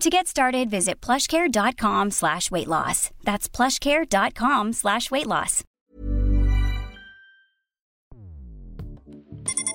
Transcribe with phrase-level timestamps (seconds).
[0.00, 3.10] To get started, visit plushcare.com slash weight loss.
[3.24, 5.62] That's plushcare.com slash weight loss.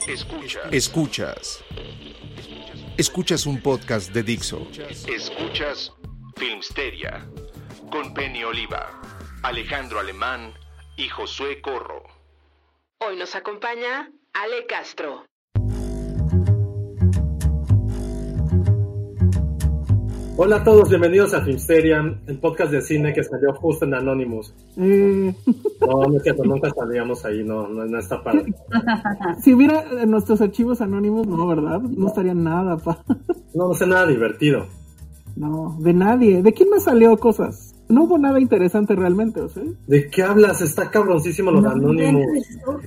[0.08, 0.72] Escuchas.
[0.74, 1.64] Escuchas.
[2.98, 4.68] Escuchas un podcast de Dixo.
[5.08, 5.92] Escuchas
[6.38, 7.26] Filmsteria
[7.92, 9.02] con Penny Oliva,
[9.44, 10.54] Alejandro Alemán
[10.98, 12.04] y Josué Corro.
[13.00, 15.26] Hoy nos acompaña Ale Castro.
[20.42, 24.54] Hola a todos, bienvenidos a Filmsteria, el podcast de cine que salió justo en Anonymous.
[24.78, 25.34] Eh,
[25.82, 28.46] No, no es cierto, nunca salíamos ahí, no, no, no está padre.
[29.44, 31.82] si hubiera eh, nuestros archivos anónimos, no, ¿verdad?
[31.82, 33.04] No estaría nada, pa.
[33.54, 34.68] No, no sé nada divertido.
[35.36, 36.42] No, de nadie.
[36.44, 37.74] ¿De quién me salió cosas?
[37.90, 39.64] No hubo nada interesante realmente, ¿o sea?
[39.88, 40.62] ¿De qué hablas?
[40.62, 42.28] Está cabroncísimo los Anonymous.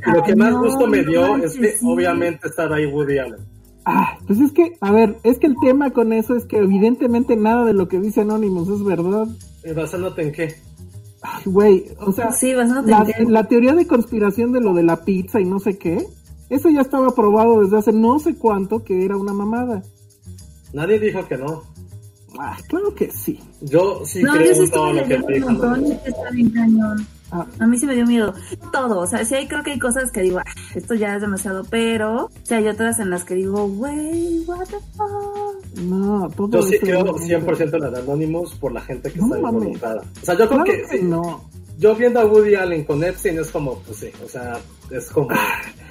[0.07, 1.85] Y lo que más No, gusto me dio no es que sí.
[1.85, 3.41] obviamente estaba ahí Woody Allen.
[3.85, 7.37] Ah, pues es que, a ver, es que el tema con eso es que evidentemente
[7.37, 9.27] nada de lo que dice Anonymous es verdad.
[9.65, 10.55] ¿Y basándote en qué?
[11.21, 12.53] Ay, güey, o sea, Sí,
[13.27, 16.07] la, teoría de conspiración de lo de la pizza y no sé qué,
[16.49, 19.83] eso ya estaba probado desde hace no sé cuánto que era una mamada.
[20.73, 21.63] Nadie dijo que no.
[22.39, 23.39] Ah, claro que sí.
[23.61, 25.49] Yo sí No, creo yo sí en todo lo que dijo.
[27.33, 28.35] A mí sí me dio miedo.
[28.73, 30.45] Todo, o sea, sí hay, creo que hay cosas que digo, "Ah,
[30.75, 34.67] esto ya es demasiado, pero, o sea, hay otras en las que digo, wey, what
[34.67, 35.81] the fuck.
[35.83, 39.39] no, todo Yo sí creo 100% en el Anonymous por la gente que No está
[39.39, 40.03] involucrada.
[40.21, 41.45] O sea, yo creo Claro que, que sí, no.
[41.79, 44.59] yo viendo a Woody Allen con Epstein es como, pues sí, o sea,
[44.91, 45.29] es como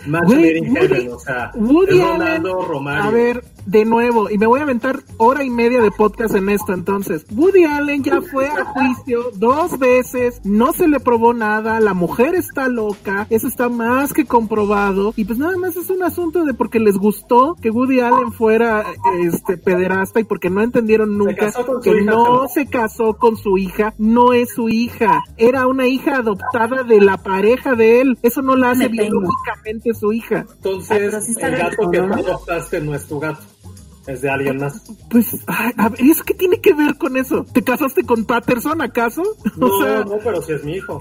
[0.08, 3.04] match Güey, Woody- heaven, o sea, Woody es Ronaldo Allen, Romario.
[3.04, 6.50] a ver, de nuevo, y me voy a aventar hora y media de podcast en
[6.50, 7.24] esto entonces.
[7.32, 12.34] Woody Allen ya fue a juicio dos veces, no se le probó nada, la mujer
[12.34, 16.56] está loca, eso está más que comprobado, y pues nada más es un asunto de
[16.56, 18.84] porque les gustó que Woody Allen fuera
[19.22, 21.52] este pederasta y porque no entendieron nunca
[21.84, 26.18] que hija, no se casó con su hija, no es su hija, era una hija
[26.18, 30.46] adoptada de la pareja de él, eso no la hace Biológicamente su hija.
[30.56, 32.16] Entonces, pero sí el gato que tú ¿no?
[32.16, 33.42] adoptaste no es tu gato,
[34.08, 34.82] es de alguien más.
[35.10, 37.46] Pues, ay, a ver, ¿eso qué tiene que ver con eso?
[37.54, 39.24] ¿Te casaste con Patterson acaso?
[39.58, 41.00] No, o sea, no, pero si es mi hijo.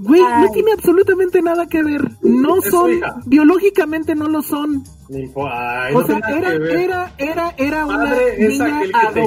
[0.00, 2.08] Güey, no tiene absolutamente nada que ver.
[2.22, 4.84] No Es son, biológicamente no lo son.
[5.14, 8.80] Ay, O no sea, era, era, era, era una niña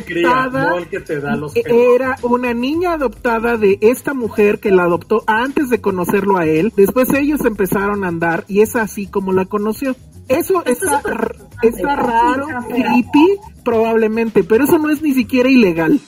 [0.05, 0.69] cría, adoptada.
[0.69, 1.95] no el que te da los pelos.
[1.95, 6.73] Era una niña adoptada de esta mujer que la adoptó antes de conocerlo a él.
[6.75, 9.95] Después ellos empezaron a andar y es así como la conoció.
[10.27, 11.01] Eso está,
[11.61, 15.99] está raro, creepy, probablemente, pero eso no es ni siquiera ilegal.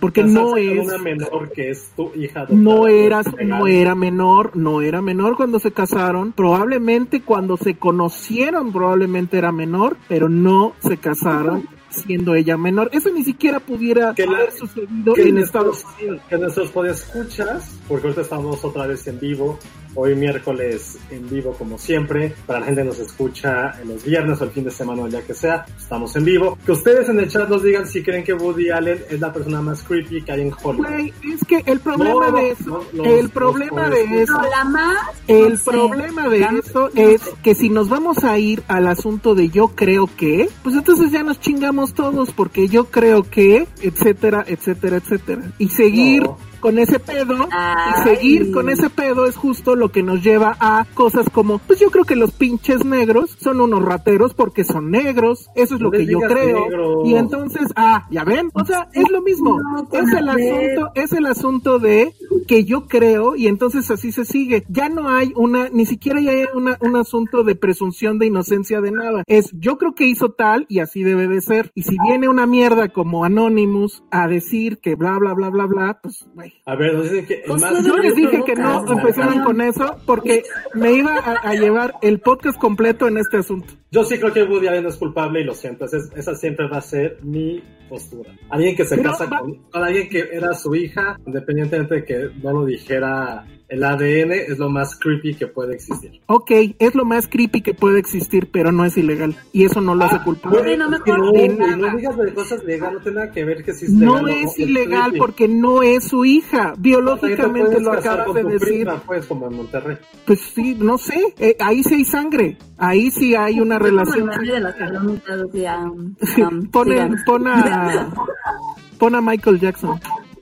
[0.00, 3.48] Porque no es, una menor que es tu hija no era, es legal.
[3.48, 6.32] no era menor, no era menor cuando se casaron.
[6.32, 12.90] Probablemente cuando se conocieron, probablemente era menor, pero no se casaron siendo ella menor.
[12.92, 16.20] Eso ni siquiera pudiera Que la- haber sucedido que en Estados Unidos.
[16.28, 19.58] que nuestros podescuchas, porque ahorita estamos otra vez en vivo,
[19.96, 24.40] hoy miércoles en vivo como siempre, para la gente que nos escucha en los viernes
[24.40, 26.56] o el fin de semana o el día que sea, estamos en vivo.
[26.64, 29.60] Que ustedes en el chat nos digan si creen que Woody Allen es la persona
[29.62, 30.86] más creepy que hay en Hollywood.
[30.88, 34.64] Güey, es que el problema No, de eso, no, los- el problema de eso, la
[34.64, 34.96] más.
[35.26, 35.70] el no sé.
[35.70, 40.08] problema de eso es que si nos vamos a ir al asunto de yo creo
[40.16, 45.42] que, pues entonces ya nos chingamos todos porque yo creo que, etcétera, etcétera, etcétera.
[45.58, 46.36] Y seguir No.
[46.66, 50.84] Con ese pedo y seguir con ese pedo es justo lo que nos lleva a
[50.94, 55.48] cosas como, pues yo creo que los pinches negros son unos rateros porque son negros,
[55.54, 57.06] eso es No lo que yo creo.
[57.06, 59.60] Y entonces, ah, ya ven, o sea, es lo mismo.
[59.60, 62.12] No, es el asunto, es el asunto de
[62.48, 64.64] que yo creo y entonces así se sigue.
[64.68, 68.80] Ya no hay una, ni siquiera ya hay una, un asunto de presunción de inocencia
[68.80, 69.22] de nada.
[69.28, 71.70] Es yo creo que hizo tal y así debe de ser.
[71.76, 76.00] Y si viene una mierda como Anonymous a decir que bla bla bla bla bla,
[76.02, 76.55] pues güey.
[76.64, 79.60] A ver, nos dicen que Pues, más- pues, Yo les dije que no empezaran con
[79.60, 80.42] eso porque
[80.74, 83.72] me iba a, a llevar el podcast completo en este asunto.
[83.92, 85.84] Yo sí creo que Woody Allen es culpable y lo siento.
[85.84, 88.32] Esa, esa siempre va a ser mi postura.
[88.50, 92.04] Alguien que se Pero casa va- con, con alguien que era su hija, independientemente de
[92.04, 96.20] que no lo dijera el ADN, es lo más creepy que puede existir.
[96.26, 99.34] Ok, es lo más creepy que puede existir, pero no es ilegal.
[99.52, 100.60] Y eso no lo hace culpable.
[100.60, 101.32] Güey, no me Es que no, acuerdo.
[101.32, 101.96] güey, De no nada.
[101.96, 104.14] digas de cosas legales, no tiene nada que ver que si es legal.
[104.14, 105.18] No o es ilegal creepy.
[105.18, 106.74] porque no es su hija.
[106.74, 108.68] Te Biológicamente lo acabas con de tu decir.
[108.68, 109.96] prima, pues, como en Monterrey.
[110.26, 111.34] Pues sí, no sé.
[111.38, 112.56] Eh, ahí sí hay sangre.
[112.78, 114.20] Ahí sí hay una relación.
[114.28, 115.78] Como el meme de las palomitas, o sea,
[116.50, 117.12] um, Pon, sigan.
[117.14, 118.08] el- pon a,
[118.98, 119.98] pon a Michael Jackson.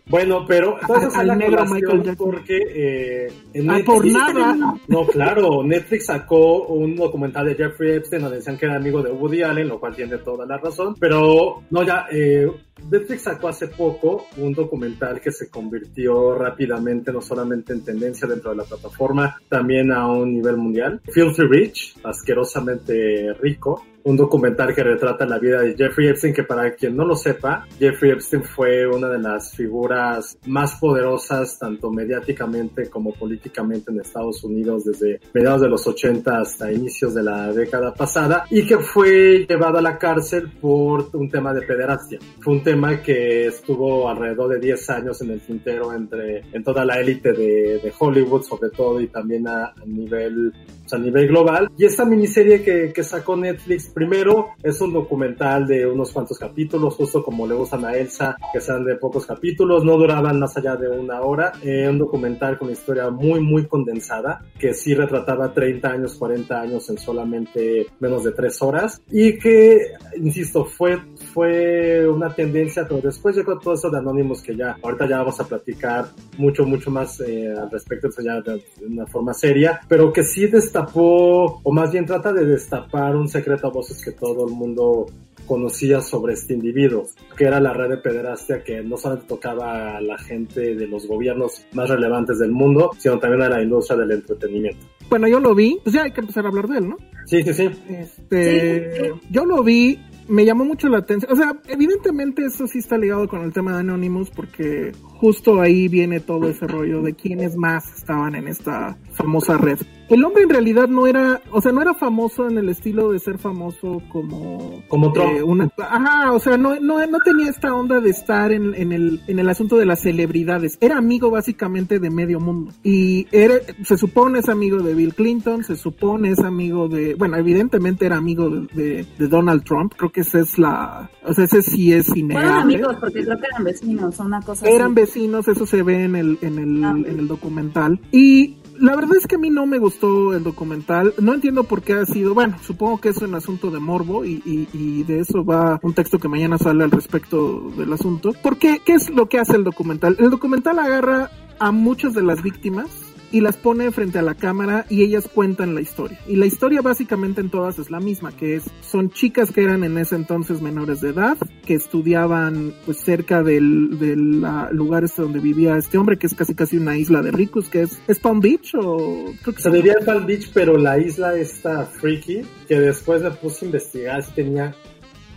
[0.07, 0.77] Bueno, pero
[1.15, 2.17] Al la negro Michael Jackson.
[2.31, 4.75] porque eh, en Ah, por Netflix- nada.
[4.87, 9.11] No, claro, Netflix sacó un documental de Jeffrey Epstein donde decían que era amigo de
[9.11, 12.47] Woody Allen, lo cual tiene toda la razón, pero no, ya, eh,
[12.91, 18.51] Netflix sacó hace poco un documental que se convirtió rápidamente no solamente en tendencia dentro
[18.51, 21.01] de la plataforma, también a un nivel mundial.
[21.11, 26.75] Filthy Rich, asquerosamente rico, un documental que retrata la vida de Jeffrey Epstein, que para
[26.75, 32.89] quien no lo sepa, Jeffrey Epstein fue una de las figuras más poderosas, tanto mediáticamente
[32.91, 37.95] como políticamente en Estados Unidos desde mediados de los 80 hasta inicios de la década
[37.95, 42.19] pasada, y que fue llevado a la cárcel por un tema de pederastia.
[42.41, 46.85] Fue un tema que estuvo alrededor de 10 años en el tintero entre, en toda
[46.85, 50.53] la élite de, de Hollywood, sobre todo, y también a, a nivel
[50.95, 51.71] a nivel global.
[51.77, 56.95] Y esta miniserie que, que sacó Netflix, primero, es un documental de unos cuantos capítulos,
[56.95, 60.77] justo como le gustan a Elsa, que sean de pocos capítulos, no duraban más allá
[60.77, 61.53] de una hora.
[61.63, 66.61] Eh, un documental con una historia muy, muy condensada, que sí retrataba 30 años, 40
[66.61, 69.03] años en solamente menos de 3 horas.
[69.11, 70.99] Y que, insisto, fue,
[71.33, 75.41] fue una tendencia, pero después llegó todo eso de Anonymous, que ya, ahorita ya vamos
[75.41, 76.07] a platicar
[76.39, 80.47] mucho, mucho más eh, al respecto, ya de, de una forma seria, pero que sí
[80.47, 85.07] destapó, o más bien trata de destapar un secreto a voces que todo el mundo
[85.47, 90.01] conocía sobre este individuo, que era la red de pederastia que no solamente tocaba a
[90.01, 94.13] la gente de los gobiernos más relevantes del mundo, sino también a la industria del
[94.13, 94.87] entretenimiento.
[95.11, 95.79] Bueno, yo lo vi.
[95.85, 96.97] Pues ya hay que empezar a hablar de él, ¿no?
[97.27, 97.71] Sí, sí, sí.
[97.89, 99.99] Este, Sí, yo lo vi,
[100.29, 101.31] me llamó mucho la atención.
[101.33, 104.93] O sea, evidentemente esto sí está ligado con el tema de Anonymous porque
[105.25, 109.79] justo ahí viene todo ese rollo de quiénes más estaban en esta famosa red.
[110.11, 113.19] El hombre en realidad no era, o sea, no era famoso en el estilo de
[113.19, 115.31] ser famoso como Como Trump.
[115.39, 118.93] eh, una, ajá, o sea, no, no, no tenía esta onda de estar en, en
[118.93, 120.77] el, en el asunto de las celebridades.
[120.83, 122.73] Era amigo básicamente de medio mundo.
[122.83, 127.39] Y era, se supone es amigo de Bill Clinton, se supone es amigo de, bueno,
[127.39, 129.95] evidentemente era amigo de, de- de Donald Trump.
[129.97, 132.61] Creo que esa es la, o sea, ese sí es Fueron innegable.
[132.61, 134.95] amigos porque creo que eran vecinos, o una cosa Eran así.
[135.01, 136.95] vecinos, eso se ve en el, en el, Ah.
[136.97, 138.01] en el documental.
[138.13, 141.15] Y la verdad es que a mí no me gustó el documental.
[141.21, 144.43] No entiendo por qué ha sido, bueno, supongo que es un asunto de morbo y,
[144.45, 148.33] y, y de eso va un texto que mañana sale al respecto del asunto.
[148.43, 148.81] ¿Por qué?
[148.85, 150.17] ¿Qué es lo que hace el documental?
[150.19, 154.87] El documental agarra a muchas de las víctimas y las pone frente a la cámara
[154.89, 156.21] y ellas cuentan la historia.
[156.29, 159.83] Y la historia básicamente en todas es la misma, que es, son chicas que eran
[159.83, 161.37] en ese entonces menores de edad,
[161.67, 166.35] que estudiaban pues cerca del, del ah, lugar este donde vivía este hombre, que es
[166.37, 169.71] casi casi una isla de ricos, que es, ¿es Palm Beach o creo que Se
[169.71, 174.23] diría el Palm Beach, pero la isla está freaky, que después me puse a investigar
[174.23, 174.77] si tenía,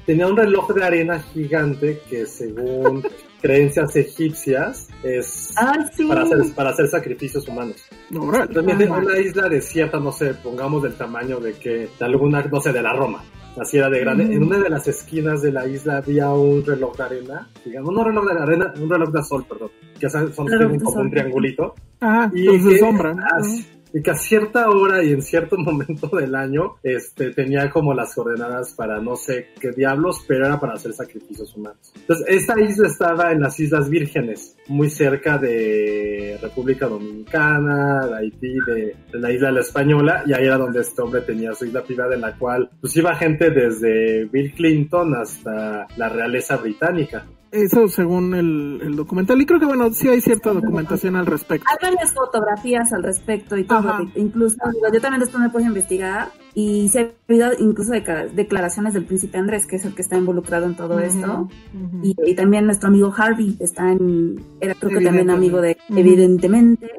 [0.06, 3.04] tenía un reloj de arena gigante que según
[3.42, 6.06] creencias egipcias es Ay, sí.
[6.08, 7.76] para hacer, para hacer sacrificios humanos.
[8.18, 8.54] Órale.
[8.54, 12.42] También Ah, en una isla desierta, no sé, pongamos del tamaño de que, de alguna,
[12.44, 13.24] no sé, de la Roma.
[13.60, 14.26] Así era de grande.
[14.26, 14.32] Mm.
[14.34, 18.02] En una de las esquinas de la isla había un reloj de arena, digamos, no
[18.02, 21.74] un reloj de arena, un reloj de sol, perdón, que son, como un triangulito.
[22.02, 23.14] Ah, Y que, sombra.
[23.16, 23.24] ¿no?
[23.24, 23.40] ah,
[23.94, 28.14] y que a cierta hora y en cierto momento del año, este, tenía como las
[28.14, 31.94] coordenadas para no sé qué diablos, pero era para hacer sacrificios humanos.
[31.96, 38.56] Entonces, esta isla estaba en las Islas Vírgenes, muy cerca de República Dominicana, de Haití,
[38.66, 42.16] de, la isla La Española, y ahí era donde este hombre tenía su isla privada
[42.16, 47.26] en la cual, pues iba gente desde Bill Clinton hasta la realeza británica.
[47.52, 49.40] Eso según el, el, documental.
[49.42, 51.66] Y creo que, bueno, sí hay cierta documentación al respecto.
[51.70, 54.10] Hay varias fotografías al respecto y todo.
[54.16, 54.58] Incluso,
[54.94, 59.38] yo también después me puse a investigar y se ha habido incluso declaraciones del príncipe
[59.38, 61.50] Andrés, que es el que está involucrado en todo esto.
[62.04, 66.90] y, también nuestro amigo Harvey está en, era creo que también amigo de, evidentemente.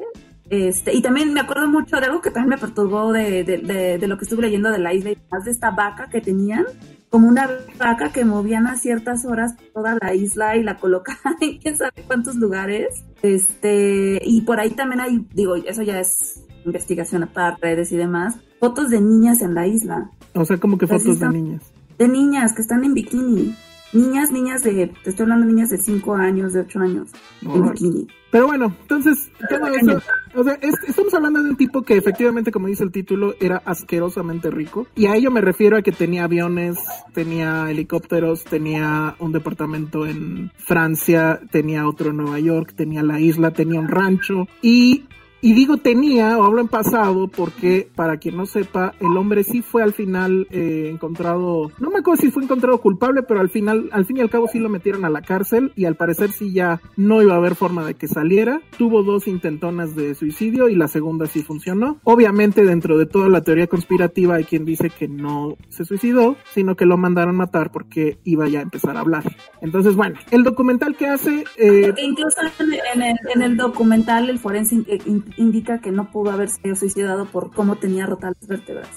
[0.49, 4.07] Este, y también me acuerdo mucho de algo que también me perturbó de, de, de,
[4.07, 6.65] lo que estuve leyendo de la isla, más de esta vaca que tenían,
[7.09, 11.57] como una vaca que movían a ciertas horas toda la isla y la colocaban en
[11.57, 13.03] quién sabe cuántos lugares.
[13.21, 18.35] Este, y por ahí también hay, digo, eso ya es investigación aparte, redes y demás,
[18.59, 20.11] fotos de niñas en la isla.
[20.33, 21.63] O sea, como que fotos de niñas.
[21.97, 23.55] De niñas que están en bikini.
[23.91, 27.09] Niñas, niñas de, te estoy hablando de niñas de 5 años, de 8 años,
[27.41, 28.07] en bikini.
[28.31, 30.01] Pero bueno, entonces, todo eso,
[30.35, 30.53] o sea,
[30.87, 34.85] estamos hablando de un tipo que efectivamente, como dice el título, era asquerosamente rico.
[34.95, 36.77] Y a ello me refiero a que tenía aviones,
[37.13, 43.51] tenía helicópteros, tenía un departamento en Francia, tenía otro en Nueva York, tenía la isla,
[43.51, 44.47] tenía un rancho.
[44.61, 45.05] Y
[45.41, 49.61] y digo tenía, o hablo en pasado, porque para quien no sepa, el hombre sí
[49.61, 53.89] fue al final eh, encontrado, no me acuerdo si fue encontrado culpable, pero al final,
[53.91, 56.53] al fin y al cabo sí lo metieron a la cárcel y al parecer sí
[56.53, 58.61] ya no iba a haber forma de que saliera.
[58.77, 61.99] Tuvo dos intentonas de suicidio y la segunda sí funcionó.
[62.03, 66.75] Obviamente dentro de toda la teoría conspirativa hay quien dice que no se suicidó, sino
[66.75, 69.23] que lo mandaron matar porque iba ya a empezar a hablar.
[69.61, 71.43] Entonces, bueno, el documental que hace...
[71.57, 74.99] Eh, incluso en el, en el documental el forense eh,
[75.37, 78.89] indica que no pudo haberse suicidado por cómo tenía rotas las vértebras.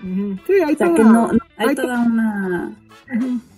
[0.00, 2.76] Sí, hay o sea, que no, hay, toda una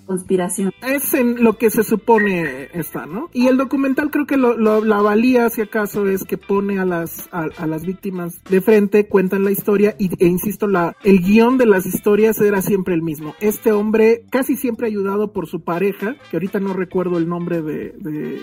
[0.07, 0.73] conspiración.
[0.83, 3.29] Es en lo que se supone está, ¿no?
[3.33, 7.29] Y el documental creo que lo, la valía, si acaso, es que pone a las,
[7.33, 11.67] a, las víctimas de frente, cuentan la historia y, e insisto, la, el guion de
[11.67, 13.35] las historias era siempre el mismo.
[13.41, 17.91] Este hombre casi siempre ayudado por su pareja, que ahorita no recuerdo el nombre de,
[17.99, 18.41] de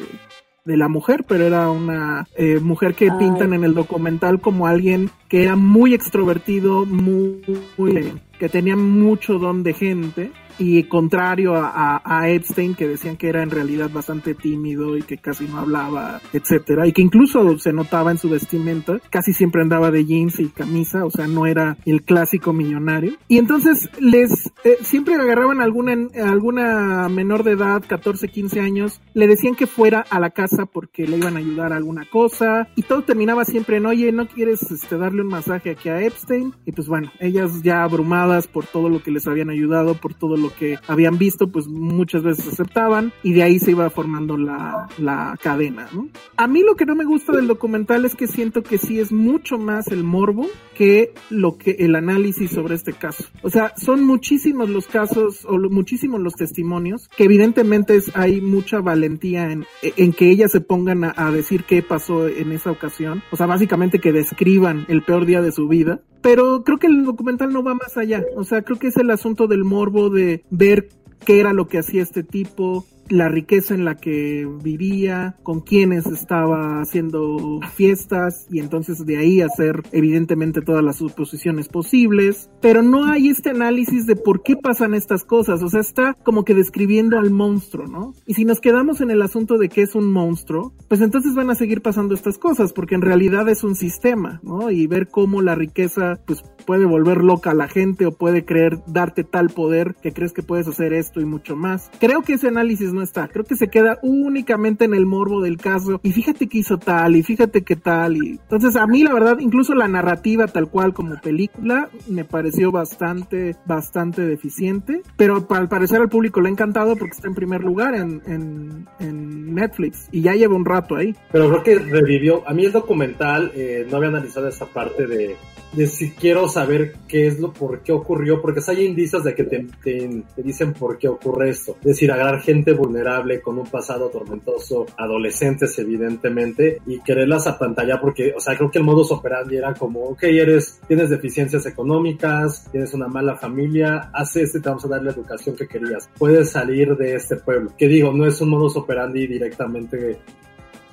[0.66, 5.12] de la mujer, pero era una eh, mujer que pintan en el documental como alguien
[5.30, 7.42] que era muy extrovertido, muy,
[7.78, 13.30] muy que tenía mucho don de gente y contrario a, a, Epstein que decían que
[13.30, 17.74] era en realidad bastante tímido y que casi no hablaba, etcétera, y que incluso se
[17.74, 21.78] notaba en su vestimenta, casi siempre andaba de jeans y camisa, o sea, no era
[21.86, 23.14] el clásico millonario.
[23.28, 29.28] Y entonces les eh, siempre agarraban alguna alguna menor de edad, 14, 15 años, le
[29.28, 32.84] decían que fuera a la casa porque le iban a ayudar a alguna cosa y
[32.84, 36.72] todo terminaba siempre en, "Oye, ¿no quieres este darle un masaje aquí a Epstein?" Y
[36.72, 40.45] pues bueno, ellas ya abrumadas por todo lo que les habían ayudado, por todo lo
[40.54, 45.38] que habían visto, pues muchas veces aceptaban y de ahí se iba formando la, la
[45.42, 46.10] cadena, ¿no?
[46.38, 49.12] A mí lo que no me gusta del documental es que siento que sí es
[49.12, 53.26] mucho más el morbo que lo que el análisis sobre este caso.
[53.42, 58.80] O sea, son muchísimos los casos o muchísimos los testimonios que evidentemente es, hay mucha
[58.80, 63.24] valentía en, en que ellas se pongan a, a decir qué pasó en esa ocasión.
[63.32, 66.02] O sea, básicamente que describan el peor día de su vida.
[66.26, 68.26] Pero creo que el documental no va más allá.
[68.36, 70.90] O sea, creo que es el asunto del morbo de ver
[71.24, 76.06] qué era lo que hacía este tipo, la riqueza en la que vivía, con quienes
[76.08, 83.06] estaba haciendo fiestas y entonces de ahí hacer evidentemente todas las suposiciones posibles, pero no
[83.06, 87.18] hay este análisis de por qué pasan estas cosas, o sea, está como que describiendo
[87.20, 88.14] al monstruo, ¿no?
[88.26, 91.50] Y si nos quedamos en el asunto de que es un monstruo, pues entonces van
[91.50, 94.72] a seguir pasando estas cosas, porque en realidad es un sistema, ¿no?
[94.72, 98.80] Y ver cómo la riqueza pues puede volver loca a la gente o puede creer
[98.88, 101.92] darte tal poder que crees que puedes hacer esto y mucho más.
[102.00, 103.28] Creo que ese análisis no está.
[103.28, 106.00] Creo que se queda únicamente en el morbo del caso.
[106.04, 108.18] Y fíjate que hizo tal, y fíjate que tal.
[108.18, 112.72] Y entonces a mí la verdad, incluso la narrativa tal cual como película, me pareció
[112.72, 115.02] bastante, bastante deficiente.
[115.18, 119.54] Pero al parecer al público le ha encantado porque está en primer lugar en, en,
[119.56, 120.10] Netflix.
[120.12, 121.16] Y ya lleva un rato ahí.
[121.32, 122.48] Pero creo que revivió.
[122.48, 125.36] A mí el documental eh, no había analizado esa parte de
[125.76, 129.44] de si quiero saber qué es lo, por qué ocurrió, porque hay indicios de que
[129.44, 131.76] te, te, dicen por qué ocurre esto.
[131.82, 138.00] Es decir, agarrar gente vulnerable con un pasado tormentoso, adolescentes evidentemente, y quererlas a pantalla
[138.00, 142.68] porque, o sea, creo que el modus operandi era como, ok, eres, tienes deficiencias económicas,
[142.72, 146.10] tienes una mala familia, haz este, te vamos a dar la educación que querías.
[146.18, 147.72] Puedes salir de este pueblo.
[147.78, 150.20] Que digo, no es un modus operandi directamente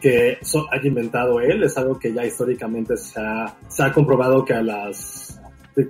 [0.00, 0.38] que
[0.70, 4.60] haya inventado él, es algo que ya históricamente se ha, se ha comprobado que a
[4.60, 5.31] las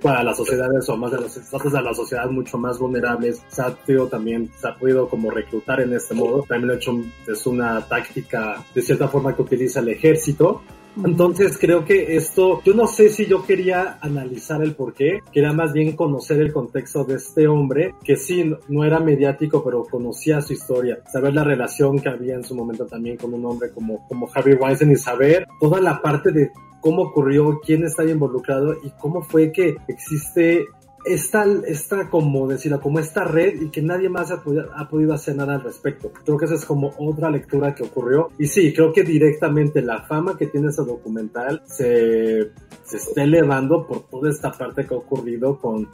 [0.03, 3.61] a las sociedades o más de los estados de la sociedad mucho más vulnerables se
[3.61, 6.43] ha podido también se ha podido como reclutar en este modo.
[6.47, 6.93] También lo hecho
[7.27, 10.61] es una táctica de cierta forma que utiliza el ejército.
[11.03, 15.51] Entonces creo que esto, yo no sé si yo quería analizar el por qué, quería
[15.51, 20.39] más bien conocer el contexto de este hombre, que sí, no era mediático, pero conocía
[20.41, 24.07] su historia, saber la relación que había en su momento también con un hombre como,
[24.07, 26.51] como Harvey Weinstein y saber toda la parte de
[26.83, 30.67] cómo ocurrió, quién está involucrado y cómo fue que existe
[31.05, 34.43] esta, esta como decirlo, como esta red y que nadie más ha
[34.75, 36.11] ha podido hacer nada al respecto.
[36.25, 38.31] Creo que esa es como otra lectura que ocurrió.
[38.37, 42.51] Y sí, creo que directamente la fama que tiene ese documental se,
[42.83, 45.87] se está elevando por toda esta parte que ha ocurrido con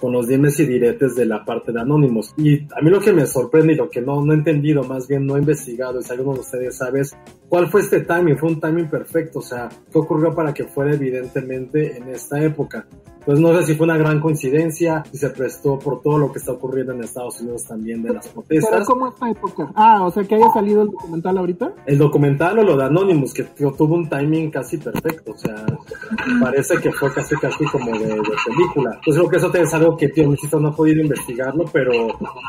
[0.00, 2.32] con los dimes y diretes de la parte de Anonymous.
[2.36, 5.06] Y a mí lo que me sorprende y lo que no, no he entendido, más
[5.06, 7.02] bien no he investigado, y si alguno de ustedes sabe,
[7.48, 10.94] cuál fue este timing, fue un timing perfecto, o sea, qué ocurrió para que fuera
[10.94, 12.86] evidentemente en esta época.
[13.24, 16.38] Pues no sé si fue una gran coincidencia, si se prestó por todo lo que
[16.38, 18.70] está ocurriendo en Estados Unidos también de las protestas.
[18.72, 19.70] ¿Pero cómo esta época?
[19.74, 21.72] Ah, o sea, que haya salido el documental ahorita.
[21.86, 25.66] El documental o lo de Anonymous, que tuvo un timing casi perfecto, o sea,
[26.40, 28.98] parece que fue casi casi como de, de película.
[29.04, 31.92] Pues creo que eso te es algo que tío Luisito no ha podido investigarlo, pero,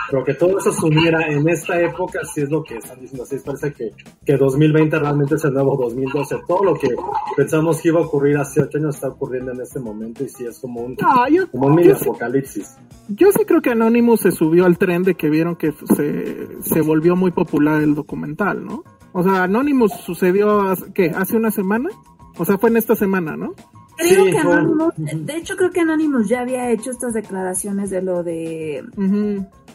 [0.09, 3.23] pero que todo eso se uniera en esta época, sí es lo que están diciendo.
[3.23, 3.91] Así parece que,
[4.25, 6.35] que 2020 realmente es el nuevo 2012.
[6.47, 6.89] Todo lo que
[7.35, 10.45] pensamos que iba a ocurrir hace ocho años está ocurriendo en este momento y sí
[10.45, 12.77] es como un, Ah, yo- como un mini yo sí- apocalipsis.
[13.09, 16.81] Yo sí creo que Anonymous se subió al tren de que vieron que se, se
[16.81, 18.83] volvió muy popular el documental, ¿no?
[19.13, 21.09] O sea, Anonymous sucedió, ¿qué?
[21.13, 21.89] ¿Hace una semana?
[22.37, 23.53] O sea, fue en esta semana, ¿no?
[23.97, 28.01] Creo Sí, que Anonymous, de hecho creo que Anonymous ya había hecho estas declaraciones de
[28.01, 28.83] lo de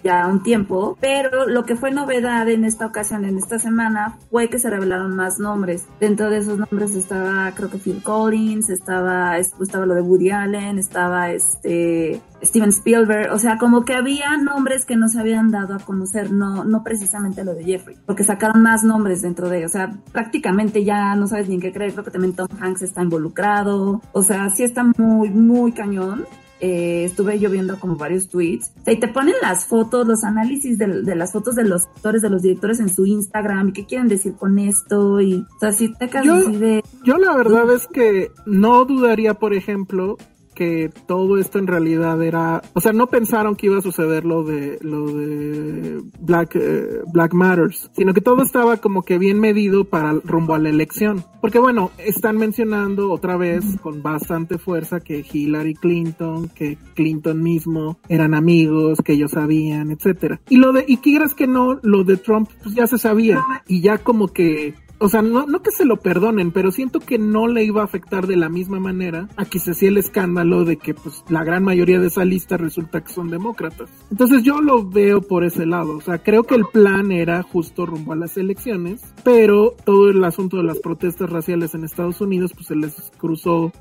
[0.04, 4.49] ya un tiempo, pero lo que fue novedad en esta ocasión, en esta semana, fue
[4.49, 5.85] que se revelaron más nombres.
[6.00, 10.30] Dentro de esos nombres estaba, creo que Phil Collins, estaba, es- estaba lo de Woody
[10.30, 15.50] Allen, estaba este Steven Spielberg, o sea, como que había nombres que no se habían
[15.50, 19.64] dado a conocer, no, no precisamente lo de Jeffrey, porque sacaron más nombres dentro de,
[19.64, 22.82] o sea, prácticamente ya no sabes ni en qué creer, creo que también Tom Hanks
[22.82, 26.24] está involucrado, o sea, sí está muy, muy cañón.
[26.58, 31.02] Eh, estuve yo viendo como varios tweets, y te ponen las fotos, los análisis de,
[31.02, 34.08] de las fotos de los actores, de los directores en su Instagram, y qué quieren
[34.08, 38.30] decir con esto, y, o sea, si te Yo- de, Yo la verdad es que
[38.46, 40.16] no dudaría, por ejemplo,
[40.56, 44.42] que todo esto en realidad era, o sea, no pensaron que iba a suceder lo
[44.42, 49.84] de lo de Black eh, Black Matters, sino que todo estaba como que bien medido
[49.84, 55.25] para rumbo a la elección, porque bueno, están mencionando otra vez con bastante fuerza que
[55.30, 60.40] Hillary Clinton, que Clinton mismo eran amigos, que ellos sabían, etcétera.
[60.48, 63.82] Y lo de y quieras que no, lo de Trump pues ya se sabía y
[63.82, 67.48] ya como que o sea, no, no que se lo perdonen, pero siento que no
[67.48, 70.76] le iba a afectar de la misma manera a que se hacía el escándalo de
[70.78, 73.90] que pues la gran mayoría de esa lista resulta que son demócratas.
[74.10, 77.86] Entonces yo lo veo por ese lado, o sea, creo que el plan era justo
[77.86, 82.52] rumbo a las elecciones, pero todo el asunto de las protestas raciales en Estados Unidos
[82.54, 83.73] pues se les cruzó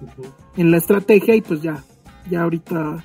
[0.57, 1.83] en la estrategia y pues ya,
[2.29, 3.03] ya ahorita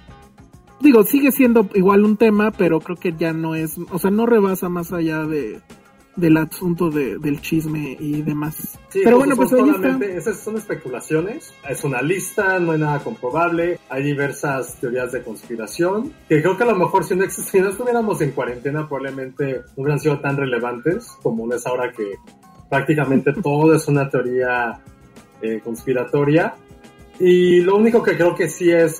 [0.80, 4.26] digo, sigue siendo igual un tema, pero creo que ya no es, o sea, no
[4.26, 5.61] rebasa más allá de
[6.20, 8.78] del asunto de, del chisme y demás.
[8.88, 9.98] Sí, pero bueno, pues ahí está.
[10.06, 16.12] esas son especulaciones, es una lista, no hay nada comprobable, hay diversas teorías de conspiración,
[16.28, 19.83] que creo que a lo mejor si no, si no estuviéramos en cuarentena probablemente no
[19.83, 22.14] hubieran sido tan relevantes como lo es ahora que
[22.68, 24.80] prácticamente todo es una teoría
[25.42, 26.54] eh, conspiratoria.
[27.18, 28.94] Y lo único que creo que sí es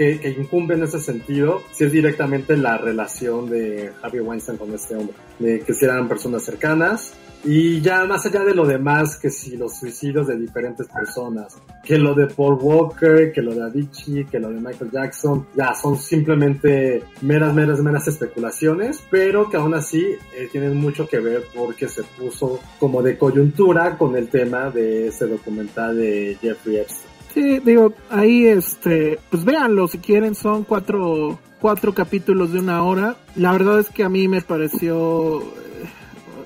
[0.00, 4.72] que, que incumbe en ese sentido, sí es directamente la relación de Harvey Weinstein con
[4.72, 7.12] este hombre, de que si eran personas cercanas.
[7.44, 11.98] Y ya más allá de lo demás, que si los suicidios de diferentes personas, que
[11.98, 15.98] lo de Paul Walker, que lo de Avicii, que lo de Michael Jackson, ya son
[15.98, 21.88] simplemente meras, meras, meras especulaciones, pero que aún así eh, tienen mucho que ver porque
[21.88, 27.09] se puso como de coyuntura con el tema de ese documental de Jeffrey Epstein.
[27.34, 33.16] Sí, digo, ahí este, pues véanlo si quieren, son cuatro, cuatro capítulos de una hora.
[33.36, 35.44] La verdad es que a mí me pareció, eh,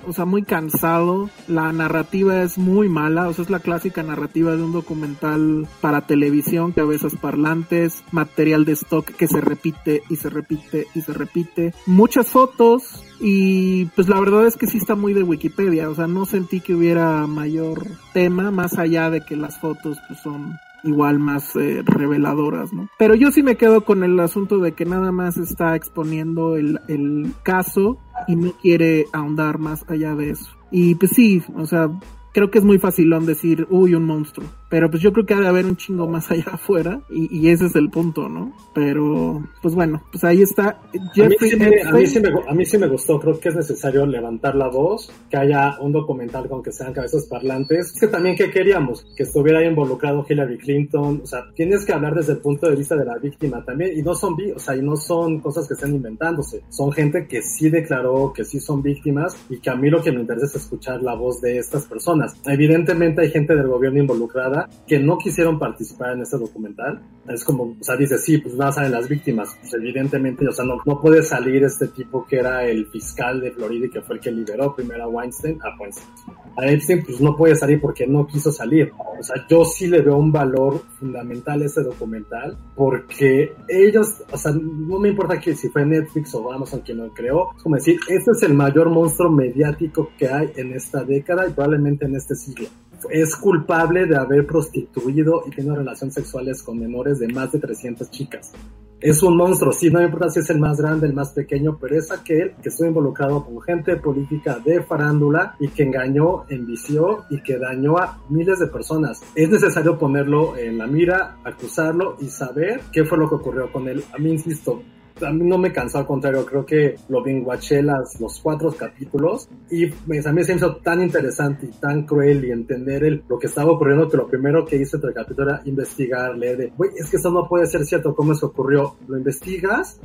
[0.06, 1.30] o sea, muy cansado.
[1.48, 6.02] La narrativa es muy mala, o sea, es la clásica narrativa de un documental para
[6.02, 11.72] televisión, cabezas parlantes, material de stock que se repite y se repite y se repite.
[11.86, 16.06] Muchas fotos y pues la verdad es que sí está muy de Wikipedia, o sea,
[16.06, 21.18] no sentí que hubiera mayor tema más allá de que las fotos pues son igual
[21.18, 22.88] más eh, reveladoras, ¿no?
[22.98, 26.80] Pero yo sí me quedo con el asunto de que nada más está exponiendo el,
[26.88, 30.50] el caso y no quiere ahondar más allá de eso.
[30.70, 31.90] Y pues sí, o sea,
[32.32, 34.46] creo que es muy facilón decir, uy, un monstruo.
[34.74, 37.48] Pero pues yo creo que ha de haber un chingo más allá afuera y, y
[37.48, 38.52] ese es el punto, ¿no?
[38.74, 40.80] Pero pues bueno, pues ahí está.
[41.14, 43.38] Jeffrey a, mí sí me, a, mí sí me, a mí sí me gustó, creo
[43.38, 47.92] que es necesario levantar la voz, que haya un documental con que sean cabezas parlantes.
[47.94, 52.16] Es que también que queríamos que estuviera involucrado Hillary Clinton, o sea, tienes que hablar
[52.16, 54.82] desde el punto de vista de la víctima también y no son, o sea, y
[54.82, 59.36] no son cosas que estén inventándose, son gente que sí declaró que sí son víctimas
[59.48, 62.34] y que a mí lo que me interesa es escuchar la voz de estas personas.
[62.44, 67.02] Evidentemente hay gente del gobierno involucrada que no quisieron participar en este documental.
[67.28, 69.56] Es como, o sea, dice, sí, pues nada saben las víctimas.
[69.60, 73.50] Pues evidentemente, o sea, no, no puede salir este tipo que era el fiscal de
[73.52, 76.08] Florida y que fue el que liberó primero a Weinstein, a Weinstein.
[76.56, 78.92] A Epstein, pues no puede salir porque no quiso salir.
[79.18, 84.36] O sea, yo sí le veo un valor fundamental a este documental porque ellos, o
[84.36, 87.76] sea, no me importa que si fue Netflix o Amazon quien lo creó, es como
[87.76, 92.16] decir, este es el mayor monstruo mediático que hay en esta década y probablemente en
[92.16, 92.68] este siglo
[93.10, 98.10] es culpable de haber prostituido y tenido relaciones sexuales con menores de más de 300
[98.10, 98.52] chicas.
[99.00, 101.76] Es un monstruo, sí, no me importa si es el más grande, el más pequeño,
[101.78, 107.24] pero es aquel que estuvo involucrado con gente política de farándula y que engañó, envició
[107.28, 109.20] y que dañó a miles de personas.
[109.34, 113.88] Es necesario ponerlo en la mira, acusarlo y saber qué fue lo que ocurrió con
[113.88, 114.02] él.
[114.14, 114.82] A mí, insisto,
[115.20, 119.48] a mí no me cansó, al contrario, creo que lo binguaché las, los cuatro capítulos
[119.70, 123.38] y a mí se me hizo tan interesante y tan cruel y entender el, lo
[123.38, 126.72] que estaba ocurriendo que lo primero que hice entre el capítulo era investigar, leer de,
[126.76, 128.96] güey, es que eso no puede ser cierto, ¿cómo eso ocurrió?
[129.06, 130.00] Lo investigas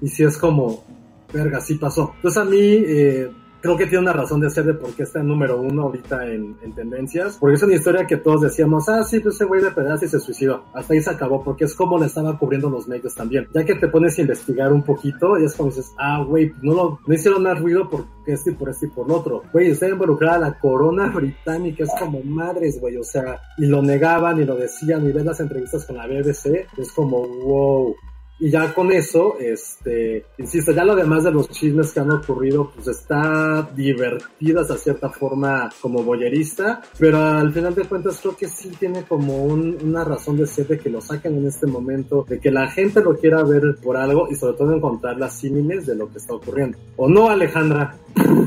[0.00, 0.82] y si es como,
[1.32, 2.12] verga, sí pasó.
[2.16, 3.30] Entonces a mí, eh,
[3.64, 6.26] creo que tiene una razón de ser de por qué está en número uno ahorita
[6.26, 7.38] en, en, tendencias.
[7.40, 10.08] Porque es una historia que todos decíamos, ah, sí, pues ese güey de pedazo y
[10.08, 10.66] se suicidó.
[10.74, 13.48] Hasta ahí se acabó, porque es como le estaba cubriendo los medios también.
[13.54, 16.74] Ya que te pones a investigar un poquito, y es como dices, ah, güey, no,
[16.74, 19.42] lo, no hicieron más ruido por este y por este y por lo otro.
[19.50, 24.38] Güey, está involucrada la corona británica, es como madres, güey, o sea, y lo negaban
[24.42, 27.96] y lo decían, y ves las entrevistas con la BBC, es como, wow.
[28.38, 32.70] Y ya con eso, este, insisto, ya lo demás de los chismes que han ocurrido,
[32.74, 38.48] pues está divertida hasta cierta forma como boyerista, pero al final de cuentas creo que
[38.48, 42.24] sí tiene como un, una razón de ser de que lo saquen en este momento,
[42.28, 45.86] de que la gente lo quiera ver por algo y sobre todo encontrar las símiles
[45.86, 46.76] de lo que está ocurriendo.
[46.96, 47.96] ¿O no, Alejandra?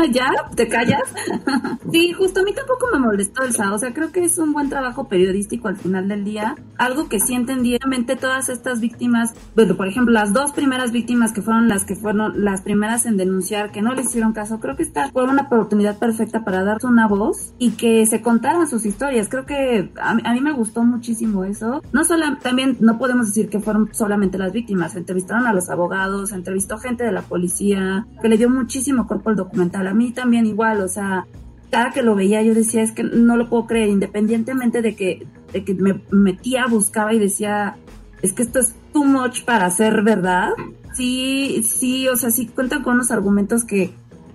[0.12, 0.28] ¿Ya?
[0.54, 1.02] ¿Te callas?
[1.92, 4.68] sí, justo a mí tampoco me molestó el O sea, creo que es un buen
[4.68, 6.56] trabajo periodístico al final del día.
[6.76, 7.78] Algo que sí entendí,
[8.20, 12.44] todas estas víctimas, bueno, por ejemplo, las dos primeras víctimas que fueron las que fueron
[12.44, 15.98] las primeras en denunciar, que no les hicieron caso, creo que esta fue una oportunidad
[15.98, 19.28] perfecta para darse una voz y que se contaran sus historias.
[19.28, 21.82] Creo que a, a mí me gustó muchísimo eso.
[21.92, 24.96] No solo, también no podemos decir que fueron solamente las víctimas.
[24.96, 29.36] Entrevistaron a los abogados, entrevistó gente de la policía, que le dio muchísimo cuerpo el
[29.36, 29.86] documental.
[29.86, 31.26] A mí también igual, o sea,
[31.70, 35.26] cada que lo veía yo decía, es que no lo puedo creer, independientemente de que,
[35.52, 37.76] de que me metía, buscaba y decía,
[38.22, 40.50] es que esto es too much para ser verdad.
[40.94, 43.92] Sí, sí, o sea, sí cuentan con unos argumentos que,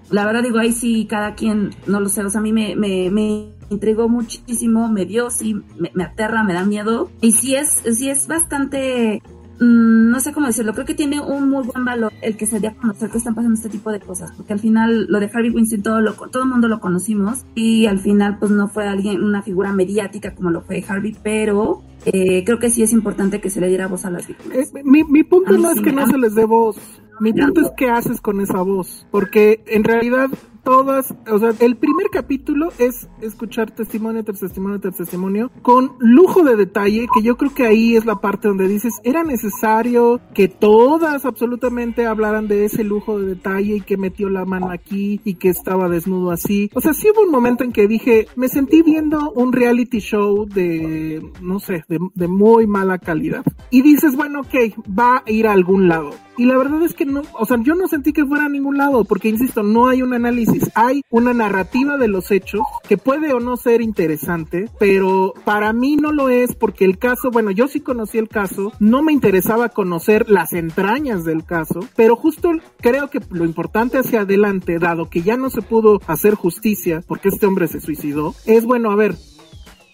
[0.10, 2.76] la verdad digo, ahí sí, cada quien, no lo sé, o sea, a mí me,
[2.76, 7.10] me, me intrigó muchísimo, me dio, sí, me, me aterra, me da miedo.
[7.21, 9.21] Y sí es, sí es bastante
[9.60, 12.60] Mm, no sé cómo decirlo, creo que tiene un muy buen valor el que se
[12.60, 15.30] dé a conocer que están pasando este tipo de cosas, porque al final lo de
[15.34, 18.88] Harvey Weinstein todo lo, todo el mundo lo conocimos y al final pues no fue
[18.88, 23.39] alguien, una figura mediática como lo fue Harvey, pero eh, creo que sí es importante
[23.39, 24.58] que se le diera voz a las víctimas.
[24.58, 26.78] Eh, mi, mi punto no es que no se les dé voz,
[27.22, 30.30] mi punto es qué haces con esa voz, porque en realidad
[30.65, 36.43] todas, o sea, el primer capítulo es escuchar testimonio tras testimonio tras testimonio con lujo
[36.43, 40.47] de detalle, que yo creo que ahí es la parte donde dices, era necesario que
[40.47, 45.36] todas absolutamente hablaran de ese lujo de detalle y que metió la mano aquí y
[45.36, 46.71] que estaba desnudo así.
[46.73, 50.45] O sea, sí hubo un momento en que dije, me sentí viendo un reality show
[50.45, 53.45] de, no sé, de, de muy mala calidad.
[53.69, 56.12] Y dices, bueno, ok, va a ir a algún lado.
[56.38, 58.78] Y la verdad es que no, o sea, yo no sentí que fuera a ningún
[58.78, 63.34] lado, porque insisto, no hay un análisis, hay una narrativa de los hechos que puede
[63.34, 67.67] o no ser interesante, pero para mí no lo es porque el caso, bueno, yo
[67.67, 73.10] sí conocí el caso, no me interesaba conocer las entrañas del caso, pero justo creo
[73.10, 77.45] que lo importante hacia adelante, dado que ya no se pudo hacer justicia porque este
[77.45, 79.15] hombre se suicidó, es bueno, a ver,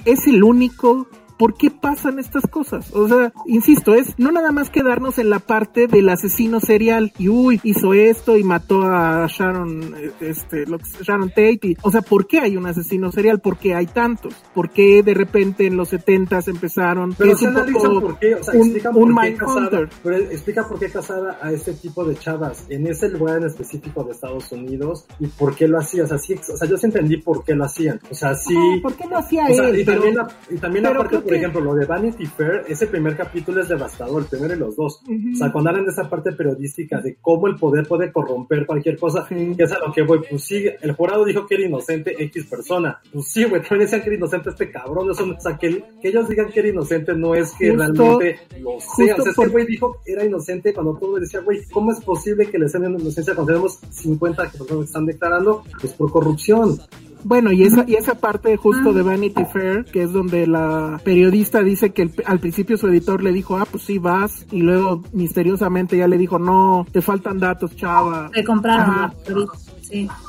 [0.06, 1.08] es el único
[1.41, 2.93] ¿por qué pasan estas cosas?
[2.93, 7.30] O sea, insisto, es no nada más quedarnos en la parte del asesino serial y
[7.30, 10.65] uy, hizo esto y mató a Sharon, este,
[11.01, 11.60] Sharon Tate.
[11.63, 13.39] Y, o sea, ¿por qué hay un asesino serial?
[13.39, 14.36] ¿Por qué hay tantos?
[14.54, 17.15] ¿Por qué de repente en los 70 empezaron?
[17.17, 20.91] Pero se por qué, o sea, un, explica por qué casada, pero explica por qué
[20.91, 25.25] casada a este tipo de chavas en ese lugar en específico de Estados Unidos y
[25.25, 26.04] por qué lo hacía.
[26.04, 27.99] O sea, sí, o sea, yo sí entendí por qué lo hacían.
[28.12, 28.54] O sea, sí.
[28.84, 29.80] ¿Por qué lo hacía él?
[29.80, 33.62] Y también, la, y también aparte, por ejemplo, lo de Vanity Fair, ese primer capítulo
[33.62, 35.02] es devastador, el primero y los dos.
[35.02, 38.98] O sea, cuando hablan de esa parte periodística, de cómo el poder puede corromper cualquier
[39.00, 42.22] cosa, que es a lo que voy, pues sí, el jurado dijo que era inocente
[42.22, 43.00] X persona.
[43.13, 45.10] Pues sí, güey, también decían que era inocente este cabrón.
[45.10, 49.15] o sea, que, ellos digan que era inocente no es que realmente lo sea.
[49.15, 52.48] O sea, este güey dijo que era inocente cuando todo decía, güey, ¿cómo es posible
[52.48, 55.63] que le sean inocencia cuando tenemos 50 personas que están declarando?
[55.80, 56.78] Pues por corrupción.
[57.23, 61.62] Bueno, y esa, y esa parte justo de Vanity Fair, que es donde la periodista
[61.62, 65.97] dice que al principio su editor le dijo, ah, pues sí, vas, y luego misteriosamente
[65.97, 68.29] ya le dijo, no, te faltan datos, chava.
[68.34, 69.13] Te compraron.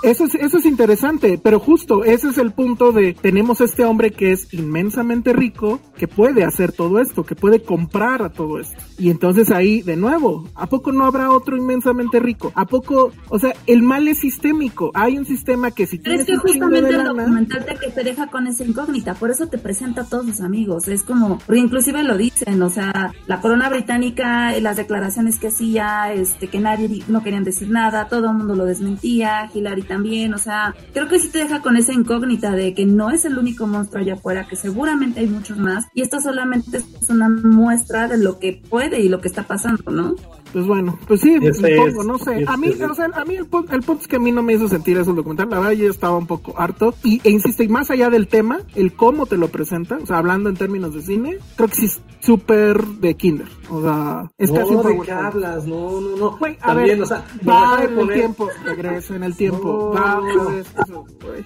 [0.02, 4.10] Eso es, eso es interesante, pero justo ese es el punto de tenemos este hombre
[4.10, 8.76] que es inmensamente rico, que puede hacer todo esto, que puede comprar a todo esto.
[8.98, 12.52] Y entonces ahí, de nuevo, ¿a poco no habrá otro inmensamente rico?
[12.54, 14.90] ¿A poco, o sea, el mal es sistémico?
[14.94, 18.26] Hay un sistema que si Pero es que justamente el documental te, que te deja
[18.28, 20.88] con esa incógnita, por eso te presenta a todos sus amigos.
[20.88, 26.12] Es como, porque inclusive lo dicen, o sea, la corona británica, las declaraciones que hacía,
[26.12, 30.38] este, que nadie, no querían decir nada, todo el mundo lo desmentía, Hilary también, o
[30.38, 33.66] sea, creo que sí te deja con esa incógnita de que no es el único
[33.66, 38.18] monstruo allá afuera, que seguramente hay muchos más, y esto solamente es una muestra de
[38.18, 40.14] lo que puede y lo que está pasando, ¿no?
[40.52, 42.44] Pues bueno, pues sí, supongo, no sé.
[42.46, 44.68] A mí, o sea, a mí el, punto, es que a mí no me hizo
[44.68, 45.48] sentir eso el documental.
[45.48, 46.94] La verdad, yo estaba un poco harto.
[47.02, 50.18] Y, e insisto, y más allá del tema, el cómo te lo presenta, o sea,
[50.18, 53.48] hablando en términos de cine, creo que sí es súper de kinder.
[53.70, 55.66] O sea, es no, casi ¿de qué hablas?
[55.66, 56.38] No, no, no.
[56.64, 60.20] También, o sea, va en el tiempo, regresa en el tiempo, va,
[60.60, 61.44] eso, güey.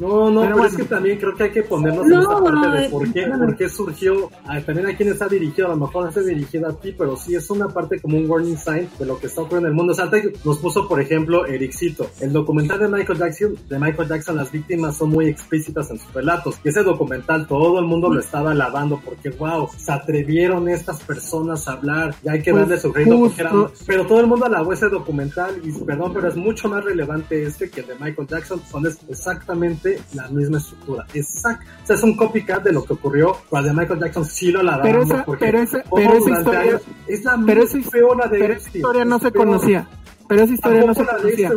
[0.00, 2.88] No, no, pero, es que también creo que hay que ponernos en esta parte de
[2.88, 4.30] por qué, por qué surgió,
[4.66, 7.34] también a quién está dirigido, a lo mejor no está dirigido a ti, pero sí
[7.34, 9.92] es una parte como un warning sign de lo que está ocurriendo en el mundo.
[9.92, 10.10] O sea,
[10.44, 14.96] nos puso, por ejemplo, Ericito, el documental de Michael Jackson, de Michael Jackson, las víctimas
[14.96, 16.58] son muy explícitas en sus relatos.
[16.64, 21.68] Y ese documental todo el mundo lo estaba alabando porque, wow, se atrevieron estas personas
[21.68, 23.66] a hablar, ya hay que darle su reino porque eran...
[23.86, 27.70] Pero todo el mundo alabó ese documental y, perdón, pero es mucho más relevante este
[27.70, 29.83] que el de Michael Jackson, son exactamente
[30.14, 31.06] la misma estructura.
[31.14, 31.64] Exacto.
[31.82, 34.80] O sea, es un copycat de lo que ocurrió cuando Michael Jackson sí lo la
[34.82, 39.04] pero esa, pero esa, pero esa historia, es la pero esa, de pero esa historia
[39.04, 39.88] no se conocía.
[40.26, 41.52] Pero esa historia no se conocía.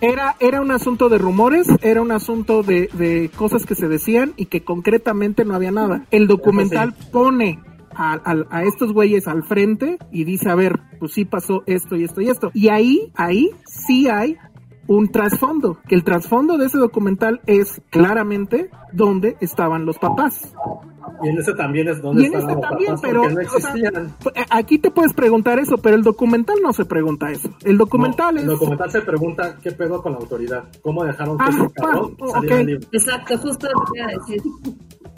[0.00, 4.34] Era, era un asunto de rumores, era un asunto de, de cosas que se decían
[4.36, 6.04] y que concretamente no había nada.
[6.10, 7.60] El documental pone
[7.94, 11.96] a, a, a, estos güeyes al frente y dice, a ver, pues sí pasó esto
[11.96, 12.50] y esto y esto.
[12.54, 14.36] Y ahí, ahí sí hay
[14.88, 20.54] un trasfondo, que el trasfondo de ese documental es claramente dónde estaban los papás.
[21.22, 24.14] Y en ese también es donde estaban los también, papás, pero no existían.
[24.34, 27.50] Eh, aquí te puedes preguntar eso, pero el documental no se pregunta eso.
[27.64, 28.44] El documental es...
[28.44, 32.16] El documental se pregunta qué pedo con la autoridad, cómo dejaron que ah, ese cabrón
[32.32, 32.86] saliera libre.
[32.92, 34.42] Exacto, justo lo que iba a decir.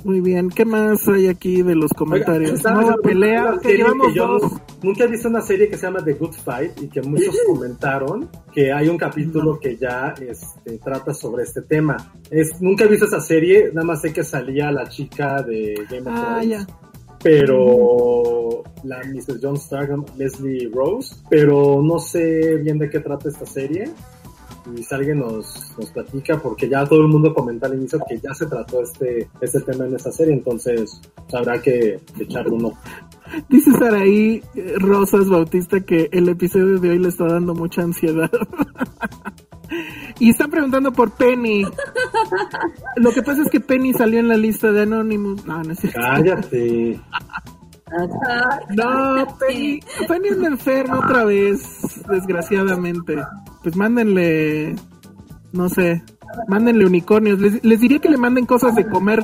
[0.04, 2.62] Muy bien, ¿qué más hay aquí de los comentarios?
[2.64, 4.42] Nueva pelea, que llevamos dos.
[4.82, 8.30] Nunca he visto una serie que se llama The Good Fight y que muchos comentaron
[8.52, 12.12] que hay un capítulo que ya este, trata sobre este tema.
[12.30, 16.10] Es, nunca he visto esa serie, nada más sé que salía la chica de Game
[16.10, 16.66] of ah, Thrones.
[17.22, 19.40] Pero la Mrs.
[19.42, 23.90] John Stark, Leslie Rose, pero no sé bien de qué trata esta serie
[24.76, 28.18] y si alguien nos, nos platica, porque ya todo el mundo comenta al inicio que
[28.18, 32.72] ya se trató este, este tema en esta serie, entonces pues, habrá que, echarle uno.
[33.48, 38.30] Dice Saraí eh, Rosas Bautista que el episodio de hoy le está dando mucha ansiedad.
[40.18, 41.64] y están preguntando por Penny.
[42.96, 45.44] Lo que pasa es que Penny salió en la lista de Anonymous.
[45.46, 47.00] No, no es Cállate.
[48.70, 53.16] No, Penny, Penny es enferma otra vez, desgraciadamente.
[53.62, 54.76] Pues mándenle,
[55.52, 56.02] no sé,
[56.48, 57.38] mándenle unicornios.
[57.38, 59.20] Les, diría que le manden cosas de comer,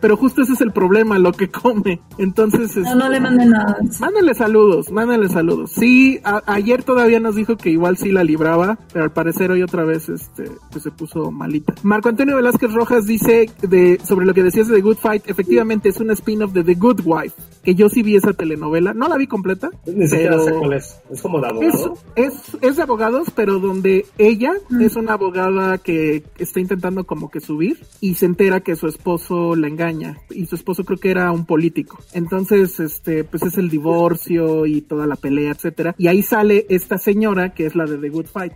[0.00, 2.00] pero justo ese es el problema, lo que come.
[2.18, 3.76] Entonces, no, no le este, manden nada.
[4.00, 5.72] Mándenle saludos, mándenle saludos.
[5.72, 9.84] Sí, ayer todavía nos dijo que igual sí la libraba, pero al parecer hoy otra
[9.84, 11.74] vez este pues se puso malita.
[11.82, 15.88] Marco Antonio Velázquez Rojas dice de sobre lo que decías de The Good Fight, efectivamente
[15.88, 19.16] es un spin-off de The Good Wife, que yo sí vi esa telenovela, no la
[19.16, 19.70] vi completa.
[19.86, 20.98] Ni siquiera sé cuál es.
[21.10, 21.90] Es como de abogados.
[22.16, 27.40] Es, es, de abogados, pero donde ella es una abogada que está intentando como que
[27.40, 31.30] subir y se entera que su esposo la engaña y su esposo creo que era
[31.32, 31.98] un político.
[32.12, 35.94] Entonces, este, pues es el divorcio y toda la pelea, etcétera.
[35.96, 38.52] Y ahí sale esta señora que es la de The Good Fight.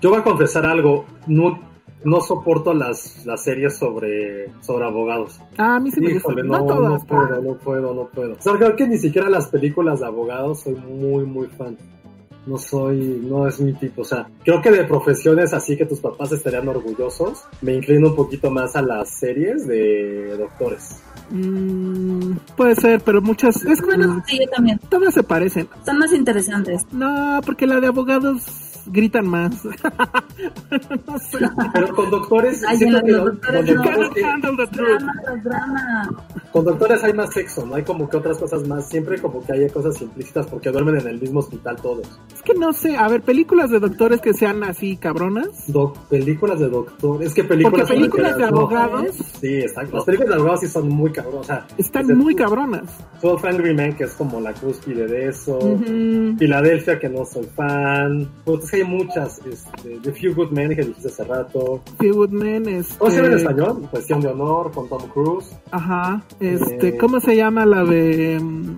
[0.00, 1.58] Yo voy a confesar algo, no,
[2.04, 5.40] no soporto las, las series sobre, sobre abogados.
[5.58, 6.90] Ah, a mí sí me Híjole, no, No, todas.
[6.92, 8.34] no puedo, no puedo, no puedo.
[8.34, 11.76] O sea, creo que ni siquiera las películas de abogados soy muy, muy fan.
[12.46, 14.02] No soy, no es mi tipo.
[14.02, 18.16] O sea, creo que de profesiones así que tus papás estarían orgullosos, me inclino un
[18.16, 21.02] poquito más a las series de doctores.
[21.30, 24.78] Mm, puede ser, pero muchas, es bueno, Sí, yo también.
[24.88, 25.68] todas se parecen.
[25.76, 26.82] Están más interesantes.
[26.92, 28.42] No, porque la de abogados
[28.86, 29.64] gritan más.
[31.06, 31.38] no sé.
[31.72, 34.52] Pero con doctores, Ay, siento que los con doctores no.
[34.52, 34.98] doctores.
[34.98, 36.24] Drama drama.
[36.52, 38.88] con doctores hay más sexo, no hay como que otras cosas más.
[38.88, 42.06] Siempre como que hay cosas implícitas porque duermen en el mismo hospital todos.
[42.34, 45.66] Es que no sé, a ver, películas de doctores que sean así cabronas.
[46.08, 49.96] Películas de doctores, es que películas Porque películas de no, abogados Sí, exacto.
[49.96, 51.40] Las películas de abogados sí son muy cabronas.
[51.40, 52.84] O sea, están muy cabronas.
[53.22, 55.58] 12 Angry Men, que es como la cúspide de eso.
[56.38, 58.28] Filadelfia, que no soy fan.
[58.44, 59.40] Pues es que hay muchas.
[59.46, 61.82] Este, The Few Good Men, que dijiste hace rato.
[61.98, 62.98] Few Good Men, este...
[62.98, 63.88] ¿Cómo se llama en español?
[63.90, 65.50] Cuestión de honor, con Tom Cruise.
[65.70, 66.96] Ajá, este, Eh.
[66.98, 68.38] ¿cómo se llama la de...
[68.40, 68.70] mm,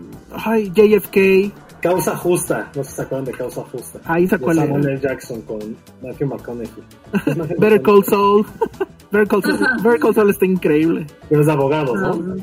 [0.44, 1.52] Ay, JFK?
[1.80, 2.70] Causa Justa.
[2.74, 4.00] No sé si se acuerdan de Causa Justa.
[4.04, 4.92] Ahí De cuál Samuel era.
[4.94, 5.00] L.
[5.00, 5.58] Jackson con
[6.02, 6.68] Matthew McConaughey.
[7.26, 8.44] Es Better Call Saul.
[9.12, 11.06] Better Call Saul, Better Call Saul está increíble.
[11.28, 12.37] Pero es de abogados, ¿no?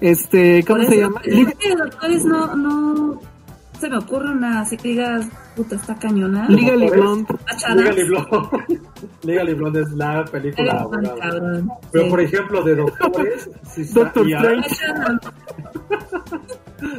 [0.00, 1.20] Este, ¿cómo Por se eso, llama?
[1.24, 3.20] Es que de doctores no, no
[3.78, 6.48] se me ocurre una así que digas, puta, está cañona.
[6.48, 6.88] Legally.
[6.90, 7.34] Blonde.
[7.74, 8.80] Legally Blonde.
[9.22, 10.86] Legally Blonde es la película
[11.20, 11.70] cabrón.
[11.92, 12.10] Pero Sí.
[12.10, 14.68] por ejemplo, de doctores, sí está- Doctor Strange.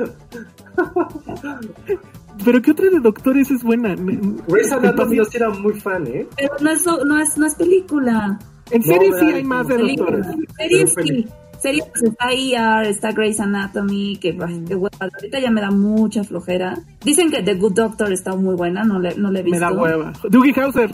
[2.44, 3.96] Pero ¿qué otra de doctores es buena?
[3.96, 6.28] Grey's Anatomy yo sí era muy fan, ¿eh?
[6.36, 8.40] Pero no es, no es, no es película.
[8.72, 10.18] En serie No, sí hay más de Película.
[10.18, 10.50] doctores.
[10.58, 11.30] Series Pero peli- sí.
[11.66, 14.98] Series pues, está ER, está Grey's Anatomy, que ay, qué hueva.
[15.00, 16.76] ahorita ya me da mucha flojera.
[17.04, 19.60] Dicen que The Good Doctor está muy buena, no le, no le he visto.
[19.60, 20.14] Me da hueva.
[20.30, 20.94] Dougie Hauser.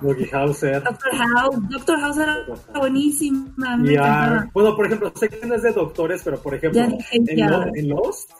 [0.00, 0.82] Dougie Hauser.
[0.82, 2.36] Doctor House, Doctor House era
[2.78, 3.46] buenísima.
[3.58, 4.50] encantaba.
[4.54, 7.50] bueno, por ejemplo, sé que no es de doctores, pero por ejemplo, Ya dije, en.
[7.50, 8.30] Lo- en Lost,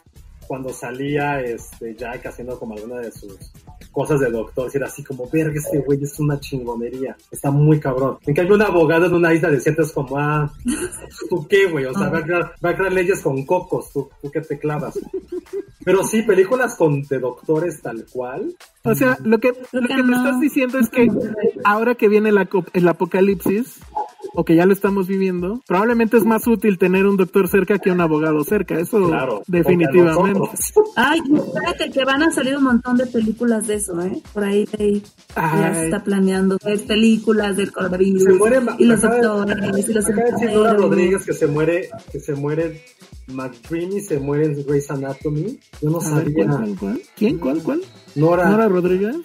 [0.54, 3.36] cuando salía este Jack haciendo como alguna de sus
[3.90, 8.18] cosas de doctor, era así como, verga, este güey es una chingonería, está muy cabrón.
[8.24, 10.48] En cambio, un abogado en una isla desierta es como, ah,
[11.28, 11.86] ¿tú qué, güey?
[11.86, 14.56] O sea, va a crear, va a crear leyes con cocos, ¿tú, tú qué te
[14.56, 14.96] clavas?
[15.84, 20.16] Pero sí, películas con de doctores tal cual, O sea, lo que, lo que me
[20.16, 21.08] estás diciendo es que
[21.64, 23.80] ahora que viene la el apocalipsis,
[24.34, 27.90] o que ya lo estamos viviendo, probablemente es más útil tener un doctor cerca que
[27.90, 28.78] un abogado cerca.
[28.78, 29.42] Eso claro.
[29.46, 30.48] definitivamente.
[30.96, 34.20] Ay, espérate, que van a salir un montón de películas de eso, ¿eh?
[34.32, 35.02] Por ahí, ahí
[35.36, 38.24] ya se está planeando ver películas del coronavirus.
[38.24, 40.50] se muere y los acaba doctores, y los acaba de decir.
[40.54, 42.82] Rodríguez que se muere que se muere
[43.28, 47.02] McDreamy se muere en Grey's Anatomy yo no A ver, sabía ¿cuál, cuál, cuál?
[47.16, 47.38] ¿Quién?
[47.38, 47.62] ¿Cuál?
[47.62, 47.80] ¿Cuál?
[48.14, 49.16] Nora, Nora Rodríguez.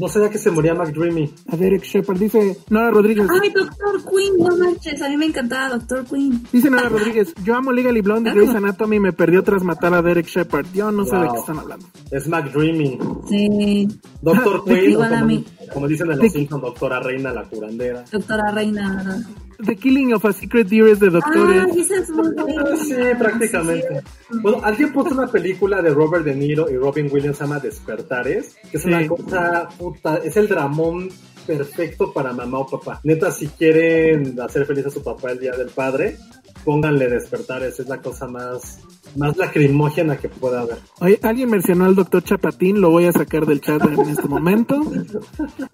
[0.00, 3.26] No sabía que se moría McDreamy A Derek Shepard dice Nora Rodríguez.
[3.30, 6.42] Ay, Doctor Queen, no manches, a mí me encantaba Doctor Queen.
[6.52, 10.02] Dice Nora Rodríguez, yo amo Legally Blonde y Grey's Anatomy me perdió tras matar a
[10.02, 10.66] Derek Shepard.
[10.72, 11.86] Yo no sé de qué están hablando.
[12.10, 13.88] es McDreamy Sí,
[14.22, 15.44] Doctor De- Queen o igual a como, mí.
[15.72, 19.22] como dicen en los Simpsons Doctora Reina la curandera Doctora Reina.
[19.64, 21.62] The Killing of a Secret Deer es de doctores.
[21.62, 22.62] Ah, esa es muy buena.
[22.72, 24.02] Ah, sí prácticamente
[24.42, 28.56] bueno alguien puso una película de Robert De Niro y Robin Williams se llama Despertares
[28.70, 28.88] que es Sí.
[28.88, 31.08] una cosa puta es el dramón
[31.50, 35.50] perfecto para mamá o papá neta si quieren hacer feliz a su papá el día
[35.52, 36.16] del padre
[36.64, 38.78] pónganle Despertares es la cosa más
[39.16, 43.46] más lacrimógena que pueda haber Oye, alguien mencionó al doctor Chapatín, lo voy a sacar
[43.46, 44.80] del chat en este momento.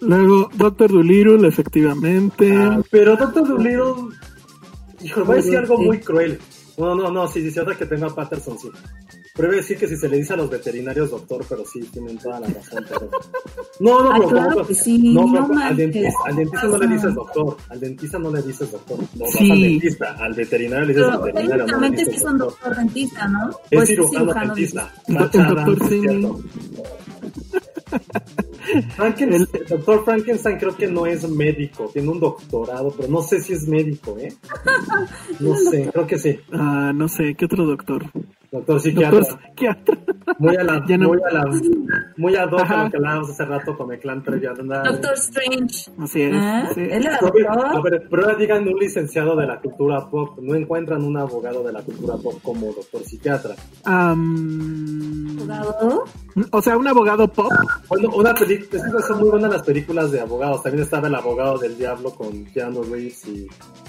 [0.01, 2.57] Luego, Doctor Dolittle, efectivamente.
[2.57, 4.17] Ah, pero Doctor Dolittle,
[5.03, 6.39] hijo, voy a decir algo muy cruel.
[6.79, 8.69] No, no, no, sí, dice otra que tenga Patterson, sí.
[9.35, 11.81] Pero iba a decir que si se le dice a los veterinarios doctor, pero sí,
[11.93, 12.85] tienen toda la razón.
[12.89, 13.11] Pero...
[13.81, 16.87] No, no, pero claro como- que sí, no, no al, dentista, al dentista no le
[16.89, 19.51] dices doctor, al dentista no le dices doctor, no vas Sí.
[19.51, 22.49] al dentista, al veterinario le dices Pero veterinario, no le es que es un doctor.
[22.61, 23.51] doctor dentista, ¿no?
[23.71, 24.45] Es cirujano dentista.
[24.55, 24.93] dentista.
[25.09, 27.66] El doctor Tachada,
[28.97, 33.41] Frankenstein, el doctor Frankenstein creo que no es médico, tiene un doctorado, pero no sé
[33.41, 34.33] si es médico, ¿eh?
[35.41, 36.39] No sé, creo que sí.
[36.53, 38.07] Ah, no sé, ¿qué otro doctor?
[38.57, 39.19] Doctor psiquiatra.
[39.21, 39.97] Doctor psiquiatra.
[40.39, 41.45] Muy a la, Ya no- muy a la,
[42.17, 42.85] muy ad hoc a Ajá.
[42.85, 44.55] lo que hablábamos hace rato con el clan previo.
[44.55, 45.91] Doctor Strange.
[45.99, 46.33] Así es.
[46.35, 46.69] ¿Ah?
[46.75, 46.81] sí.
[46.81, 48.03] A ver, a doctor.
[48.11, 51.83] pero ahora digan un licenciado de la cultura pop, no encuentran un abogado de la
[51.83, 53.55] cultura pop como doctor psiquiatra.
[53.85, 56.05] Am, abogado.
[56.51, 57.51] o sea, un abogado pop.
[57.89, 60.63] Bueno, una película, son muy buenas las películas de abogados.
[60.63, 63.47] También estaba El abogado del diablo con Keanu Reeves y,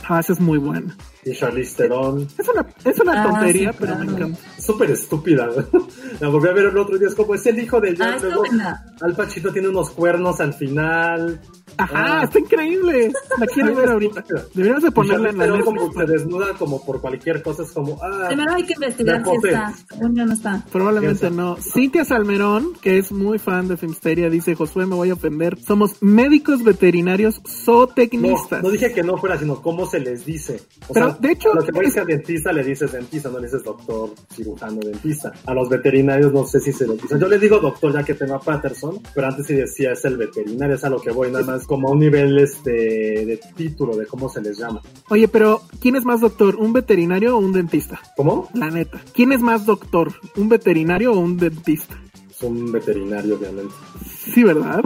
[0.09, 0.95] Ah, esa es muy buena.
[1.25, 2.27] y Charlize Theron.
[2.37, 4.39] Es una, es una Ah, tontería, sí, pero me encanta.
[4.59, 5.49] Súper estúpida.
[6.19, 8.39] La volví a ver el otro día, es como es el hijo Ah, está Luego,
[8.41, 8.85] buena.
[9.01, 11.39] Al Pacino tiene unos cuernos al final.
[11.77, 12.23] Ajá, Ah.
[12.23, 13.11] está increíble.
[13.37, 14.23] La quiero ver ahorita.
[14.53, 15.65] Deberíamos de ponerla en la Netflix.
[15.65, 19.47] como se desnuda como por cualquier cosa, es como, ah, Primero hay que investigar si
[19.47, 19.73] está.
[20.01, 20.65] Yo no está.
[20.71, 21.57] Probablemente no.
[21.57, 25.57] Cintia Salmerón, que es muy fan de Filmsteria, dice, Josué, me voy a ofender.
[25.59, 28.63] Somos médicos veterinarios no, zootecnistas.
[28.63, 30.61] no dije que no fuera, sino cómo se les dice.
[30.87, 32.91] O Pero, sea, de hecho, a lo que voy a es- decir dentista le dices
[32.91, 35.31] dentista, no le dices doctor, cirujano, dentista.
[35.45, 37.19] A los veterinarios no sé si se les dice.
[37.19, 40.17] Yo le digo doctor ya que tengo a Patterson, pero antes sí decía es el
[40.17, 43.95] veterinario, es a lo que voy, nada más como a un nivel este de título
[43.95, 44.81] de cómo se les llama.
[45.09, 46.55] Oye, pero ¿quién es más doctor?
[46.57, 47.99] ¿Un veterinario o un dentista?
[48.15, 48.49] ¿Cómo?
[48.53, 49.01] La neta.
[49.13, 50.13] ¿Quién es más doctor?
[50.35, 51.97] ¿Un veterinario o un dentista?
[52.29, 53.73] Es un veterinario, obviamente.
[54.05, 54.83] Sí, ¿verdad?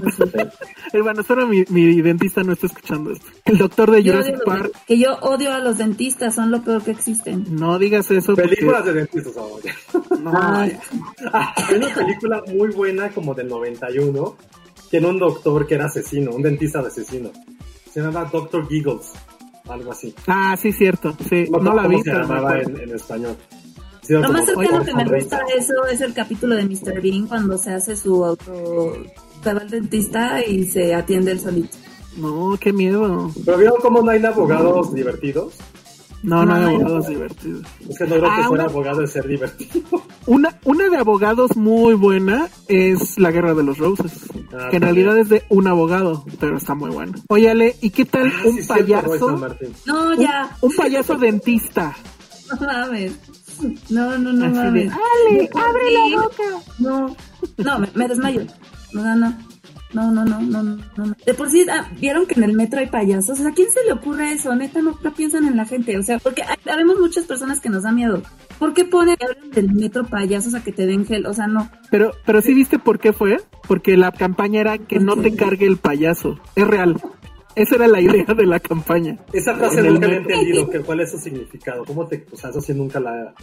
[0.93, 3.25] Bueno, espero mi, mi dentista no está escuchando esto.
[3.43, 4.71] El doctor de Yo Jurassic Park.
[4.87, 7.45] que yo odio a los dentistas, son lo peor que existen.
[7.49, 8.55] No digas eso porque...
[8.55, 9.75] Películas de dentistas ahora.
[10.21, 10.77] No, Ay.
[11.33, 14.37] Ah, hay una película muy buena como del 91,
[14.91, 17.31] tiene un doctor que era asesino, un dentista de asesino.
[17.91, 19.13] Se llama Doctor Giggles,
[19.67, 20.13] algo así.
[20.27, 21.15] Ah, sí, cierto.
[21.29, 23.37] Sí, No, no la vi, se llamaba en, en español.
[24.01, 27.01] Sí, Lo más cercano que me gusta de eso es el capítulo de Mr.
[27.01, 28.93] Bean cuando se hace su auto.
[29.43, 31.77] Se va al dentista y se atiende él solito.
[32.17, 33.31] No, qué miedo.
[33.45, 35.53] Pero vieron cómo no hay abogados divertidos.
[36.23, 37.65] No, no hay No, abogados divertidos.
[37.89, 39.81] Es que no creo que Ah, ser una- abogado de ser divertido.
[40.27, 44.11] Una, una de abogados muy buena es La Guerra de los Roses,
[44.53, 47.13] Ah, que en realidad es de un abogado, pero está muy buena.
[47.29, 49.39] Oye, Ale, ¿y qué tal Ah, un sí, payaso?
[49.87, 50.55] No, ya.
[50.61, 51.95] un payaso dentista.
[52.51, 53.13] No mames.
[53.89, 54.91] No, no, no Así de, mames.
[54.91, 56.43] Ale, abre la boca.
[56.79, 57.15] No,
[57.57, 58.41] no, me, me desmayo.
[58.93, 59.37] No, no, no.
[59.93, 61.13] No, no, no, no, no, no.
[61.25, 63.31] De por sí, ah, vieron que en el metro hay payasos.
[63.31, 64.55] O sea, ¿a quién se le ocurre eso?
[64.55, 65.97] Neta, no, no piensan en la gente.
[65.97, 68.21] O sea, porque hay- habemos muchas personas que nos da miedo.
[68.57, 71.25] ¿Por qué ponen que hablan del metro payasos a que te den gel?
[71.25, 71.69] O sea, no.
[71.89, 73.37] Pero, pero sí viste por qué fue?
[73.67, 76.39] Porque la campaña era que no te cargue el payaso.
[76.55, 76.95] Es real.
[77.55, 79.17] Esa era la idea de la campaña.
[79.33, 80.69] Esa frase nunca la he entendido.
[80.69, 81.83] que- ¿Cuál es su significado?
[81.83, 82.25] ¿Cómo te.?
[82.31, 83.33] O sea, eso sí nunca la.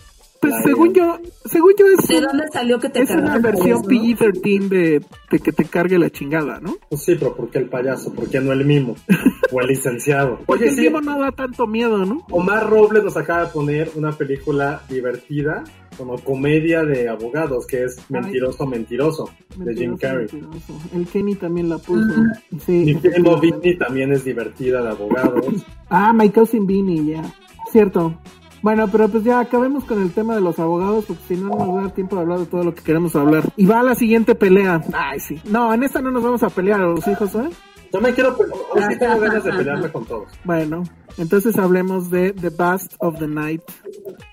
[0.40, 3.82] Pues según yo, según yo es, ¿De un- dónde salió que te es una versión
[3.82, 3.88] payaso?
[3.88, 6.76] PG-13 de, de que te cargue la chingada, ¿no?
[6.88, 8.12] Pues sí, pero ¿por qué el payaso?
[8.12, 8.94] ¿Por qué no el mimo?
[9.52, 10.38] o el licenciado.
[10.46, 12.24] Porque Oye, el sí, vivo no da tanto miedo, ¿no?
[12.30, 15.64] Omar Robles nos acaba de poner una película divertida,
[15.96, 20.28] como comedia de abogados, que es Mentiroso, Mentiroso, de Jim Carrey.
[20.32, 20.78] mentiroso.
[20.94, 22.00] El Kenny también la puso.
[22.00, 22.60] Ujú.
[22.64, 22.72] Sí.
[22.84, 25.46] Mi primo Vinny también es divertida de abogados.
[25.90, 27.22] Ah, My Cousin Beanie, ya.
[27.72, 28.16] Cierto.
[28.62, 31.56] Bueno, pero pues ya acabemos con el tema de los abogados, porque si no, no
[31.58, 33.44] nos va a dar tiempo de hablar de todo lo que queremos hablar.
[33.56, 34.82] Y va a la siguiente pelea.
[34.92, 35.40] Ay, sí.
[35.44, 37.40] No, en esta no nos vamos a pelear, ¿o sí, José?
[37.90, 40.28] Yo me quiero, pe- hoy sí tengo ganas de pelearme con todos.
[40.44, 40.82] Bueno,
[41.16, 43.62] entonces hablemos de The Bust of the Night.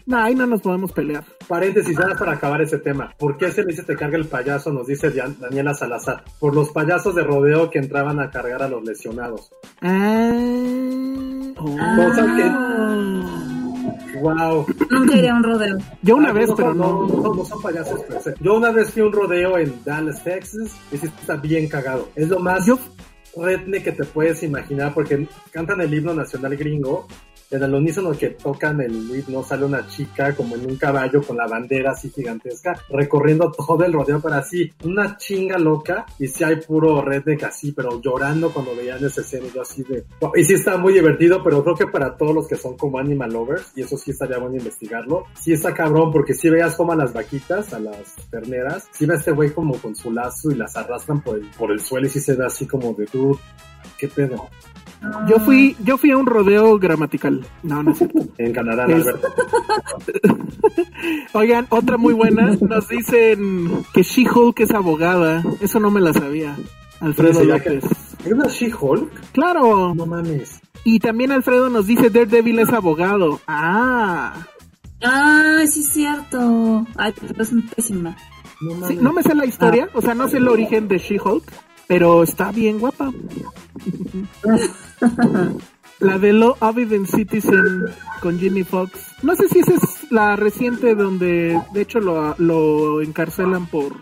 [0.05, 1.23] No, ahí no nos podemos pelear.
[1.47, 3.13] Paréntesis, ya para acabar ese tema.
[3.17, 4.73] ¿Por qué se le dice te carga el payaso?
[4.73, 5.09] Nos dice
[5.39, 6.25] Daniela Salazar.
[6.39, 9.49] Por los payasos de rodeo que entraban a cargar a los lesionados.
[9.81, 10.31] Ah.
[11.57, 11.75] oh.
[11.79, 13.61] Ah.
[14.21, 14.65] Wow.
[14.89, 15.77] Nunca iré a un rodeo.
[16.01, 17.07] Yo una Ah, vez, no, pero no.
[17.07, 18.33] no, son, no son payasos per se.
[18.39, 22.09] Yo una vez fui a un rodeo en Dallas, Texas, y sí está bien cagado.
[22.15, 22.79] Es lo más Yo,
[23.35, 27.07] redneck que te puedes imaginar, porque cantan el himno nacional gringo,
[27.51, 31.37] en el unísono que tocan el himno sale una chica como en un caballo con
[31.37, 36.43] la bandera así gigantesca, recorriendo todo el rodeo para así, una chinga loca, y si
[36.43, 40.03] hay puro redneck así, pero llorando cuando veían esa escena, yo así de...
[40.35, 43.31] Y sí está muy divertido, pero creo que para todos los que son como animal
[43.31, 46.95] lovers, y eso sí estaría bueno investigarlo, sí está cabrón, porque si veas como a
[46.95, 50.55] las vaquitas, a las terneras, si ve a este güey como con su lazo y
[50.55, 53.37] las arrastran por el, por el suelo y sí se ve así como de tú,
[53.97, 54.49] ¿qué pedo?
[55.27, 57.45] Yo fui, yo fui a un rodeo gramatical.
[57.63, 58.19] No, no es cierto.
[58.37, 59.27] En Canadá, Es- Alberto.
[61.33, 62.55] Oigan, otra muy buena.
[62.61, 65.43] Nos dicen que She-Hulk es abogada.
[65.61, 66.55] Eso no me la sabía.
[66.99, 67.91] Alfredo Sí, ya que- López.
[68.25, 69.31] ¿Es una She-Hulk?
[69.31, 69.93] Claro.
[69.95, 70.61] No mames.
[70.83, 73.39] Y también Alfredo nos dice Daredevil es abogado.
[73.47, 74.33] Ah.
[75.01, 76.85] Ay, sí es cierto.
[76.95, 78.15] Ay, pero es pésima.
[78.61, 78.87] No mames.
[78.89, 81.43] Sí, no me sé la historia, o sea, no sé el origen de She-Hulk,
[81.87, 83.11] pero está bien guapa.
[85.99, 87.85] La de Law Abiding Citizen
[88.21, 88.91] con Jimmy Fox.
[89.23, 93.93] No sé si esa es la reciente donde de hecho lo, lo encarcelan por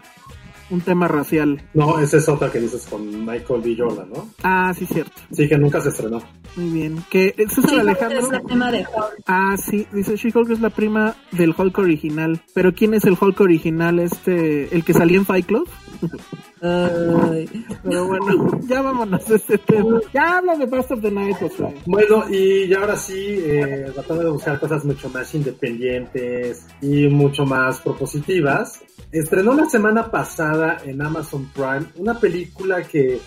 [0.71, 1.61] un tema racial.
[1.73, 3.75] No, esa es otra que dices con Michael B.
[3.77, 4.29] Jordan, ¿no?
[4.41, 5.11] Ah, sí, cierto.
[5.31, 6.21] Sí, que nunca se estrenó.
[6.55, 7.03] Muy bien.
[7.09, 7.35] Que
[7.79, 8.19] Alejandro.
[8.19, 9.23] es la prima de Hulk.
[9.27, 12.41] Ah, sí, dice She-Hulk es la prima del Hulk original.
[12.53, 13.99] Pero ¿quién es el Hulk original?
[13.99, 15.69] Este, el que salía en Fight Club.
[16.63, 17.65] Ay.
[17.83, 19.99] Pero bueno, ya vámonos de este tema.
[20.13, 21.75] Ya habla de Best of the Night, Josué.
[21.85, 27.45] Bueno, y ya ahora sí, eh, tratando de buscar cosas mucho más independientes y mucho
[27.45, 33.19] más propositivas, estrenó la semana pasada en Amazon Prime una película que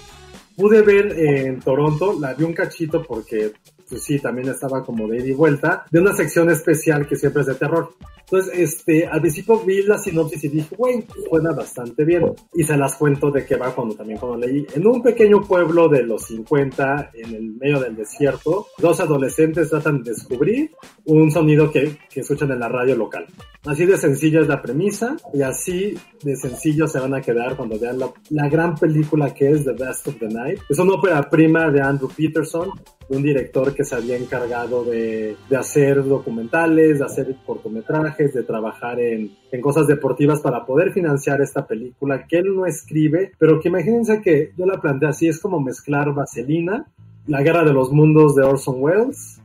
[0.57, 3.53] pude ver en Toronto, la vi un cachito porque
[3.89, 7.43] pues sí, también estaba como de ida y vuelta, de una sección especial que siempre
[7.43, 7.95] es de terror.
[8.29, 12.35] Entonces, este, al principio vi la sinopsis y dije, güey, suena bastante bien.
[12.55, 14.67] Y se las cuento de qué va cuando también cuando leí.
[14.75, 20.03] En un pequeño pueblo de los 50, en el medio del desierto, dos adolescentes tratan
[20.03, 20.73] de descubrir
[21.05, 23.27] un sonido que, que escuchan en la radio local.
[23.65, 27.79] Así de sencilla es la premisa y así de sencillo se van a quedar cuando
[27.79, 30.61] vean la, la gran película que es The Best of the Night.
[30.69, 32.71] Es una ópera prima de Andrew Peterson,
[33.09, 38.99] un director que se había encargado de, de hacer documentales, de hacer cortometrajes, de trabajar
[38.99, 43.69] en, en cosas deportivas para poder financiar esta película que él no escribe, pero que
[43.69, 46.87] imagínense que yo la planteé así, es como mezclar Vaselina,
[47.27, 49.41] La Guerra de los Mundos de Orson Welles,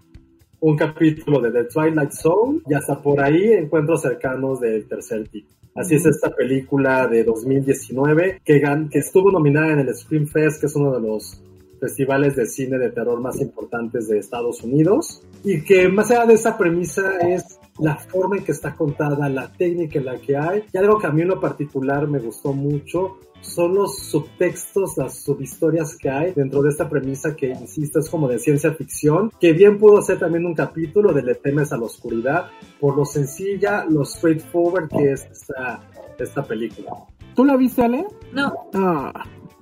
[0.61, 5.49] un capítulo de The Twilight Zone y hasta por ahí encuentros cercanos del tercer tipo.
[5.73, 8.61] Así es esta película de 2019 que,
[8.91, 11.41] que estuvo nominada en el Scream Fest, que es uno de los
[11.82, 16.36] festivales de cine de terror más importantes de Estados Unidos y que más allá de
[16.36, 20.63] esta premisa es la forma en que está contada, la técnica en la que hay
[20.71, 25.23] y algo que a mí en lo particular me gustó mucho son los subtextos, las
[25.23, 29.53] subhistorias que hay dentro de esta premisa que, insisto, es como de ciencia ficción, que
[29.53, 33.84] bien pudo ser también un capítulo de Le temes a la oscuridad, por lo sencilla,
[33.86, 35.82] lo straightforward que es esta,
[36.19, 36.91] esta película.
[37.36, 38.05] ¿Tú la viste, Ale?
[38.32, 39.11] No, Ah.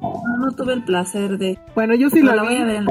[0.02, 1.58] No, no tuve el placer de.
[1.76, 2.72] Bueno, yo sí la la voy a vi.
[2.72, 2.84] ver.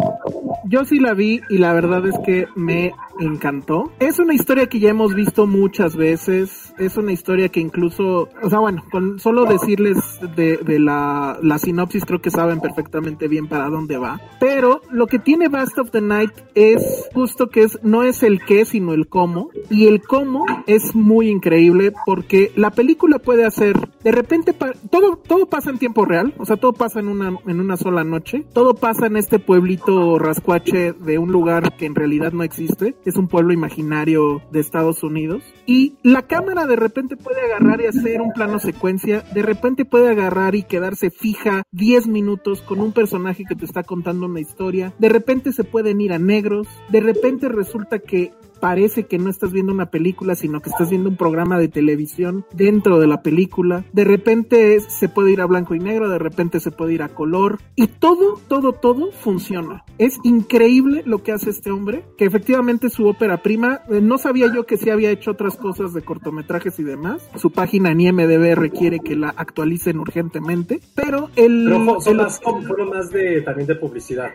[0.65, 3.91] Yo sí la vi y la verdad es que me encantó.
[4.01, 6.75] Es una historia que ya hemos visto muchas veces.
[6.79, 9.97] Es una historia que incluso, o sea, bueno, con solo decirles
[10.37, 14.21] de, de la, la sinopsis creo que saben perfectamente bien para dónde va.
[14.41, 18.41] Pero lo que tiene Best of the Night es justo que es, no es el
[18.45, 19.51] qué, sino el cómo.
[19.71, 24.55] Y el cómo es muy increíble porque la película puede hacer, de repente,
[24.91, 26.35] todo, todo pasa en tiempo real.
[26.39, 28.45] O sea, todo pasa en una, en una sola noche.
[28.53, 32.95] Todo pasa en este pueblito rascuache de un lugar que en realidad no existe.
[33.05, 35.43] Es un pueblo imaginario de Estados Unidos.
[35.67, 39.23] Y la cámara de repente puede agarrar y hacer un plano secuencia.
[39.35, 43.83] De repente puede agarrar y quedarse fija 10 minutos con un personaje que te está
[43.83, 44.95] contando una historia.
[44.99, 46.67] De repente se pueden ir a negros.
[46.91, 51.09] De repente resulta que parece que no estás viendo una película, sino que estás viendo
[51.11, 53.85] un programa de televisión dentro de la película.
[53.93, 57.09] De repente se puede ir a blanco y negro, de repente se puede ir a
[57.09, 57.59] color.
[57.77, 59.85] Y todo, todo, todo funciona.
[59.99, 64.53] Es increíble lo que hace este hombre, que efectivamente su ópera prima, eh, no sabía
[64.55, 67.29] yo que sí había hecho otras cosas de cortometrajes y demás.
[67.37, 71.65] Su página en IMDB requiere que la actualicen urgentemente, pero el...
[71.67, 74.31] Pero fue- son el- más, fueron más de, también de publicidad.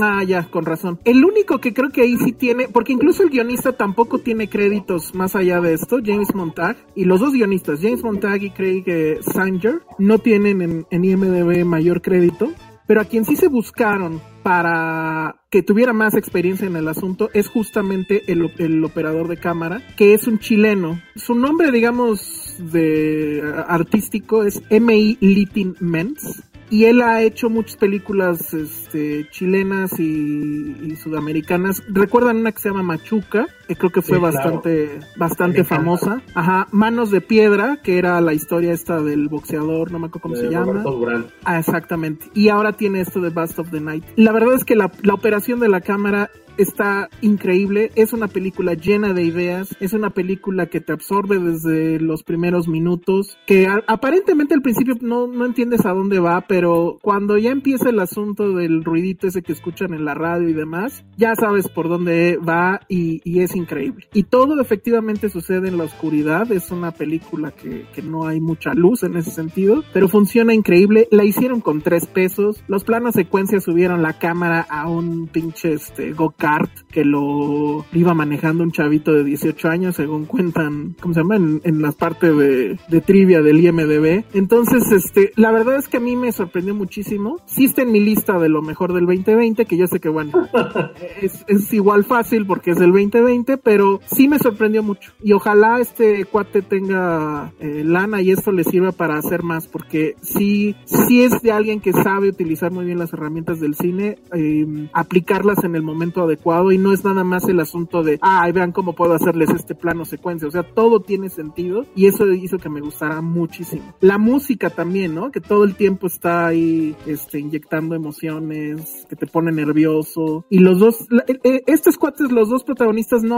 [0.00, 0.98] Ah, ya, con razón.
[1.04, 5.14] El único que creo que ahí sí tiene, porque incluso el guionista tampoco tiene créditos
[5.14, 9.18] más allá de esto, James Montag, y los dos guionistas, James Montag y Craig eh,
[9.22, 12.52] Sanger, no tienen en, en IMDB mayor crédito,
[12.86, 17.48] pero a quien sí se buscaron para que tuviera más experiencia en el asunto es
[17.48, 18.42] justamente el,
[18.82, 21.00] operador de cámara, que es un chileno.
[21.14, 25.18] Su nombre, digamos, de eh, artístico es M.I.
[25.20, 31.82] Litin Mens y él ha hecho muchas películas este, chilenas y, y sudamericanas.
[31.88, 33.46] ¿Recuerdan una que se llama Machuca?
[33.68, 34.34] Que creo que fue Sí, claro.
[34.34, 36.22] bastante, bastante famosa.
[36.34, 40.34] Ajá, Manos de Piedra, que era la historia esta del boxeador, no me acuerdo cómo
[40.36, 40.82] de se llama.
[40.82, 41.30] Roberto.
[41.44, 42.26] Ah, exactamente.
[42.34, 44.04] Y ahora tiene esto de Bust of the Night.
[44.16, 47.92] La verdad es que la, la operación de la cámara está increíble.
[47.94, 49.76] Es una película llena de ideas.
[49.78, 53.38] Es una película que te absorbe desde los primeros minutos.
[53.46, 58.00] Que aparentemente al principio no, no entiendes a dónde va, pero cuando ya empieza el
[58.00, 62.38] asunto del ruidito ese que escuchan en la radio y demás, ya sabes por dónde
[62.38, 64.06] va y, y es increíble.
[64.12, 68.74] Y todo efectivamente sucede en la oscuridad, es una película que, que no hay mucha
[68.74, 71.08] luz en ese sentido, pero funciona increíble.
[71.10, 76.12] La hicieron con tres pesos, los planos secuencia subieron la cámara a un pinche este,
[76.12, 81.36] go-kart que lo iba manejando un chavito de 18 años, según cuentan, ¿cómo se llama?
[81.36, 84.24] En, en la parte de, de trivia del IMDB.
[84.34, 87.40] Entonces, este, la verdad es que a mí me sorprendió muchísimo.
[87.46, 90.32] Sí está en mi lista de lo mejor del 2020, que yo sé que bueno,
[91.22, 95.12] es, es igual fácil porque es del 2020, pero sí me sorprendió mucho.
[95.22, 100.16] Y ojalá este cuate tenga eh, lana y esto le sirva para hacer más, porque
[100.20, 104.88] sí, sí es de alguien que sabe utilizar muy bien las herramientas del cine, eh,
[104.92, 108.72] aplicarlas en el momento adecuado y no es nada más el asunto de, ah, vean
[108.72, 110.48] cómo puedo hacerles este plano secuencia.
[110.48, 113.94] O sea, todo tiene sentido y eso hizo que me gustara muchísimo.
[114.00, 115.30] La música también, ¿no?
[115.30, 120.44] Que todo el tiempo está ahí, este, inyectando emociones, que te pone nervioso.
[120.50, 123.37] Y los dos, eh, eh, estos cuates, los dos protagonistas, no,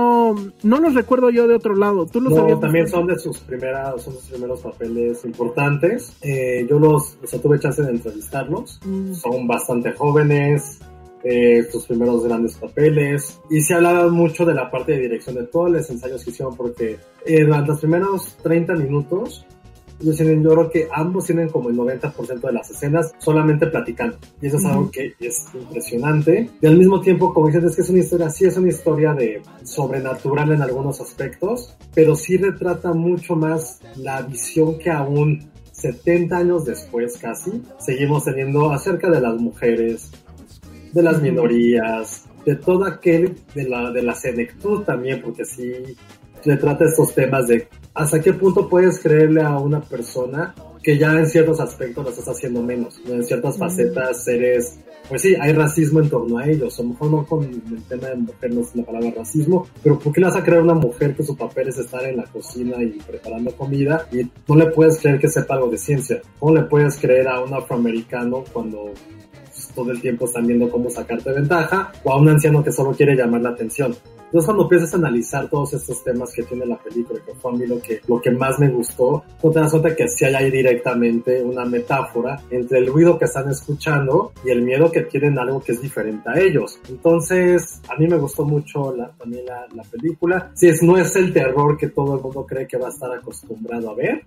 [0.63, 2.07] no los recuerdo yo de otro lado.
[2.07, 2.99] ¿Tú los No, habías también visto?
[2.99, 6.17] son de sus primeras, son sus primeros papeles importantes.
[6.23, 8.81] Eh, yo los, o sea, tuve chance de entrevistarlos.
[8.85, 9.15] Mm.
[9.15, 10.81] Son bastante jóvenes,
[11.23, 13.41] eh, sus primeros grandes papeles.
[13.51, 16.57] Y se hablaba mucho de la parte de dirección de todos los ensayos que hicieron
[16.57, 19.47] porque eh, durante los primeros 30 minutos
[20.01, 24.17] tienen, yo creo que ambos tienen como el 90% de las escenas solamente platicando.
[24.41, 26.51] Y eso es algo que es impresionante.
[26.61, 29.13] Y al mismo tiempo, como dices, es que es una historia, sí es una historia
[29.13, 36.37] de sobrenatural en algunos aspectos, pero sí retrata mucho más la visión que aún 70
[36.37, 40.11] años después casi, seguimos teniendo acerca de las mujeres,
[40.93, 45.73] de las minorías, de todo aquel, de la, de la senectud también, porque sí
[46.45, 47.69] le trata estos temas de
[48.01, 52.29] hasta qué punto puedes creerle a una persona que ya en ciertos aspectos lo estás
[52.29, 53.13] haciendo menos, ¿no?
[53.13, 57.11] en ciertas facetas eres, pues sí, hay racismo en torno a ellos, a lo mejor
[57.11, 60.29] no con el tema de mujer, no es la palabra racismo, pero ¿por qué le
[60.29, 62.99] vas a creer a una mujer que su papel es estar en la cocina y
[63.07, 66.23] preparando comida y no le puedes creer que sepa algo de ciencia?
[66.39, 68.93] ¿Cómo le puedes creer a un afroamericano cuando
[69.75, 73.15] todo el tiempo están viendo cómo sacarte ventaja o a un anciano que solo quiere
[73.15, 73.95] llamar la atención?
[74.31, 77.55] Entonces cuando empiezas a analizar todos estos temas que tiene la película, que fue a
[77.57, 80.35] mí lo que, lo que más me gustó, no te das cuenta que sí hay
[80.37, 85.37] ahí directamente una metáfora entre el ruido que están escuchando y el miedo que tienen
[85.37, 86.79] algo que es diferente a ellos.
[86.89, 90.53] Entonces, a mí me gustó mucho la, también la, la película.
[90.55, 93.11] Sí, es, no es el terror que todo el mundo cree que va a estar
[93.13, 94.25] acostumbrado a ver,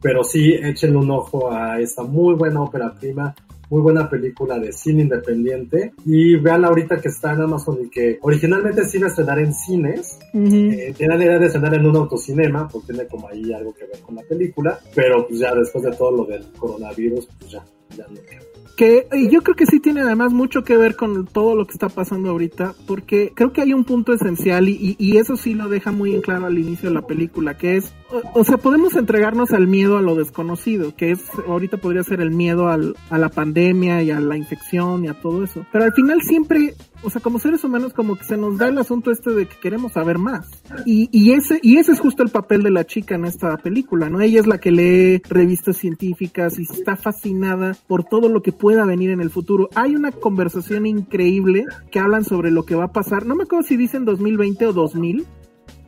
[0.00, 3.34] pero sí échenle un ojo a esta muy buena ópera prima,
[3.72, 5.94] muy buena película de cine independiente.
[6.04, 9.54] Y vean ahorita que está en Amazon y que originalmente se iba a estrenar en
[9.54, 13.72] cines, eh, tiene la idea de estrenar en un autocinema, porque tiene como ahí algo
[13.72, 17.50] que ver con la película, pero pues ya después de todo lo del coronavirus, pues
[17.50, 17.64] ya,
[17.96, 18.51] ya no queda.
[18.82, 21.88] Que yo creo que sí tiene además mucho que ver con todo lo que está
[21.88, 25.68] pasando ahorita, porque creo que hay un punto esencial y, y- y eso sí lo
[25.68, 28.96] deja muy en claro al inicio de la película, que es, o, o sea, podemos
[28.96, 33.18] entregarnos al miedo a lo desconocido, que es, ahorita podría ser el miedo al, a
[33.18, 37.10] la pandemia y a la infección y a todo eso, pero al final siempre, o
[37.10, 39.92] sea, como seres humanos como que se nos da el asunto este de que queremos
[39.92, 40.48] saber más.
[40.86, 44.08] Y, y ese, y ese es justo el papel de la chica en esta película,
[44.08, 44.20] ¿no?
[44.20, 48.84] Ella es la que lee revistas científicas y está fascinada por todo lo que pueda
[48.84, 49.68] venir en el futuro.
[49.74, 53.26] Hay una conversación increíble que hablan sobre lo que va a pasar.
[53.26, 55.26] No me acuerdo si dicen 2020 o 2000.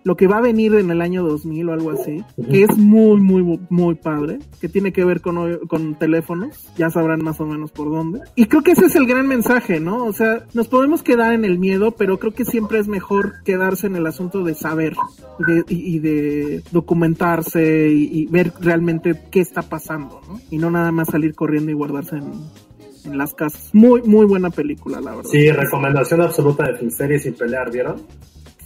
[0.05, 3.21] Lo que va a venir en el año 2000 o algo así, que es muy,
[3.21, 7.73] muy, muy padre, que tiene que ver con, con teléfonos, ya sabrán más o menos
[7.73, 8.21] por dónde.
[8.37, 10.05] Y creo que ese es el gran mensaje, ¿no?
[10.05, 13.87] O sea, nos podemos quedar en el miedo, pero creo que siempre es mejor quedarse
[13.87, 14.95] en el asunto de saber
[15.39, 20.41] de, y, de documentarse y, ver realmente qué está pasando, ¿no?
[20.51, 23.69] Y no nada más salir corriendo y guardarse en, las casas.
[23.75, 25.31] Muy, muy buena película, la verdad.
[25.31, 27.97] Sí, recomendación absoluta de Filmsteria sin pelear, ¿vieron?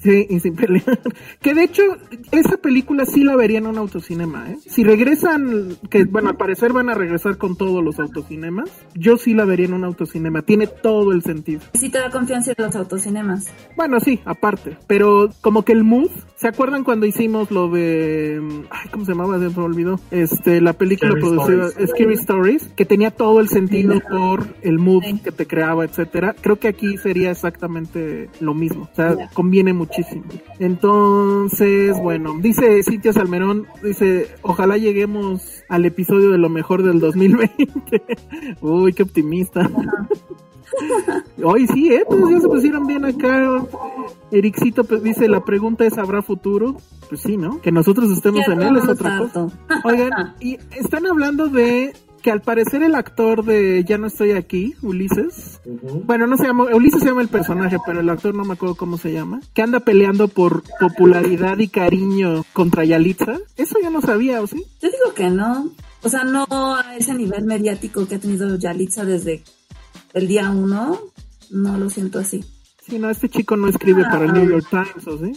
[0.03, 1.01] Sí, y sin pelear.
[1.41, 1.83] Que de hecho,
[2.33, 4.59] esa película sí la vería en un autocinema, ¿eh?
[4.67, 9.35] Si regresan, que bueno, al parecer van a regresar con todos los autocinemas, yo sí
[9.35, 10.43] la vería en un autocinema.
[10.43, 11.61] Tiene todo el sentido.
[11.75, 13.47] Sí te da confianza en los autocinemas.
[13.77, 14.77] Bueno, sí, aparte.
[14.87, 18.41] Pero como que el mood, ¿se acuerdan cuando hicimos lo de...
[18.71, 19.39] Ay, ¿cómo se llamaba?
[19.39, 20.01] Se me olvidó.
[20.11, 21.91] Este, la película Scary producida Stories.
[21.91, 24.01] Scary Stories, que tenía todo el sentido Sí.
[24.11, 25.21] por el mood Sí.
[25.25, 26.35] que te creaba, etcétera.
[26.41, 28.89] Creo que aquí sería exactamente lo mismo.
[28.93, 30.25] O sea, conviene muchísimo.
[30.59, 38.03] Entonces, bueno, dice Cintia Salmerón, dice, ojalá lleguemos al episodio de lo mejor del 2020.
[38.61, 39.69] Uy, qué optimista.
[41.43, 42.05] Hoy sí, ¿eh?
[42.07, 43.65] Pues ya se pusieron bien acá.
[44.31, 46.77] Ericito pues, dice, la pregunta es, ¿habrá futuro?
[47.09, 47.61] Pues sí, ¿no?
[47.63, 49.33] Que nosotros estemos en él es otra cosa.
[49.33, 49.57] tanto.
[49.85, 54.75] Oigan, y están hablando de que al parecer el actor de Ya no estoy aquí,
[54.83, 55.61] Ulises,
[56.05, 58.75] bueno, no se llama, Ulises se llama el personaje, pero el actor no me acuerdo
[58.75, 63.39] cómo se llama, que anda peleando por popularidad y cariño contra Yalitza.
[63.57, 64.65] Eso ya no sabía, ¿o sí?
[64.83, 65.71] Yo digo que no.
[66.03, 69.43] O sea, no a ese nivel mediático que ha tenido Yalitza desde
[70.15, 70.99] el día uno,
[71.51, 72.45] no lo siento así.
[72.87, 75.33] Sí, no, este chico no escribe para el New York Times, ¿o sí?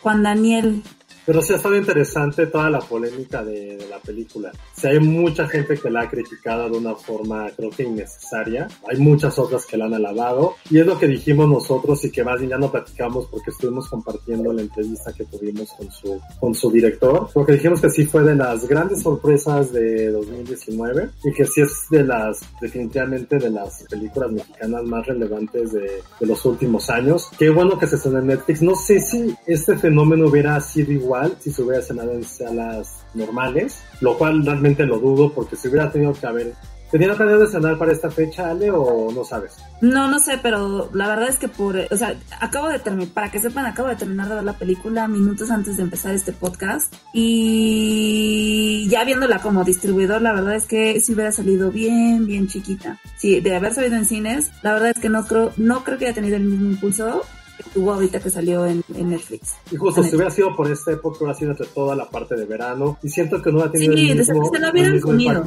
[0.00, 0.82] Juan Daniel
[1.26, 4.52] pero sí ha estado interesante toda la polémica de, la película.
[4.74, 8.68] Sí, hay mucha gente que la ha criticado de una forma, creo que innecesaria.
[8.88, 10.54] Hay muchas otras que la han alabado.
[10.70, 13.88] Y es lo que dijimos nosotros y que más bien ya no platicamos porque estuvimos
[13.88, 17.28] compartiendo la entrevista que tuvimos con su, con su director.
[17.32, 21.86] Porque dijimos que sí fue de las grandes sorpresas de 2019 y que sí es
[21.90, 27.30] de las, definitivamente de las películas mexicanas más relevantes de, de los últimos años.
[27.38, 28.62] Qué bueno que se estrenó en Netflix.
[28.62, 33.78] No sé si este fenómeno hubiera sido igual si se hubiera cenado en salas normales,
[34.00, 36.54] lo cual realmente lo dudo porque si hubiera tenido que haber
[36.94, 39.56] ¿Tenía planeado de cenar para esta fecha, Ale, o no sabes?
[39.80, 43.32] No, no sé, pero la verdad es que por, o sea, acabo de terminar, para
[43.32, 46.94] que sepan, acabo de terminar de ver la película minutos antes de empezar este podcast
[47.12, 53.00] y ya viéndola como distribuidor, la verdad es que si hubiera salido bien, bien chiquita.
[53.16, 56.04] Sí, de haber salido en cines, la verdad es que no creo, no creo que
[56.04, 57.24] haya tenido el mismo impulso
[57.72, 59.54] tuvo ahorita que salió en, Netflix.
[59.70, 62.44] Y justo, si hubiera sido por esta época, hubiera sido entre toda la parte de
[62.44, 62.98] verano.
[63.02, 65.44] Y siento que no ha tenido sí, el mismo, se lo hubieran comido.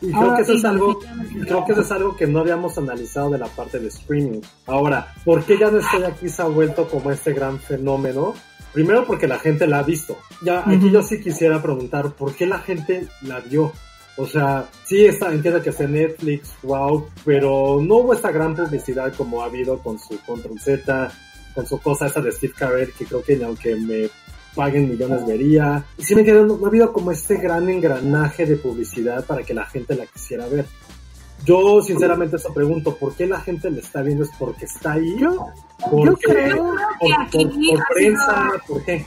[0.00, 0.98] Y creo, que eso es algo,
[1.46, 4.40] creo que eso es algo que no habíamos analizado de la parte de streaming.
[4.66, 8.34] Ahora, ¿por qué ya no estoy aquí se ha vuelto como este gran fenómeno?
[8.72, 10.18] Primero porque la gente la ha visto.
[10.44, 13.72] Ya, aquí yo sí quisiera preguntar, ¿por qué la gente la vio?
[14.16, 19.14] O sea, sí está, entiendo que es Netflix, wow, pero no hubo esta gran publicidad
[19.14, 21.12] como ha habido con su Control Z,
[21.54, 24.10] con su cosa esa de Steve Carell, que creo que aunque me
[24.54, 25.84] paguen millones vería.
[25.98, 29.54] Y sí me quedó, no, ha habido como este gran engranaje de publicidad para que
[29.54, 30.66] la gente la quisiera ver.
[31.44, 34.24] Yo sinceramente eso pregunto, ¿por qué la gente le está viendo?
[34.24, 35.18] ¿Es porque está ahí?
[35.18, 35.46] Yo,
[35.90, 39.04] yo creo que aquí por, prensa, ¿por qué?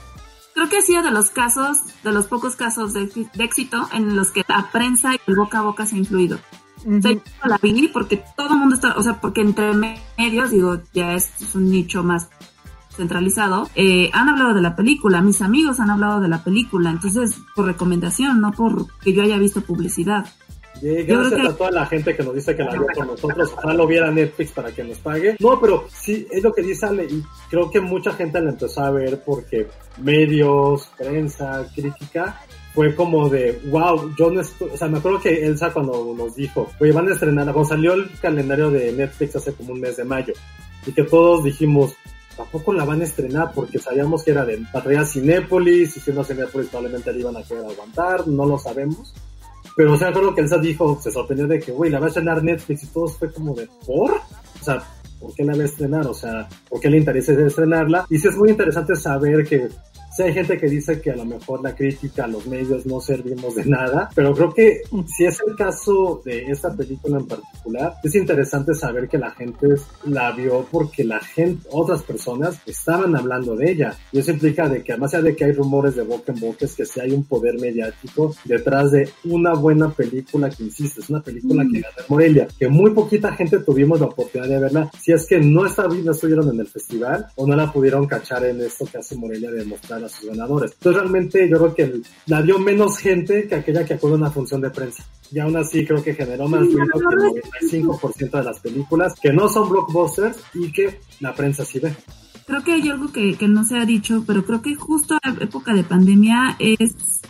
[0.53, 4.31] Creo que ha sido de los casos, de los pocos casos de, éxito en los
[4.31, 6.39] que la prensa y el boca a boca se ha influido.
[6.85, 9.73] O sea, yo la vi porque todo el mundo está, o sea, porque entre
[10.17, 12.29] medios, digo, ya es, un nicho más
[12.95, 17.37] centralizado, eh, han hablado de la película, mis amigos han hablado de la película, entonces
[17.55, 20.25] por recomendación, no por que yo haya visto publicidad.
[20.81, 23.51] gracias a toda la gente que nos dice que la vio con nosotros.
[23.53, 25.35] Ojalá lo viera Netflix para que nos pague.
[25.39, 27.05] No, pero sí, es lo que dice Ale.
[27.05, 29.67] Y creo que mucha gente la empezó a ver porque
[29.97, 32.39] medios, prensa, crítica,
[32.75, 36.35] fue como de, wow, yo no estoy, o sea, me acuerdo que Elsa cuando nos
[36.35, 39.95] dijo, oye, van a estrenar, cuando salió el calendario de Netflix hace como un mes
[39.95, 40.33] de mayo,
[40.85, 41.95] y que todos dijimos,
[42.35, 46.25] tampoco la van a estrenar porque sabíamos que era de Patria Cinépolis, y si no
[46.25, 49.13] Cinépolis probablemente la iban a querer aguantar, no lo sabemos.
[49.77, 52.09] Pero o sea, acuerdo que Elsa dijo, se sorprendió de que, güey, la va a
[52.09, 54.11] estrenar Netflix y todos fue como de, ¿por?
[54.11, 54.83] O sea,
[55.17, 56.07] ¿por qué la va a estrenar?
[56.07, 58.05] O sea, ¿por qué le interesa estrenarla?
[58.09, 59.69] Y sí es muy interesante saber que
[60.15, 63.55] si hay gente que dice que a lo mejor la crítica, los medios no servimos
[63.55, 68.15] de nada, pero creo que si es el caso de esta película en particular, es
[68.15, 69.67] interesante saber que la gente
[70.05, 73.97] la vio porque la gente, otras personas estaban hablando de ella.
[74.13, 76.75] Y eso implica de que además de que hay rumores de boca en boca, es
[76.75, 81.21] que si hay un poder mediático detrás de una buena película que insiste, es una
[81.21, 85.25] película que gana Morelia, que muy poquita gente tuvimos la oportunidad de verla, si es
[85.25, 88.85] que no, está, no estuvieron en el festival o no la pudieron cachar en esto
[88.85, 90.71] que hace Morelia de mostrar a sus ganadores.
[90.73, 94.31] Entonces realmente yo creo que la dio menos gente que aquella que acude a una
[94.31, 95.03] función de prensa.
[95.31, 99.33] Y aún así creo que generó más ruido que el 95% de las películas que
[99.33, 101.93] no son blockbusters y que la prensa sí ve.
[102.45, 105.41] Creo que hay algo que, que no se ha dicho, pero creo que justo en
[105.41, 107.21] época de pandemia es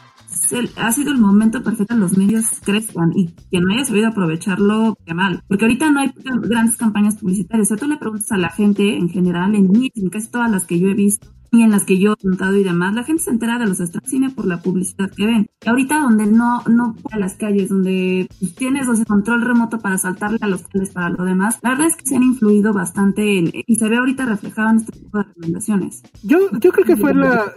[0.78, 4.97] ha sido el momento perfecto que los medios crezcan y que no haya sabido aprovecharlo,
[5.05, 5.43] qué mal.
[5.47, 7.67] Porque ahorita no hay grandes campañas publicitarias.
[7.67, 10.65] O sea, tú le preguntas a la gente en general, en, en casi todas las
[10.65, 13.23] que yo he visto, y en las que yo he contado y demás, la gente
[13.23, 15.47] se entera de los estrenos cine por la publicidad que ven.
[15.65, 19.97] Y ahorita donde no, no a las calles, donde pues, tienes ese control remoto para
[19.97, 23.37] saltarle a los cables para lo demás, la verdad es que se han influido bastante
[23.37, 26.03] en, y se ve ahorita reflejado en este tipo de recomendaciones.
[26.23, 27.51] Yo, yo creo que fue la,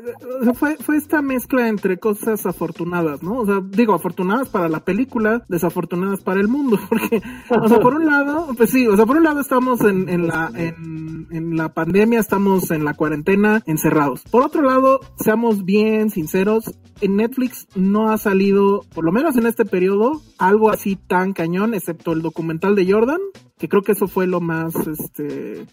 [0.54, 3.40] fue, fue esta mezcla entre cosas afortunadas, ¿no?
[3.40, 7.94] O sea, digo, afortunadas para la película, desafortunadas para el mundo, porque, o sea, por
[7.94, 11.56] un lado, pues sí, o sea, por un lado estamos en, en la, en, en
[11.56, 14.22] la pandemia, estamos en la cuarentena, en cerrados.
[14.30, 19.46] Por otro lado, seamos bien sinceros, en Netflix no ha salido, por lo menos en
[19.46, 23.20] este periodo, algo así tan cañón, excepto el documental de Jordan,
[23.58, 25.66] que creo que eso fue lo más, este,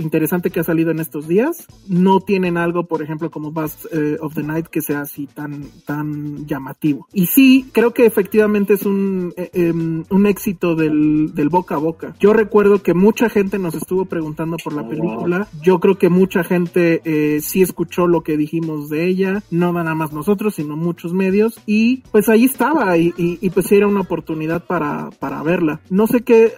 [0.00, 1.66] interesante que ha salido en estos días.
[1.88, 5.64] No tienen algo, por ejemplo, como Bust eh, of the Night que sea así tan,
[5.86, 7.08] tan llamativo.
[7.12, 11.78] Y sí, creo que efectivamente es un, eh, em, un éxito del, del boca a
[11.78, 12.14] boca.
[12.18, 15.48] Yo recuerdo que mucha gente nos estuvo preguntando por la película.
[15.62, 19.94] Yo creo que mucha gente eh, sí escuchó lo que dijimos de ella, no nada
[19.94, 21.60] más nosotros, sino muchos medios.
[21.66, 25.80] Y pues ahí estaba y, y, y pues sí era una oportunidad para, para verla.
[25.90, 26.52] No sé qué,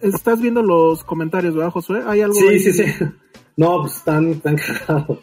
[0.00, 2.02] estás viendo los comentarios, ¿verdad, Josué?
[2.06, 2.34] ¿Hay algo?
[2.34, 2.84] Sí, sí, sí.
[3.58, 4.56] No, pues están, tan
[4.86, 5.18] cagados.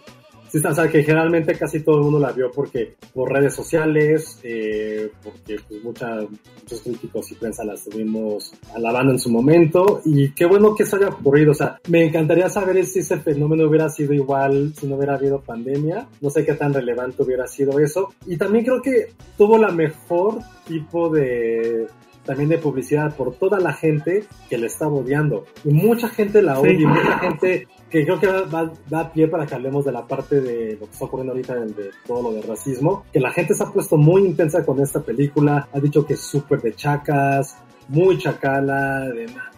[0.53, 4.39] Sí, o sea, que generalmente casi todo el mundo la vio porque por redes sociales,
[4.43, 6.17] eh, porque pues mucha,
[6.61, 10.97] muchos críticos y prensa la estuvimos alabando en su momento y qué bueno que eso
[10.97, 11.53] haya ocurrido.
[11.53, 15.41] O sea, me encantaría saber si ese fenómeno hubiera sido igual si no hubiera habido
[15.41, 16.07] pandemia.
[16.21, 18.13] No sé qué tan relevante hubiera sido eso.
[18.27, 20.37] Y también creo que tuvo la mejor
[20.67, 21.87] tipo de
[22.25, 25.45] también de publicidad por toda la gente que le está odiando.
[25.63, 29.27] Y mucha gente la odia, y mucha gente que creo que va, da a pie
[29.27, 32.23] para que hablemos de la parte de lo que está ocurriendo ahorita de, de, todo
[32.23, 35.79] lo de racismo, que la gente se ha puesto muy intensa con esta película, ha
[35.79, 37.57] dicho que es súper de chacas,
[37.89, 39.51] muy chacala, de nada.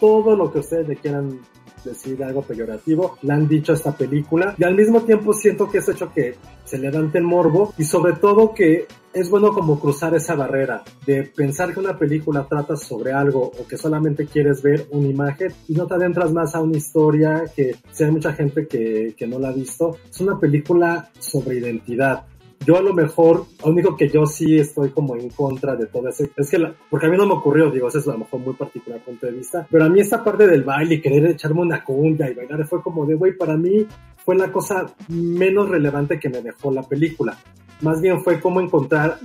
[0.00, 1.40] Todo lo que ustedes le quieran
[1.84, 5.78] decir algo peyorativo, le han dicho a esta película y al mismo tiempo siento que
[5.78, 10.14] es hecho que se levante el morbo y sobre todo que es bueno como cruzar
[10.14, 14.88] esa barrera de pensar que una película trata sobre algo o que solamente quieres ver
[14.90, 18.66] una imagen y no te adentras más a una historia que si hay mucha gente
[18.66, 19.96] que, que no la ha visto.
[20.10, 22.24] Es una película sobre identidad
[22.64, 26.08] yo a lo mejor, lo único que yo sí estoy como en contra de todo
[26.08, 28.18] eso, es que, la, porque a mí no me ocurrió, digo, eso es a lo
[28.18, 31.26] mejor muy particular punto de vista, pero a mí esta parte del baile y querer
[31.26, 33.86] echarme una cumbia y bailar fue como de, güey, para mí
[34.24, 37.36] fue la cosa menos relevante que me dejó la película.
[37.82, 39.18] Más bien fue como encontrar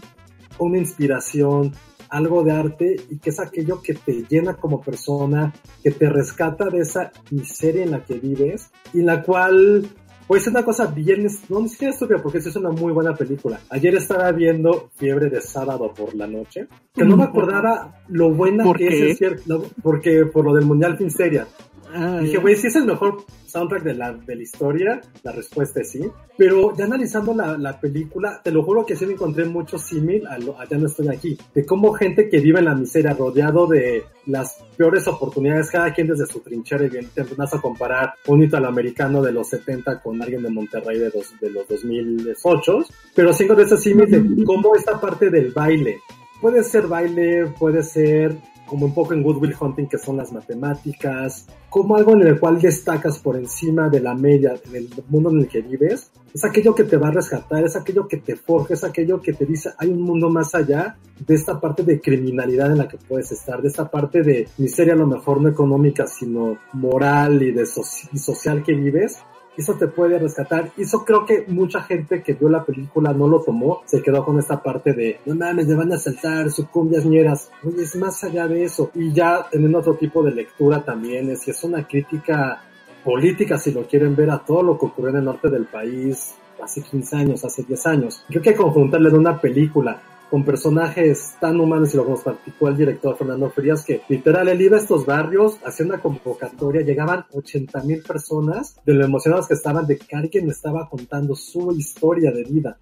[0.58, 1.74] una inspiración,
[2.10, 6.70] algo de arte y que es aquello que te llena como persona, que te rescata
[6.70, 9.88] de esa miseria en la que vives y la cual
[10.30, 13.60] pues es una cosa bien, no ni siquiera estúpida, porque es una muy buena película.
[13.72, 18.64] Ayer estaba viendo Fiebre de Sábado por la noche, que no me acordaba lo buena
[18.74, 21.48] que es, es cierto, porque por lo del Mundial Finsteria.
[21.92, 25.82] Ah, Dije, güey, si es el mejor soundtrack de la, de la historia, la respuesta
[25.82, 26.02] es sí.
[26.38, 30.26] Pero ya analizando la, la película, te lo juro que sí me encontré mucho símil
[30.28, 31.38] a, a, Ya no estoy aquí.
[31.54, 36.08] De cómo gente que vive en la miseria, rodeado de las peores oportunidades, cada quien
[36.08, 40.22] desde su trinchera, y bien, te vas a comparar un italoamericano de los 70 con
[40.22, 42.86] alguien de Monterrey de, dos, de los 2008.
[43.16, 46.02] Pero sí de ese símil de cómo esta parte del baile,
[46.40, 48.38] puede ser baile, puede ser
[48.70, 52.40] como un poco en Good Will Hunting, que son las matemáticas, como algo en el
[52.40, 56.76] cual destacas por encima de la media del mundo en el que vives, es aquello
[56.76, 59.72] que te va a rescatar, es aquello que te forja, es aquello que te dice
[59.78, 63.62] hay un mundo más allá de esta parte de criminalidad en la que puedes estar,
[63.62, 68.18] de esta parte de miseria a lo mejor no económica, sino moral y de y
[68.18, 69.18] social que vives,
[69.60, 70.72] eso te puede rescatar.
[70.78, 74.40] Eso creo que mucha gente que vio la película no lo tomó, se quedó con
[74.40, 77.52] esta parte de, no mames, me van a saltar, su cumbias ñeras.
[77.64, 78.90] Oye, es más allá de eso.
[78.96, 82.64] Y ya teniendo otro tipo de lectura también, es que es una crítica
[83.04, 86.36] política, si lo quieren ver, a todo lo que ocurrió en el norte del país
[86.64, 88.24] hace 15 años, hace 10 años.
[88.28, 92.78] Creo que conjuntarle en una película con personajes tan humanos y lo nos practicó el
[92.78, 97.84] director Fernando Frías, que literal él iba a estos barrios, hacía una convocatoria, llegaban 80
[97.84, 102.44] mil personas de lo emocionados que estaban de que alguien estaba contando su historia de
[102.44, 102.78] vida.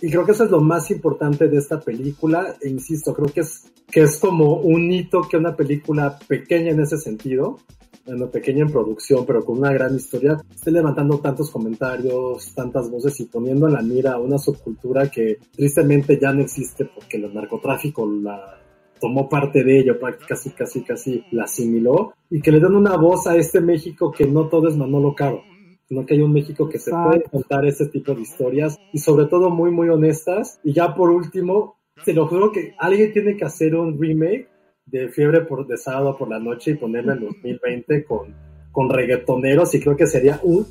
[0.00, 3.40] Y creo que eso es lo más importante de esta película, e insisto, creo que
[3.40, 7.58] es, que es como un hito que una película pequeña en ese sentido,
[8.06, 13.18] bueno, pequeña en producción, pero con una gran historia, esté levantando tantos comentarios, tantas voces
[13.20, 18.06] y poniendo en la mira una subcultura que tristemente ya no existe porque el narcotráfico
[18.06, 18.58] la
[19.00, 19.98] tomó parte de ello,
[20.28, 24.26] casi, casi, casi la asimiló, y que le dan una voz a este México que
[24.26, 25.42] no todo es Manolo Caro,
[25.88, 29.26] sino que hay un México que se puede contar ese tipo de historias, y sobre
[29.26, 30.60] todo muy, muy honestas.
[30.62, 34.48] Y ya por último, se lo juro que alguien tiene que hacer un remake
[34.90, 38.34] de fiebre por, de sábado por la noche y ponerla en 2020 con,
[38.72, 40.66] con reggaetoneros y creo que sería un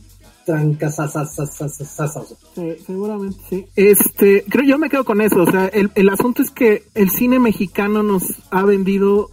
[0.46, 0.90] tranca
[2.56, 3.66] sí, seguramente sí.
[3.76, 7.10] Este, creo yo me quedo con eso, o sea, el, el asunto es que el
[7.10, 9.30] cine mexicano nos ha vendido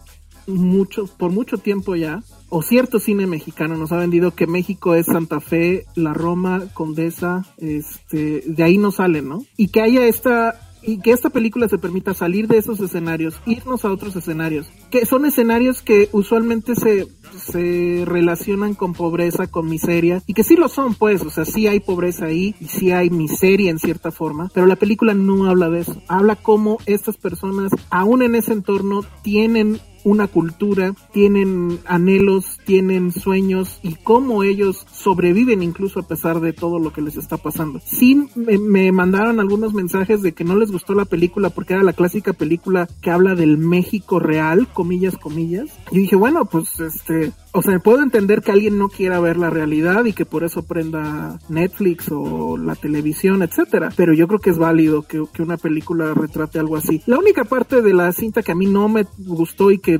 [0.46, 5.06] mucho por mucho tiempo ya o cierto cine mexicano nos ha vendido que México es
[5.06, 9.44] Santa Fe, la Roma, Condesa, este, de ahí no salen, ¿no?
[9.56, 13.84] Y que haya esta y que esta película se permita salir de esos escenarios, irnos
[13.84, 17.06] a otros escenarios, que son escenarios que usualmente se,
[17.36, 21.66] se relacionan con pobreza, con miseria, y que sí lo son, pues, o sea, sí
[21.66, 25.68] hay pobreza ahí y sí hay miseria en cierta forma, pero la película no habla
[25.68, 32.60] de eso, habla cómo estas personas, aún en ese entorno, tienen una cultura, tienen anhelos,
[32.64, 37.38] tienen sueños y cómo ellos sobreviven incluso a pesar de todo lo que les está
[37.38, 37.80] pasando.
[37.84, 41.82] Sí, me, me mandaron algunos mensajes de que no les gustó la película porque era
[41.82, 45.70] la clásica película que habla del México real, comillas, comillas.
[45.90, 49.48] Y dije, bueno, pues este, o sea, puedo entender que alguien no quiera ver la
[49.48, 53.88] realidad y que por eso prenda Netflix o la televisión, etcétera.
[53.96, 57.00] Pero yo creo que es válido que, que, una película retrate algo así.
[57.06, 59.95] La única parte de la cinta que a mí no me gustó y que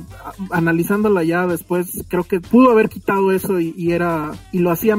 [0.51, 4.97] analizándola ya después creo que pudo haber quitado eso y, era y lo hacía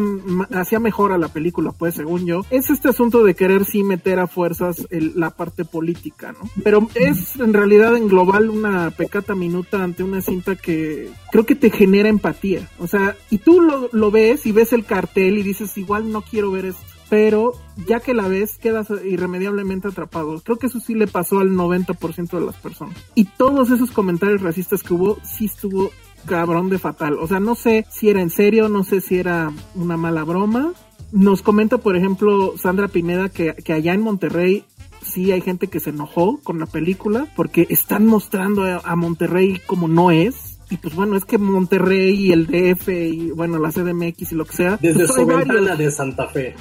[0.53, 4.19] hacía mejor a la película, pues según yo, es este asunto de querer sí meter
[4.19, 6.49] a fuerzas el, la parte política, ¿no?
[6.63, 11.55] Pero es en realidad en global una pecata minuta ante una cinta que creo que
[11.55, 12.69] te genera empatía.
[12.79, 16.23] O sea, y tú lo, lo ves y ves el cartel y dices, igual no
[16.23, 17.53] quiero ver esto pero
[17.87, 20.41] ya que la ves quedas irremediablemente atrapado.
[20.41, 22.97] Creo que eso sí le pasó al 90% de las personas.
[23.15, 25.91] Y todos esos comentarios racistas que hubo, sí estuvo
[26.27, 27.19] cabrón de fatal.
[27.21, 30.73] O sea, no sé si era en serio, no sé si era una mala broma.
[31.13, 34.65] Nos comenta, por ejemplo, Sandra Pineda que, que allá en Monterrey
[35.03, 39.61] sí hay gente que se enojó con la película porque están mostrando a, a Monterrey
[39.67, 43.71] como no es y pues bueno, es que Monterrey y el DF y bueno, la
[43.71, 44.79] CDMX y lo que sea.
[44.81, 46.55] Desde pues su ventana de Santa Fe.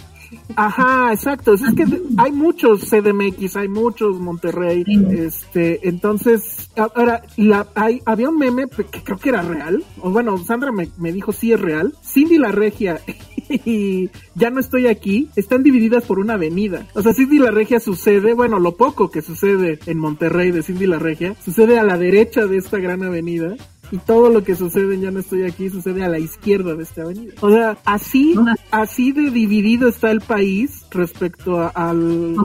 [0.55, 1.53] Ajá, exacto.
[1.53, 1.85] Es que
[2.17, 9.03] hay muchos CDMX, hay muchos Monterrey, este, entonces, ahora, la, hay, había un meme que
[9.03, 11.93] creo que era real, o bueno, Sandra me, me dijo sí es real.
[12.03, 12.99] Cindy la Regia
[13.49, 16.87] y ya no estoy aquí, están divididas por una avenida.
[16.93, 20.87] O sea, Cindy la Regia sucede, bueno, lo poco que sucede en Monterrey de Cindy
[20.87, 23.55] la Regia, sucede a la derecha de esta gran avenida
[23.91, 26.83] y todo lo que sucede en Ya no estoy aquí sucede a la izquierda de
[26.83, 27.33] esta avenida.
[27.41, 28.35] O sea, así,
[28.71, 32.35] así de dividido está el país respecto a, al,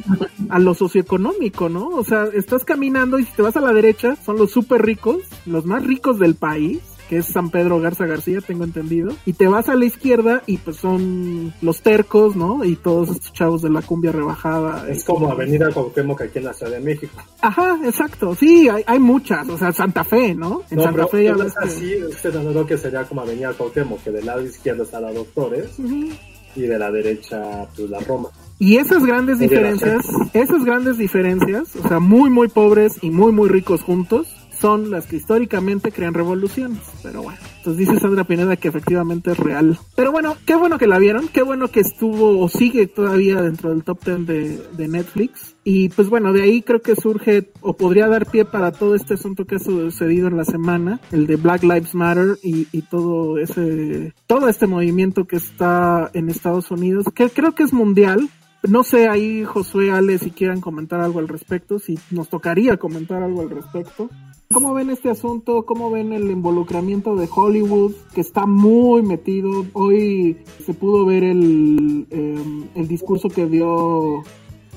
[0.48, 1.88] a lo socioeconómico, ¿no?
[1.88, 5.22] O sea, estás caminando y si te vas a la derecha son los súper ricos,
[5.46, 6.80] los más ricos del país
[7.12, 9.12] que es San Pedro Garza García, tengo entendido.
[9.26, 12.64] Y te vas a la izquierda y pues son los tercos, ¿no?
[12.64, 14.88] Y todos estos chavos de la cumbia rebajada.
[14.88, 17.12] Es como Avenida Cuauhtémoc aquí en la Ciudad de México.
[17.42, 18.34] Ajá, exacto.
[18.34, 19.46] Sí, hay, hay muchas.
[19.50, 20.62] O sea, Santa Fe, ¿no?
[20.70, 22.30] En no, Santa Fe ya ves así, que...
[22.32, 26.18] no que sería como Avenida Cuauhtémoc, que del lado izquierdo está la Doctores uh -huh.
[26.56, 28.30] y de la derecha pues la Roma.
[28.58, 33.50] Y esas grandes diferencias, esas grandes diferencias, o sea, muy muy pobres y muy muy
[33.50, 34.28] ricos juntos,
[34.62, 36.78] son las que históricamente crean revoluciones.
[37.02, 39.76] Pero bueno, entonces dice Sandra Pineda que efectivamente es real.
[39.96, 43.70] Pero bueno, qué bueno que la vieron, qué bueno que estuvo o sigue todavía dentro
[43.70, 45.56] del top 10 de, de Netflix.
[45.64, 49.14] Y pues bueno, de ahí creo que surge o podría dar pie para todo este
[49.14, 53.38] asunto que ha sucedido en la semana, el de Black Lives Matter y, y todo
[53.38, 58.28] ese, todo este movimiento que está en Estados Unidos, que creo que es mundial,
[58.68, 63.20] no sé ahí Josué, Ale, si quieran comentar algo al respecto, si nos tocaría comentar
[63.20, 64.08] algo al respecto.
[64.52, 65.64] ¿Cómo ven este asunto?
[65.64, 69.64] ¿Cómo ven el involucramiento de Hollywood que está muy metido?
[69.72, 74.22] Hoy se pudo ver el, eh, el discurso que dio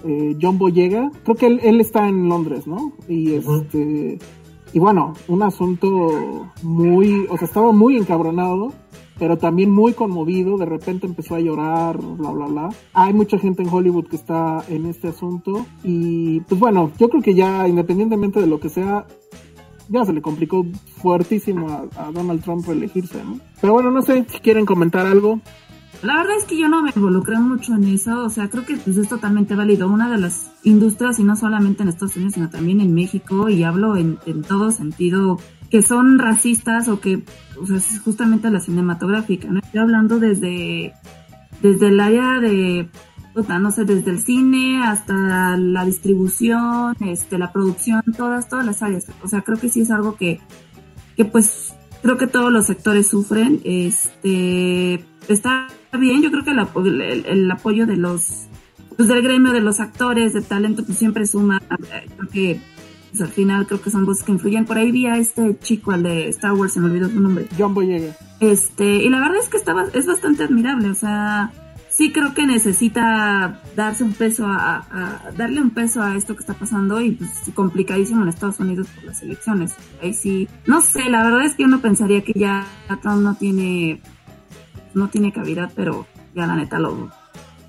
[0.05, 1.11] eh, John Boyega.
[1.23, 2.93] Creo que él, él, está en Londres, ¿no?
[3.07, 4.19] Y este
[4.73, 8.73] y bueno, un asunto muy, o sea, estaba muy encabronado
[9.17, 12.69] pero también muy conmovido, de repente empezó a llorar, bla, bla, bla.
[12.93, 17.21] Hay mucha gente en Hollywood que está en este asunto y pues bueno, yo creo
[17.21, 19.05] que ya independientemente de lo que sea,
[19.89, 20.65] ya se le complicó
[20.97, 23.39] fuertísimo a, Donald Trump reelegirse, ¿no?
[23.61, 25.39] Pero bueno, no sé si quieren comentar algo.
[26.01, 28.75] La verdad es que yo no me involucré mucho en eso, o sea, creo que
[28.75, 29.89] pues es totalmente válido.
[29.89, 33.63] Una de las industrias, y no solamente en Estados Unidos, sino también en México, y
[33.63, 37.23] hablo en, en todo sentido, que son racistas o que,
[37.59, 39.59] o sea, es justamente la cinematográfica, ¿no?
[39.59, 40.93] Estoy hablando desde,
[41.61, 42.89] desde el área de,
[43.35, 49.05] no sé, desde el cine hasta la distribución, este, la producción, todas, todas las áreas.
[49.23, 50.39] O sea, creo que sí es algo que,
[51.15, 55.67] que pues, creo que todos los sectores sufren, este, está
[55.99, 58.47] bien, yo creo que el, el, el apoyo de los,
[58.95, 62.61] pues del gremio de los actores, de talento, pues siempre suma, creo que
[63.15, 64.65] pues al final creo que son voces que influyen.
[64.65, 67.47] Por ahí vi a este chico, al de Star Wars, se me olvidó su nombre.
[67.57, 68.13] John Boyega.
[68.41, 71.53] Este, y la verdad es que estaba, es bastante admirable, o sea,
[71.97, 76.41] sí creo que necesita darse un peso a, a, darle un peso a esto que
[76.41, 79.73] está pasando y pues complicadísimo en Estados Unidos por las elecciones.
[80.01, 82.65] Ahí sí, no sé, la verdad es que uno pensaría que ya
[83.01, 84.01] Trump no tiene,
[84.93, 87.11] no tiene cavidad, pero ya la neta lo,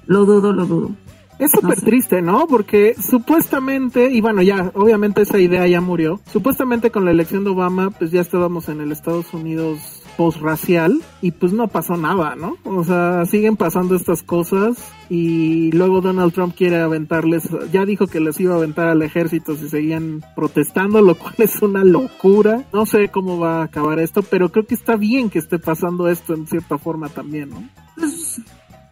[0.06, 0.90] lo dudo, lo dudo.
[1.38, 2.46] Es súper triste, ¿no?
[2.46, 6.18] Porque supuestamente, y bueno, ya, obviamente esa idea ya murió.
[6.32, 11.32] Supuestamente con la elección de Obama, pues ya estábamos en el Estados Unidos post-racial y
[11.32, 12.56] pues no pasó nada, ¿no?
[12.64, 14.76] O sea, siguen pasando estas cosas
[15.08, 19.56] y luego Donald Trump quiere aventarles, ya dijo que les iba a aventar al ejército
[19.56, 22.64] si seguían protestando, lo cual es una locura.
[22.72, 26.08] No sé cómo va a acabar esto, pero creo que está bien que esté pasando
[26.08, 27.68] esto en cierta forma también, ¿no?
[27.96, 28.40] Pues,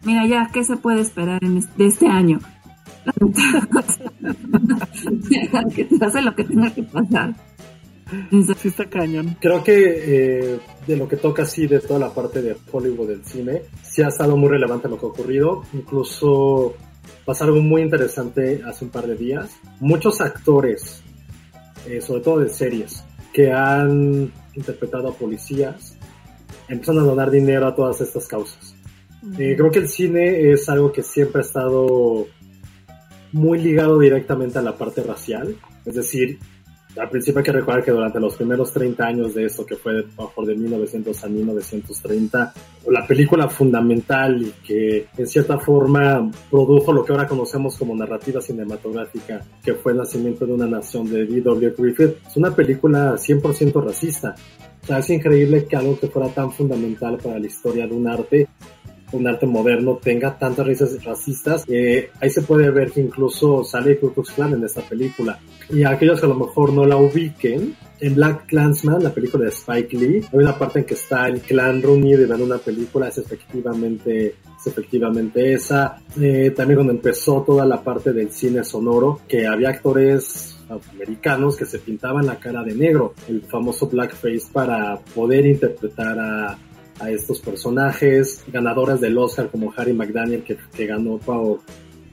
[0.03, 2.39] mira, ya, ¿qué se puede esperar en de este año?
[5.75, 7.35] que pase lo que tenga que pasar.
[8.29, 9.37] Sí está cañón.
[9.41, 13.25] Creo que eh, de lo que toca así de toda la parte de Hollywood del
[13.25, 15.63] cine, sí ha estado muy relevante lo que ha ocurrido.
[15.73, 16.75] Incluso
[17.25, 19.49] pasó algo muy interesante hace un par de días.
[19.79, 21.01] Muchos actores,
[21.87, 23.03] eh, sobre todo de series,
[23.33, 25.97] que han interpretado a policías,
[26.69, 28.75] empiezan a donar dinero a todas estas causas.
[29.39, 32.27] Eh, creo que el cine es algo que siempre ha estado
[33.31, 35.55] muy ligado directamente a la parte racial.
[35.85, 36.37] Es decir,
[36.97, 40.03] al principio hay que recordar que durante los primeros 30 años de esto, que fue
[40.15, 42.53] por de 1900 a 1930,
[42.87, 48.41] la película fundamental y que en cierta forma produjo lo que ahora conocemos como narrativa
[48.41, 51.73] cinematográfica, que fue el nacimiento de una nación de D.W.
[51.77, 54.35] Griffith, es una película 100% racista.
[54.83, 58.07] O sea, es increíble que algo que fuera tan fundamental para la historia de un
[58.07, 58.47] arte
[59.15, 61.63] un arte moderno tenga tantas raíces racistas.
[61.67, 65.39] Eh, ahí se puede ver que incluso sale Ku Klux Klan en esta película.
[65.69, 69.51] Y aquellos que a lo mejor no la ubiquen, en Black Clansman, la película de
[69.51, 73.07] Spike Lee, hay una parte en que está el clan reunido y ven una película,
[73.07, 75.97] es efectivamente, es efectivamente esa.
[76.19, 81.65] Eh, también cuando empezó toda la parte del cine sonoro, que había actores americanos que
[81.65, 86.57] se pintaban la cara de negro, el famoso blackface para poder interpretar a,
[86.99, 91.59] a estos personajes, ganadoras del Oscar como Harry McDaniel que, que ganó por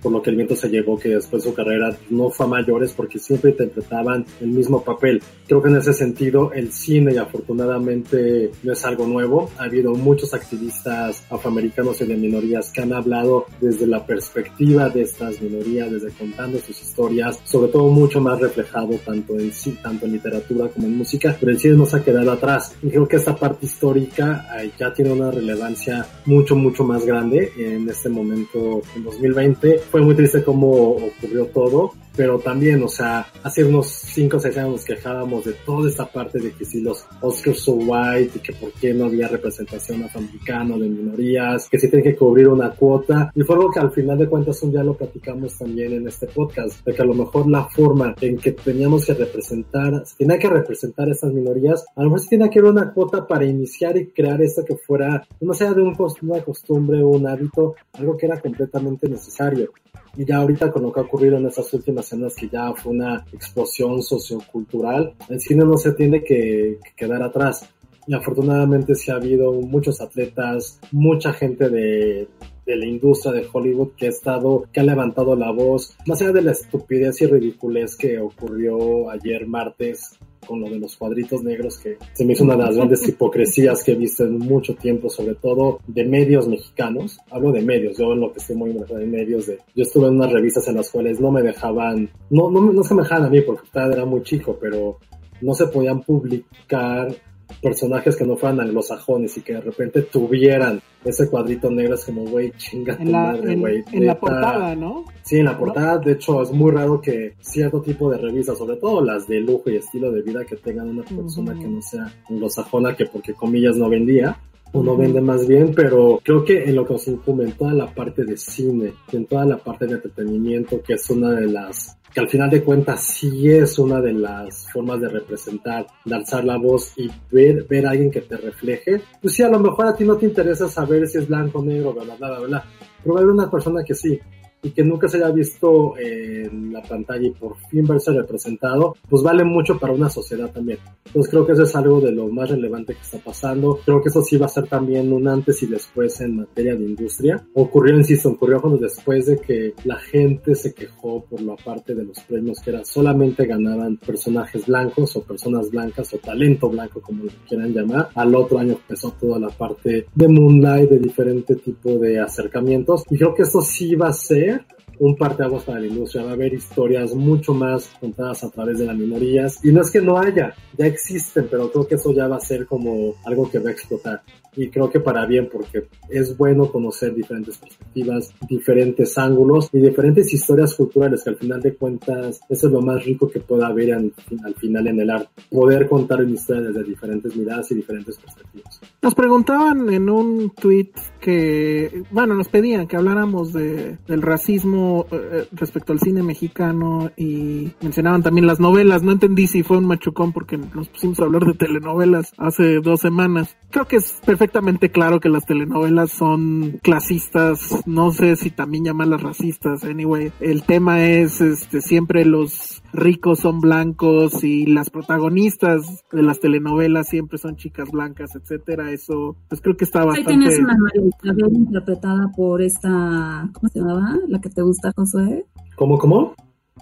[0.02, 2.92] por lo que el viento se llevó, que después su carrera no fue a mayores
[2.92, 5.22] porque siempre interpretaban el mismo papel.
[5.46, 10.34] Creo que en ese sentido el cine, afortunadamente no es algo nuevo, ha habido muchos
[10.34, 16.10] activistas afroamericanos y de minorías que han hablado desde la perspectiva de estas minorías, desde
[16.10, 20.86] contando sus historias, sobre todo mucho más reflejado tanto en sí, tanto en literatura como
[20.86, 22.74] en música, pero el cine no se ha quedado atrás.
[22.82, 24.46] Y creo que esta parte histórica
[24.78, 30.14] ya tiene una relevancia mucho, mucho más grande en este momento, en 2020 fue muy
[30.14, 34.84] triste cómo ocurrió todo, pero también, o sea, hace unos 5 o 6 años nos
[34.84, 38.72] quejábamos de toda esta parte de que si los Oscars so white y que por
[38.72, 43.30] qué no había representación afroamericana de minorías, que si tiene que cubrir una cuota.
[43.34, 46.26] Y fue algo que al final de cuentas un día lo platicamos también en este
[46.26, 50.38] podcast, de que a lo mejor la forma en que teníamos que representar, se tenía
[50.38, 53.44] que representar a estas minorías, a lo mejor se tenía que haber una cuota para
[53.44, 57.74] iniciar y crear esto que fuera, no sea de un, una costumbre o un hábito,
[57.94, 59.70] algo que era completamente necesario.
[60.16, 62.92] Y ya ahorita con lo que ha ocurrido en estas últimas semanas, que ya fue
[62.92, 67.68] una explosión sociocultural, el cine no se tiene que, quedar atrás.
[68.06, 72.28] Y afortunadamente sí ha habido muchos atletas, mucha gente de,
[72.66, 76.32] de la industria de Hollywood que ha estado, que ha levantado la voz, más allá
[76.32, 81.78] de la estupidez y ridiculez que ocurrió ayer martes con lo de los cuadritos negros
[81.78, 85.08] que se me hizo una de las grandes hipocresías que he visto en mucho tiempo,
[85.08, 87.18] sobre todo de medios mexicanos.
[87.30, 90.14] Hablo de medios, yo en lo que estoy muy de medios de, yo estuve en
[90.14, 93.30] unas revistas en las cuales no me dejaban, no, no, no se me dejaban a
[93.30, 94.98] mí porque era muy chico, pero
[95.40, 97.14] no se podían publicar
[97.60, 102.24] personajes que no fueran anglosajones y que de repente tuvieran ese cuadrito negro es como,
[102.24, 103.84] güey, chinga tu madre, güey.
[103.92, 105.04] En, la portada, ¿no?
[105.22, 108.76] Sí, en la portada, de hecho, es muy raro que cierto tipo de revistas, sobre
[108.76, 112.12] todo las de lujo y estilo de vida, que tengan una persona que no sea
[112.30, 114.38] anglosajona, que porque comillas no vendía,
[114.72, 117.72] o no vende más bien, pero creo que en lo que nos incumbe en toda
[117.72, 121.98] la parte de cine, en toda la parte de entretenimiento, que es una de las
[122.12, 126.58] que al final de cuentas sí es una de las formas de representar, de la
[126.58, 129.00] voz y ver, ver a alguien que te refleje.
[129.20, 131.94] Pues sí, a lo mejor a ti no te interesa saber si es blanco, negro,
[131.94, 132.64] bla, bla, bla, bla,
[133.02, 134.20] pero una persona que sí
[134.62, 139.22] y que nunca se haya visto en la pantalla y por fin verse representado, pues
[139.22, 140.78] vale mucho para una sociedad también.
[141.06, 143.80] Entonces creo que eso es algo de lo más relevante que está pasando.
[143.84, 146.84] Creo que eso sí va a ser también un antes y después en materia de
[146.84, 147.44] industria.
[147.54, 152.04] Ocurrió, insisto, ocurrió cuando después de que la gente se quejó por la parte de
[152.04, 157.24] los premios que era solamente ganaban personajes blancos o personas blancas o talento blanco como
[157.24, 158.10] lo quieran llamar.
[158.14, 163.18] Al otro año empezó toda la parte de Moonlight, de diferente tipo de acercamientos y
[163.18, 164.51] creo que eso sí va a ser
[164.98, 166.24] un parteaguas para la industria.
[166.24, 169.64] Va a haber historias mucho más contadas a través de las minorías.
[169.64, 172.40] Y no es que no haya, ya existen, pero creo que eso ya va a
[172.40, 174.22] ser como algo que va a explotar.
[174.54, 180.32] Y creo que para bien, porque es bueno conocer diferentes perspectivas, diferentes ángulos y diferentes
[180.32, 183.94] historias culturales, que al final de cuentas eso es lo más rico que pueda haber
[183.94, 184.12] al,
[184.44, 185.30] al final en el arte.
[185.50, 188.80] Poder contar una historia desde diferentes miradas y diferentes perspectivas.
[189.02, 195.48] Nos preguntaban en un tweet que, bueno, nos pedían que habláramos de, del racismo eh,
[195.50, 199.02] respecto al cine mexicano y mencionaban también las novelas.
[199.02, 203.00] No entendí si fue un machucón porque nos pusimos a hablar de telenovelas hace dos
[203.00, 203.56] semanas.
[203.70, 209.22] Creo que es perfectamente claro que las telenovelas son clasistas, no sé si también llamarlas
[209.22, 209.82] racistas.
[209.82, 216.40] Anyway, el tema es este siempre los ricos son blancos y las protagonistas de las
[216.40, 218.91] telenovelas siempre son chicas blancas, etcétera.
[218.92, 220.30] Eso, pues creo que está bastante.
[220.30, 224.18] Ahí tienes una María Isabel interpretada por esta, ¿cómo se llamaba?
[224.28, 225.46] La que te gusta, Josué.
[225.76, 226.34] ¿Cómo, cómo?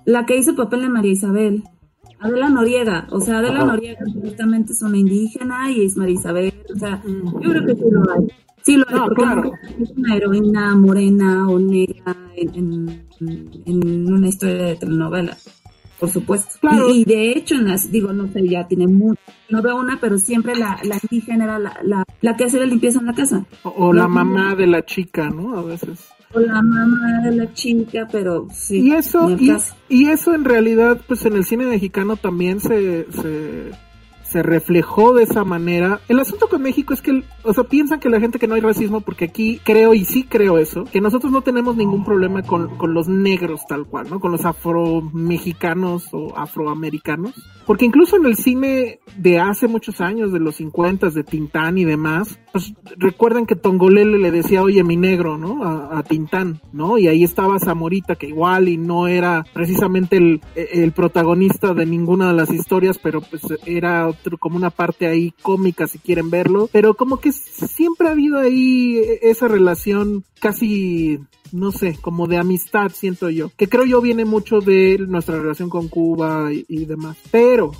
[0.04, 1.62] La que hizo el papel de María Isabel.
[2.18, 6.78] Adela Noriega, o sea, Adela Noriega justamente es una indígena y es María Isabel, o
[6.78, 8.28] sea, yo creo que sí lo hay.
[8.62, 9.52] Sí lo hay, porque claro.
[9.80, 12.90] es una heroína morena o negra en,
[13.20, 15.34] en, en una historia de telenovela
[16.00, 16.58] por supuesto.
[16.60, 16.88] Claro.
[16.90, 19.20] Y, y, de hecho, en las, digo, no sé, ya tiene mucho,
[19.50, 22.66] no veo una, pero siempre la, la indígena era la, la, la que hace la
[22.66, 23.44] limpieza en la casa.
[23.62, 25.58] O, o la mamá de la chica, ¿no?
[25.58, 26.08] A veces.
[26.32, 28.80] O la mamá de la chica, pero sí.
[28.80, 29.52] Y eso, y,
[29.88, 33.70] y eso en realidad, pues en el cine mexicano también se, se,
[34.30, 36.00] se reflejó de esa manera.
[36.08, 38.60] El asunto con México es que, o sea, piensan que la gente que no hay
[38.60, 42.76] racismo, porque aquí creo y sí creo eso, que nosotros no tenemos ningún problema con,
[42.76, 44.20] con los negros tal cual, ¿no?
[44.20, 47.34] Con los afromexicanos o afroamericanos.
[47.66, 51.84] Porque incluso en el cine de hace muchos años, de los 50, de Tintán y
[51.84, 55.64] demás, pues recuerden que Tongolele le decía, oye, mi negro, ¿no?
[55.64, 56.98] A, a Tintán, ¿no?
[56.98, 62.28] Y ahí estaba Zamorita, que igual y no era precisamente el, el protagonista de ninguna
[62.28, 66.68] de las historias, pero pues era como una parte ahí cómica si quieren verlo.
[66.72, 71.20] Pero como que siempre ha habido ahí esa relación casi
[71.52, 75.70] no sé, como de amistad, siento yo, que creo yo viene mucho de nuestra relación
[75.70, 77.16] con Cuba y, demás.
[77.30, 77.72] Pero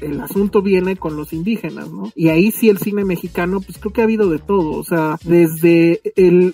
[0.00, 2.12] el asunto viene con los indígenas, ¿no?
[2.14, 5.18] Y ahí sí el cine mexicano, pues creo que ha habido de todo, o sea,
[5.24, 6.02] desde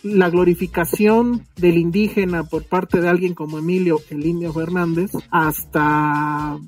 [0.03, 6.59] la glorificación del indígena por parte de alguien como Emilio, el Indio Fernández, hasta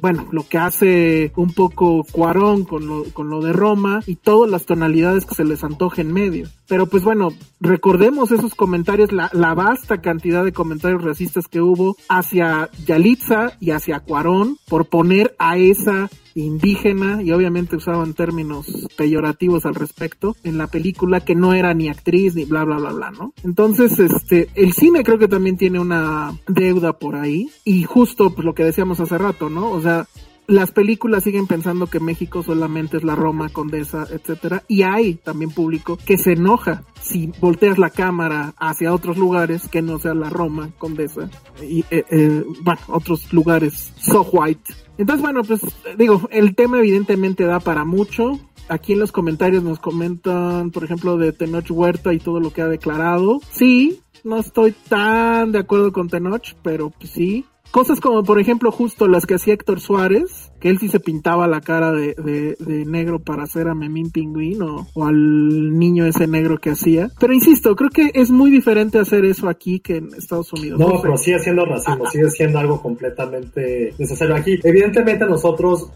[0.00, 4.50] bueno, lo que hace un poco Cuarón con lo, con lo de Roma y todas
[4.50, 6.48] las tonalidades que se les antoje en medio.
[6.66, 7.28] Pero pues bueno,
[7.60, 13.70] recordemos esos comentarios, la, la vasta cantidad de comentarios racistas que hubo hacia Yalitza y
[13.70, 20.58] hacia Cuarón por poner a esa indígena y obviamente usaban términos peyorativos al respecto en
[20.58, 23.32] la película que no era ni actriz ni bla bla bla bla, ¿no?
[23.44, 28.44] Entonces, este, el cine creo que también tiene una deuda por ahí y justo pues
[28.44, 29.70] lo que decíamos hace rato, ¿no?
[29.70, 30.06] O sea,
[30.46, 35.50] las películas siguen pensando que México solamente es la Roma, Condesa, etcétera, y hay también
[35.50, 40.30] público que se enoja si volteas la cámara hacia otros lugares que no sea la
[40.30, 41.30] Roma, Condesa
[41.62, 44.74] y eh, eh, bueno, otros lugares so white.
[45.02, 45.60] Entonces, bueno, pues
[45.98, 48.38] digo, el tema evidentemente da para mucho.
[48.68, 52.62] Aquí en los comentarios nos comentan, por ejemplo, de Tenoch Huerta y todo lo que
[52.62, 53.40] ha declarado.
[53.50, 58.70] Sí, no estoy tan de acuerdo con Tenoch, pero pues sí, Cosas como, por ejemplo,
[58.70, 62.56] justo las que hacía Héctor Suárez, que él sí se pintaba la cara de, de,
[62.60, 67.10] de negro para hacer a Memín Pingüín o, o, al niño ese negro que hacía.
[67.18, 70.78] Pero insisto, creo que es muy diferente hacer eso aquí que en Estados Unidos.
[70.78, 74.60] No, pero sigue siendo racismo, sigue siendo algo completamente necesario aquí.
[74.62, 75.90] Evidentemente nosotros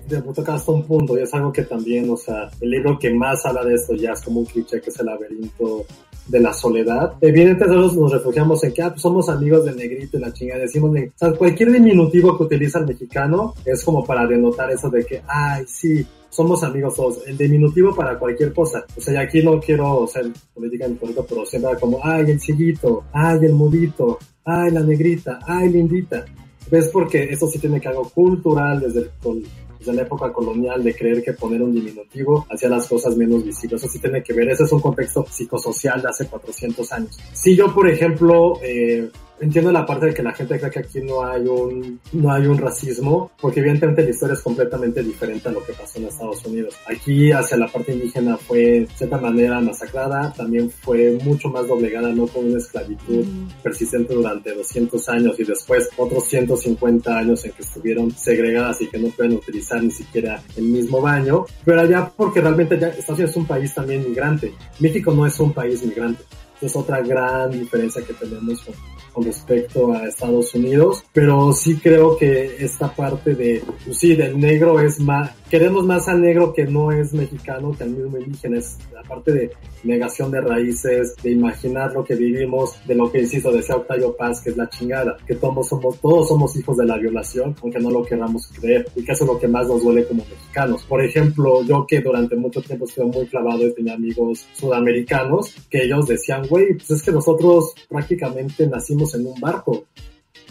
[0.48, 3.62] hasta un punto y es algo que también, o sea, el libro que más habla
[3.62, 5.86] de esto ya es como un cliché que es el laberinto
[6.26, 7.14] de la soledad.
[7.20, 10.60] Evidentemente nosotros nos refugiamos en que ah, pues somos amigos del negrito y la chingada.
[10.60, 14.90] Decimos, de, o sea, cualquier diminutivo que utiliza el mexicano es como para denotar eso
[14.90, 17.26] de que, ay, sí, somos amigos todos.
[17.26, 18.84] El diminutivo para cualquier cosa.
[18.96, 23.04] O sea, y aquí no quiero ser políticamente correcto, pero siempre como, ay, el chillito,
[23.12, 26.24] ay, el mudito, ay, la negrita, ay, lindita.
[26.70, 26.88] ¿Ves?
[26.92, 29.46] Porque eso sí tiene que algo cultural desde el,
[29.86, 33.82] desde la época colonial de creer que poner un diminutivo hacía las cosas menos visibles.
[33.82, 37.18] Eso sí tiene que ver, ese es un contexto psicosocial de hace 400 años.
[37.32, 39.08] Si yo, por ejemplo, eh,
[39.40, 42.46] entiendo la parte de que la gente cree que aquí no hay un no hay
[42.46, 46.44] un racismo porque evidentemente la historia es completamente diferente a lo que pasó en Estados
[46.44, 46.76] Unidos.
[46.86, 50.32] Aquí hacia la parte indígena fue de cierta manera masacrada.
[50.32, 53.24] También fue mucho más doblegada no con una esclavitud
[53.62, 58.98] persistente durante 200 años y después otros 150 años en que estuvieron segregadas y que
[58.98, 61.44] no pueden utilizar ni siquiera el mismo baño.
[61.64, 64.52] Pero allá porque realmente ya Estados Unidos es un país también migrante.
[64.80, 66.22] México no es un país migrante.
[66.60, 68.74] Es otra gran diferencia que tenemos con,
[69.16, 74.38] con respecto a Estados Unidos, pero sí creo que esta parte de, pues sí, del
[74.38, 78.58] negro es más, queremos más al negro que no es mexicano que al mismo indígena,
[78.58, 79.50] es la parte de
[79.84, 84.40] negación de raíces, de imaginar lo que vivimos, de lo que insisto, decía Octavio Paz,
[84.40, 87.90] que es la chingada, que todos somos, todos somos hijos de la violación, aunque no
[87.90, 90.82] lo queramos creer, y que eso es lo que más nos duele como mexicanos.
[90.84, 95.84] Por ejemplo, yo que durante mucho tiempo estuve muy clavado y tenía amigos sudamericanos, que
[95.84, 99.84] ellos decían, güey, pues es que nosotros prácticamente nacimos en un barco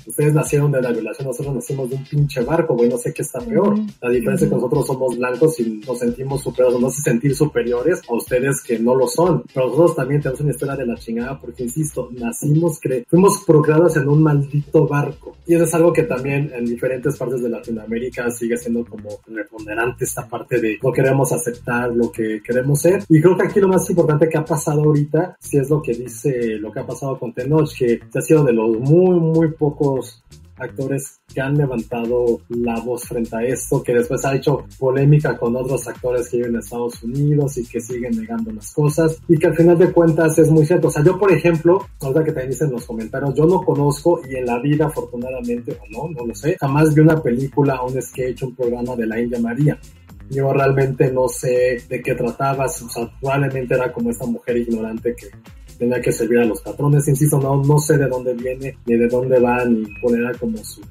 [0.06, 3.22] ustedes nacieron de la violación, nosotros nacimos de un pinche barco, güey, no sé qué
[3.22, 3.77] está peor.
[4.02, 8.02] La diferencia es que nosotros somos blancos y nos sentimos superiores, no sé sentir superiores
[8.07, 9.44] a ustedes que no lo son.
[9.53, 13.98] Pero nosotros también tenemos una historia de la chingada porque, insisto, nacimos, cre fuimos procreados
[13.98, 15.36] en un maldito barco.
[15.48, 20.06] Y eso es algo que también en diferentes partes de Latinoamérica sigue siendo como reponderante
[20.06, 23.03] esta parte de no queremos aceptar lo que queremos ser.
[23.10, 25.94] Y creo que aquí lo más importante que ha pasado ahorita, si es lo que
[25.94, 29.52] dice, lo que ha pasado con Tenoch, que se ha sido de los muy, muy
[29.52, 29.95] pocos
[30.58, 35.56] actores que han levantado la voz frente a esto, que después ha hecho polémica con
[35.56, 39.48] otros actores que viven en Estados Unidos y que siguen negando las cosas y que
[39.48, 40.88] al final de cuentas es muy cierto.
[40.88, 44.22] O sea, yo por ejemplo, ahorita que te dicen en los comentarios, yo no conozco
[44.30, 48.02] y en la vida afortunadamente o no, no lo sé, jamás vi una película, un
[48.02, 49.78] sketch, un programa de la India María.
[50.30, 55.14] Yo realmente no sé de qué tratabas, o sea, probablemente era como esta mujer ignorante
[55.16, 55.28] que
[55.78, 57.08] tenía que servir a los patrones.
[57.08, 60.58] Insisto, no, no sé de dónde viene, ni de dónde va, ni cuál era como
[60.58, 60.82] su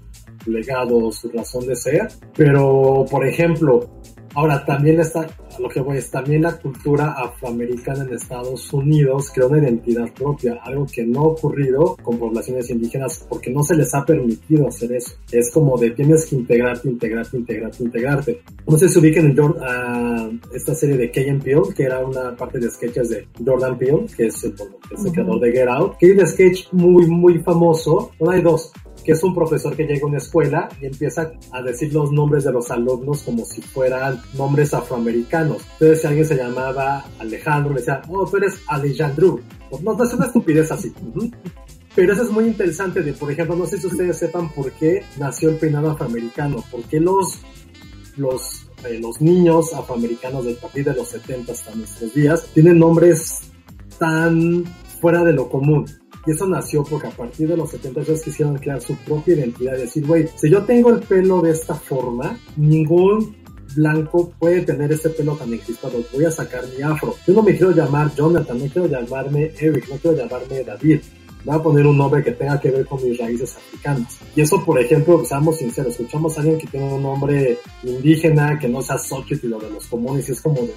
[0.47, 2.09] legado, su razón de ser.
[2.37, 3.89] Pero, por ejemplo,
[4.35, 5.29] Ahora, también está,
[5.61, 10.59] lo que voy es, también la cultura afroamericana en Estados Unidos creó una identidad propia,
[10.63, 14.93] algo que no ha ocurrido con poblaciones indígenas porque no se les ha permitido hacer
[14.93, 15.15] eso.
[15.31, 18.43] Es como de tienes que integrarte, integrarte, integrarte, integrarte.
[18.67, 22.59] No sé si ubiquen en uh, esta serie de Key Peele, que era una parte
[22.59, 24.55] de sketches de Jordan Peele, que es el,
[25.13, 28.73] creador de Get Out, que hay un sketch muy, muy famoso, bueno, hay dos,
[29.05, 32.45] que es un profesor que llega a una escuela y empieza a decir los nombres
[32.45, 35.63] de los alumnos como si fueran nombres afroamericanos.
[35.75, 39.41] Entonces, si alguien se llamaba Alejandro, le decía, oh, tú eres Alejandro.
[39.71, 40.93] Pues, no, no es una estupidez así.
[41.95, 45.05] Pero eso es muy interesante de, por ejemplo, no sé si ustedes sepan por qué
[45.19, 47.41] nació el peinado afroamericano, por qué los,
[48.17, 53.43] los, eh, los niños afroamericanos del partir de los 70 hasta nuestros días tienen nombres
[53.99, 54.65] tan
[55.05, 55.85] fuera de lo común.
[56.27, 59.77] Y eso nació porque a partir de los 70 ellos quisieron crear su propia identidad.
[59.77, 63.37] Decir, güey, si yo tengo el pelo de esta forma, ningún
[63.77, 66.03] blanco puede tener este pelo tan encrispado.
[66.11, 67.15] Voy a sacar mi afro.
[67.27, 71.01] Yo no me quiero llamar Jonathan, no quiero llamarme Eric, no quiero llamarme David.
[71.45, 74.17] Voy a poner un nombre que tenga que ver con mis raíces africanas.
[74.35, 78.69] Y eso, por ejemplo, seamos sinceros, escuchamos a alguien que tiene un nombre indígena, que
[78.69, 80.73] no sea Xochitl o de los comunes, y es como de,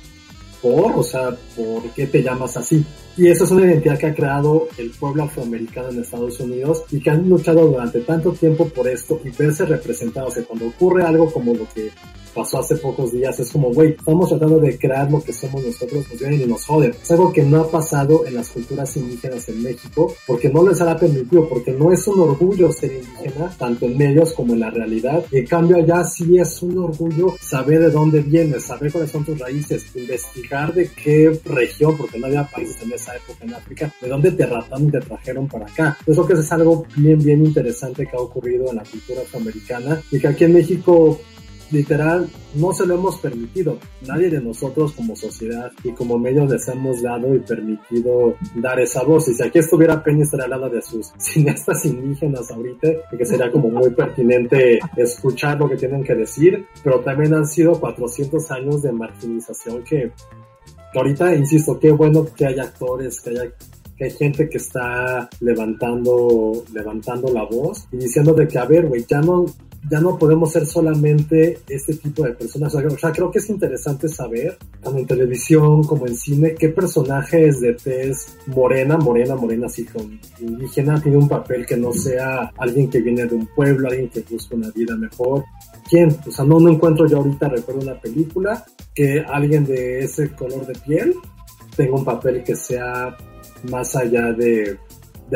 [0.62, 0.94] ¿por?
[0.98, 2.86] O sea, ¿por qué te llamas así?
[3.18, 7.00] Y esa es una identidad que ha creado el pueblo afroamericano en Estados Unidos y
[7.00, 10.36] que han luchado durante tanto tiempo por esto y verse representados.
[10.48, 11.92] Cuando ocurre algo como lo que
[12.38, 16.06] pasó hace pocos días, es como, güey, estamos tratando de crear lo que somos nosotros,
[16.08, 16.94] pues vienen y nos joden.
[17.02, 20.80] Es algo que no ha pasado en las culturas indígenas en México, porque no les
[20.80, 24.70] hará permitido, porque no es un orgullo ser indígena, tanto en medios como en la
[24.70, 25.26] realidad.
[25.32, 29.40] En cambio allá sí es un orgullo saber de dónde vienes, saber cuáles son tus
[29.40, 34.08] raíces, investigar de qué región, porque no había países en esa época en África, de
[34.08, 35.98] dónde te rataron y te trajeron para acá.
[36.06, 40.20] Eso que es algo bien, bien interesante que ha ocurrido en la cultura afroamericana y
[40.20, 41.20] que aquí en México
[41.72, 43.78] literal no se lo hemos permitido.
[44.08, 49.04] Nadie de nosotros como sociedad y como medios les hemos dado y permitido dar esa
[49.04, 49.28] voz.
[49.28, 53.26] Y si aquí estuviera Peña estaría al lado de sus cineastas indígenas ahorita, y que
[53.26, 58.52] sería como muy pertinente escuchar lo que tienen que decir, pero también han sido 400
[58.52, 60.12] años de marginización que,
[60.92, 63.52] que ahorita, insisto, qué bueno que haya actores, que haya
[63.98, 68.86] que hay gente que está levantando, levantando la voz y diciendo de que, a ver,
[68.86, 69.46] güey, ya no,
[69.90, 72.74] ya no podemos ser solamente este tipo de personas.
[72.76, 77.60] O sea, creo que es interesante saber, tanto en televisión como en cine, qué personajes
[77.60, 82.90] de tez morena, morena, morena, así con indígena, tiene un papel que no sea alguien
[82.90, 85.44] que viene de un pueblo, alguien que busca una vida mejor.
[85.90, 86.16] ¿Quién?
[86.28, 90.74] O sea, no, encuentro yo ahorita, recuerdo una película, que alguien de ese color de
[90.80, 91.16] piel
[91.76, 93.16] tenga un papel que sea
[93.70, 94.78] más allá de,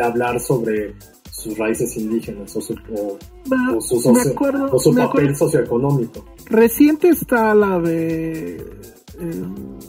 [0.01, 0.95] hablar sobre
[1.41, 6.25] sus raíces indígenas o su, su, papel socioeconómico.
[6.45, 9.43] Reciente está la de eh,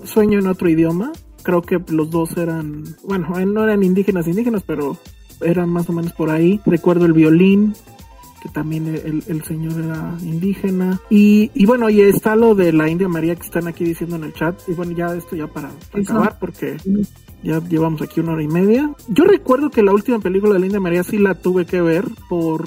[0.05, 1.13] Sueño en otro idioma.
[1.43, 4.97] Creo que los dos eran, bueno, no eran indígenas indígenas, pero
[5.41, 6.61] eran más o menos por ahí.
[6.65, 7.75] Recuerdo el violín,
[8.43, 11.01] que también el, el señor era indígena.
[11.09, 14.25] Y, y, bueno, y está lo de la India María que están aquí diciendo en
[14.25, 14.59] el chat.
[14.67, 16.77] Y bueno, ya esto ya para, acabar, porque
[17.45, 18.91] ya llevamos aquí una hora y media.
[19.07, 22.05] Yo recuerdo que la última película de la India María sí la tuve que ver
[22.29, 22.65] por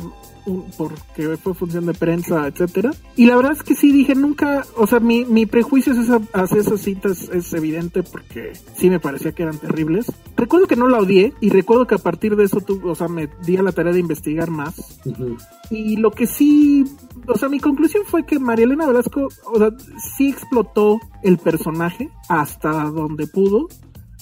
[0.77, 2.91] porque fue función de prensa, etcétera.
[3.15, 5.93] Y la verdad es que sí dije nunca, o sea, mi, mi prejuicio
[6.33, 10.11] hacia esas citas es evidente porque sí me parecía que eran terribles.
[10.37, 13.07] Recuerdo que no la odié y recuerdo que a partir de eso tu, o sea,
[13.07, 14.99] me di a la tarea de investigar más.
[15.69, 16.85] Y lo que sí,
[17.27, 19.69] o sea, mi conclusión fue que María Elena Velasco, o sea,
[20.17, 23.67] sí explotó el personaje hasta donde pudo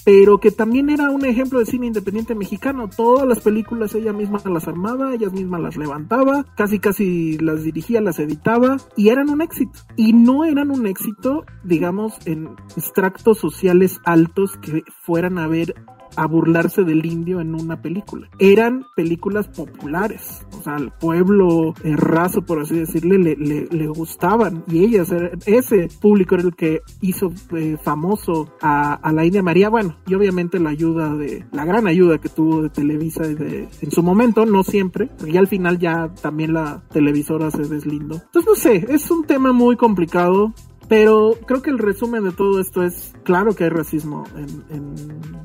[0.04, 2.88] pero que también era un ejemplo de cine independiente mexicano.
[2.88, 8.00] Todas las películas ella misma las armaba, ella misma las levantaba, casi casi las dirigía,
[8.00, 9.72] las editaba y eran un éxito.
[9.96, 15.74] Y no eran un éxito, digamos, en extractos sociales altos que fueran a ver
[16.16, 18.28] a burlarse del indio en una película.
[18.38, 24.64] Eran películas populares, o sea, al pueblo eh, raso, por así decirle, le, le, gustaban
[24.66, 25.12] y ellas,
[25.46, 30.14] ese público era el que hizo eh, famoso a, a, la India María, bueno, y
[30.14, 34.46] obviamente la ayuda de, la gran ayuda que tuvo de Televisa de, en su momento,
[34.46, 38.16] no siempre, y al final ya también la televisora se deslindó.
[38.16, 40.52] Entonces, no sé, es un tema muy complicado,
[40.88, 44.64] pero creo que el resumen de todo esto es, claro que hay racismo en,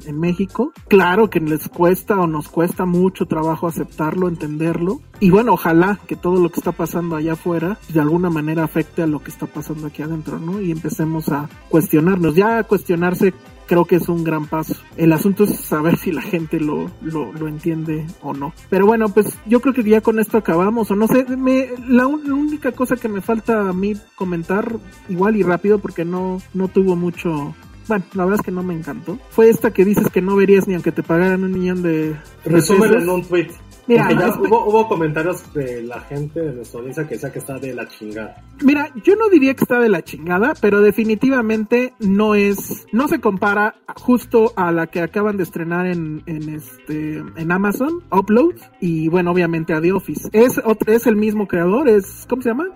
[0.05, 5.53] en, México, claro que les cuesta o nos cuesta mucho trabajo aceptarlo, entenderlo, y bueno,
[5.53, 9.23] ojalá que todo lo que está pasando allá afuera de alguna manera afecte a lo
[9.23, 10.59] que está pasando aquí adentro, ¿no?
[10.61, 13.33] Y empecemos a cuestionarnos, ya a cuestionarse
[13.69, 14.73] creo que es un gran paso.
[14.97, 18.51] El asunto es saber si la gente lo, lo, lo entiende o no.
[18.69, 22.07] Pero bueno, pues yo creo que ya con esto acabamos, o no sé, me, la,
[22.07, 24.75] única cosa que me falta a mí comentar,
[25.07, 27.53] igual y rápido, porque no, no tuvo mucho
[27.87, 29.17] bueno, la verdad es que no me encantó.
[29.29, 32.15] Fue esta que dices que no verías ni aunque te pagaran un millón de.
[32.45, 33.49] Resumen en un tweet.
[33.89, 34.07] Mira,
[34.39, 38.35] hubo, comentarios de la gente de nuestra audiencia que decía que está de la chingada.
[38.61, 43.19] Mira, yo no diría que está de la chingada, pero definitivamente no es, no se
[43.19, 49.07] compara justo a la que acaban de estrenar en, en este, en Amazon, Upload, y
[49.07, 50.29] bueno, obviamente a The Office.
[50.33, 52.67] Es, es el mismo creador, es, ¿cómo se llama?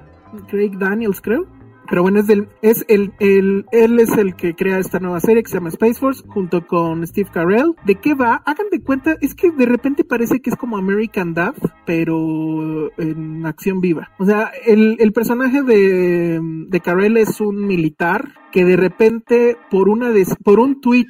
[0.50, 1.46] Craig Daniels, creo.
[1.94, 5.44] Pero bueno, es, del, es el, el, él es el que crea esta nueva serie
[5.44, 7.76] que se llama Space Force junto con Steve Carell.
[7.86, 8.42] ¿De qué va?
[8.48, 11.54] Hagan de cuenta, es que de repente parece que es como American Dad,
[11.86, 14.10] pero en acción viva.
[14.18, 19.88] O sea, el, el personaje de, de Carell es un militar que de repente por
[19.88, 20.12] una
[20.44, 21.10] por un tweet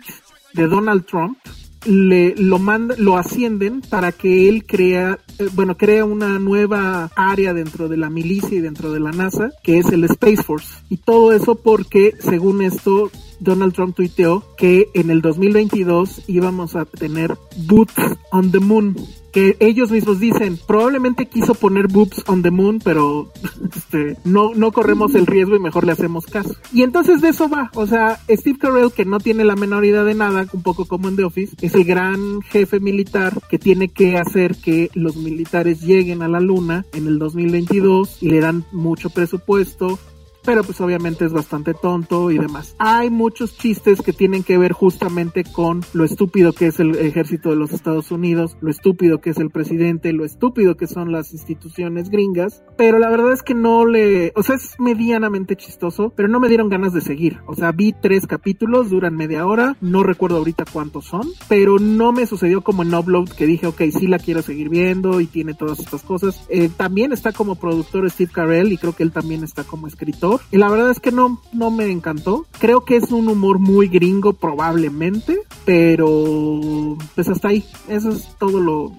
[0.54, 1.38] de Donald Trump
[1.86, 7.54] le lo manda, lo ascienden para que él crea, eh, bueno, crea una nueva área
[7.54, 10.76] dentro de la milicia y dentro de la NASA, que es el Space Force.
[10.90, 13.12] Y todo eso porque, según esto,
[13.44, 17.38] Donald Trump tuiteó que en el 2022 íbamos a tener
[17.68, 18.96] boots on the moon
[19.34, 23.32] que ellos mismos dicen, probablemente quiso poner boobs on the moon, pero
[23.76, 26.56] este, no, no corremos el riesgo y mejor le hacemos caso.
[26.72, 30.04] Y entonces de eso va, o sea, Steve Carell, que no tiene la menor idea
[30.04, 33.90] de nada, un poco como en The Office, es el gran jefe militar que tiene
[33.90, 38.66] que hacer que los militares lleguen a la luna en el 2022 y le dan
[38.72, 39.98] mucho presupuesto,
[40.46, 42.76] pero pues obviamente es bastante tonto y demás.
[42.80, 47.50] Hay muchos chistes que tienen que ver justamente con lo estúpido que es el ejército
[47.50, 51.34] de los Estados Unidos, lo estúpido que es el presidente, lo estúpido que son las
[51.34, 56.28] instituciones gringas, pero la verdad es que no le, o sea, es medianamente chistoso, pero
[56.28, 57.40] no me dieron ganas de seguir.
[57.48, 62.12] O sea, vi tres capítulos, duran media hora, no recuerdo ahorita cuántos son, pero no
[62.12, 65.54] me sucedió como en Upload que dije, ok, sí la quiero seguir viendo y tiene
[65.54, 66.46] todas estas cosas.
[66.50, 70.33] Eh, también está como productor Steve Carell y creo que él también está como escritor
[70.52, 72.46] y la verdad es que no, no me encantó.
[72.60, 77.66] Creo que es un humor muy gringo probablemente, pero pues hasta ahí.
[77.88, 78.92] Eso es todo lo,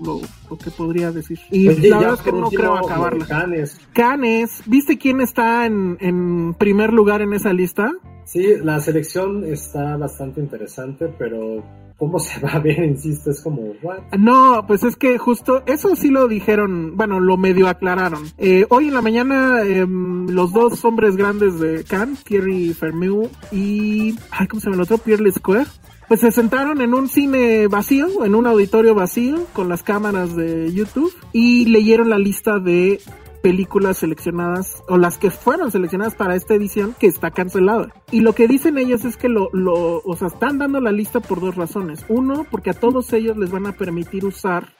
[0.48, 1.38] que podría decir.
[1.50, 3.26] Y la verdad es que no creo acabarla.
[3.26, 3.80] Canes.
[3.92, 7.92] Canes, ¿viste quién está en, en primer lugar en esa lista?
[8.24, 11.62] Sí, la selección está bastante interesante, pero
[11.96, 14.00] cómo se va a ver, insisto, es como, ¿what?
[14.18, 18.24] No, pues es que justo eso sí lo dijeron, bueno, lo medio aclararon.
[18.38, 24.16] Eh, hoy en la mañana, em, los dos hombres grandes de Cannes, Thierry Fermou y,
[24.30, 24.98] ay, ¿cómo se llama el otro?
[24.98, 25.66] Pierre Lesquer.
[26.08, 30.72] Pues se sentaron en un cine vacío, en un auditorio vacío, con las cámaras de
[30.72, 33.00] YouTube, y leyeron la lista de
[33.42, 37.92] películas seleccionadas o las que fueron seleccionadas para esta edición que está cancelada.
[38.10, 41.20] Y lo que dicen ellos es que lo, lo, o sea, están dando la lista
[41.20, 42.06] por dos razones.
[42.08, 44.72] Uno, porque a todos ellos les van a permitir usar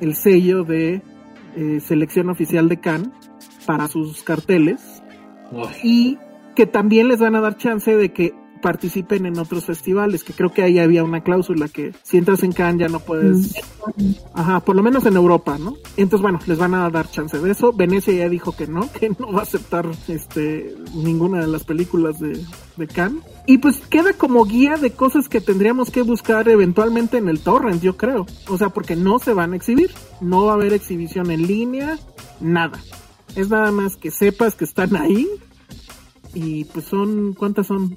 [0.00, 1.00] el sello de
[1.54, 3.10] eh, selección oficial de Cannes
[3.66, 4.82] para sus carteles.
[5.84, 6.18] Y
[6.56, 10.52] que también les van a dar chance de que participen en otros festivales, que creo
[10.52, 13.54] que ahí había una cláusula que si entras en Cannes ya no puedes,
[14.34, 15.76] ajá, por lo menos en Europa, ¿no?
[15.96, 17.72] Entonces, bueno, les van a dar chance de eso.
[17.72, 22.18] Venecia ya dijo que no, que no va a aceptar este ninguna de las películas
[22.20, 22.40] de,
[22.76, 23.24] de Cannes.
[23.46, 27.82] Y pues queda como guía de cosas que tendríamos que buscar eventualmente en el torrent,
[27.82, 28.26] yo creo.
[28.48, 29.90] O sea, porque no se van a exhibir,
[30.20, 31.98] no va a haber exhibición en línea,
[32.40, 32.78] nada.
[33.36, 35.28] Es nada más que sepas que están ahí.
[36.34, 37.96] Y pues son, ¿cuántas son?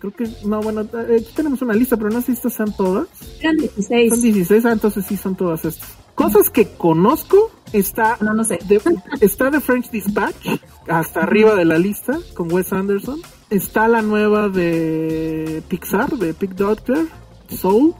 [0.00, 2.72] Creo que, no, bueno, eh, aquí tenemos una lista, pero no sé si estas son
[2.74, 3.06] todas.
[3.40, 4.10] Eran 16.
[4.12, 5.88] Son 16, ah, entonces sí son todas estas.
[6.14, 8.58] Cosas que conozco, está, No, no sé.
[8.66, 8.80] de-
[9.20, 10.46] está The French Dispatch,
[10.88, 13.20] hasta arriba de la lista, con Wes Anderson.
[13.50, 17.06] Está la nueva de Pixar, de Pig Doctor,
[17.48, 17.94] Soul.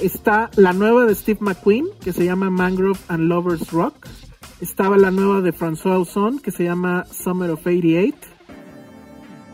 [0.00, 3.94] Está la nueva de Steve McQueen, que se llama Mangrove and Lovers Rock.
[4.60, 8.16] Estaba la nueva de François Ozon, que se llama Summer of 88.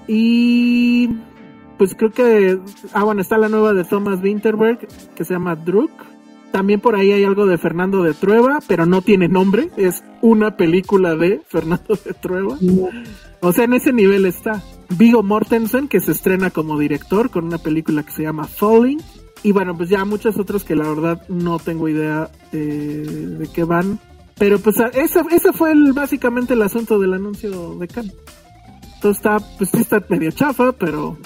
[0.08, 1.08] Y
[1.80, 2.60] pues creo que,
[2.92, 5.90] ah bueno, está la nueva de Thomas Winterberg, que se llama Druk.
[6.52, 10.58] También por ahí hay algo de Fernando de Trueba, pero no tiene nombre, es una
[10.58, 12.58] película de Fernando de Trueba.
[13.40, 14.62] O sea, en ese nivel está.
[14.90, 19.00] Vigo Mortensen, que se estrena como director con una película que se llama Falling.
[19.42, 23.06] Y bueno, pues ya muchas otras que la verdad no tengo idea eh,
[23.38, 23.98] de qué van.
[24.38, 28.14] Pero pues ese, ese fue el, básicamente el asunto del anuncio de Cannes.
[29.00, 31.16] Todo está, pues sí está medio chafa, pero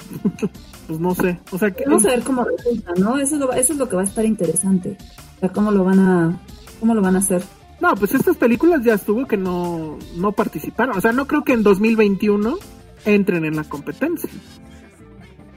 [0.87, 1.39] pues no sé.
[1.51, 3.17] O sea, que Vamos a ver cómo resulta, ¿no?
[3.17, 4.97] Eso es, lo, eso es lo que va a estar interesante.
[5.37, 6.39] O sea, cómo lo van a,
[6.79, 7.43] cómo lo van a hacer.
[7.81, 10.97] No, pues estas películas ya estuvo que no, no participaron.
[10.97, 12.57] O sea, no creo que en 2021
[13.05, 14.29] entren en la competencia.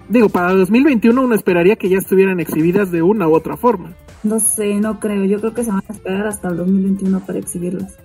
[0.09, 3.93] Digo, para 2021 uno esperaría que ya estuvieran exhibidas de una u otra forma.
[4.23, 5.24] No sé, no creo.
[5.27, 7.97] Yo creo que se van a esperar hasta el 2021 para exhibirlas.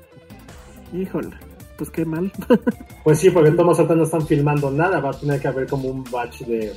[0.93, 1.31] Híjole,
[1.77, 2.31] pues qué mal.
[3.03, 5.89] Pues sí, porque todos ahorita no están filmando nada, va a tener que haber como
[5.89, 6.73] un batch de,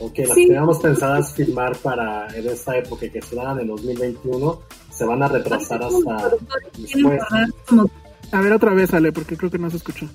[0.00, 0.42] ok, las Sí.
[0.42, 4.60] que teníamos pensadas filmar para en esta época que se dan en 2021,
[4.90, 6.30] se van a retrasar hasta
[6.78, 7.20] después.
[7.68, 7.90] como-
[8.32, 10.06] A ver otra vez, Ale, porque creo que no se escuchó.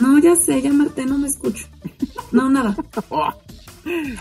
[0.00, 1.66] No, ya sé, ya Marte, no me escucho.
[2.32, 2.76] No, nada.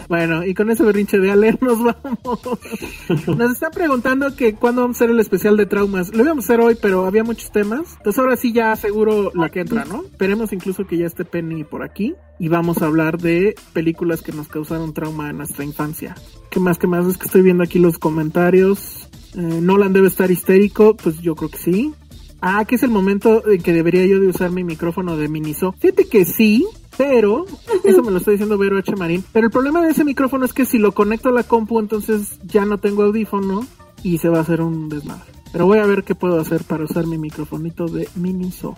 [0.08, 2.40] Bueno, y con ese berrinche de Ale nos vamos.
[3.28, 6.14] Nos están preguntando que cuándo vamos a hacer el especial de traumas.
[6.14, 7.96] Lo íbamos a hacer hoy, pero había muchos temas.
[7.98, 10.04] Entonces ahora sí ya seguro la que entra, ¿no?
[10.04, 12.16] Esperemos incluso que ya esté Penny por aquí.
[12.40, 16.16] Y vamos a hablar de películas que nos causaron trauma en nuestra infancia.
[16.50, 16.78] ¿Qué más?
[16.78, 17.06] ¿Qué más?
[17.06, 19.10] Es que estoy viendo aquí los comentarios.
[19.36, 20.96] Eh, Nolan debe estar histérico.
[20.96, 21.94] Pues yo creo que sí.
[22.42, 25.72] Ah, que es el momento en que debería yo de usar mi micrófono de Miniso.
[25.80, 26.66] Fíjate que sí,
[26.98, 27.46] pero
[27.84, 28.96] eso me lo está diciendo Vero H.
[28.96, 29.24] Marín.
[29.32, 32.40] Pero el problema de ese micrófono es que si lo conecto a la compu, entonces
[32.46, 33.66] ya no tengo audífono
[34.04, 35.32] y se va a hacer un desmadre.
[35.52, 38.76] Pero voy a ver qué puedo hacer para usar mi microfonito de Miniso.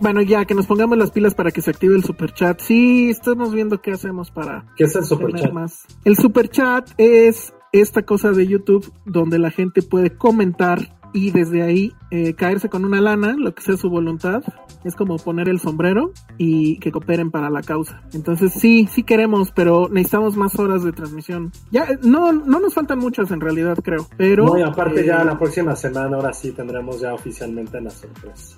[0.00, 2.60] Bueno, ya que nos pongamos las pilas para que se active el super chat.
[2.60, 5.52] Sí, estamos viendo qué hacemos para ¿Qué es el tener superchat?
[5.52, 5.86] más.
[6.04, 11.62] El super chat es esta cosa de YouTube donde la gente puede comentar y desde
[11.62, 14.42] ahí eh, caerse con una lana, lo que sea su voluntad.
[14.84, 18.02] Es como poner el sombrero y que cooperen para la causa.
[18.12, 21.52] Entonces sí, sí queremos, pero necesitamos más horas de transmisión.
[21.70, 24.06] Ya, eh, no, no nos faltan muchas en realidad, creo.
[24.16, 27.90] Pero No, y aparte eh, ya la próxima semana, ahora sí tendremos ya oficialmente la
[27.90, 28.56] sorpresa.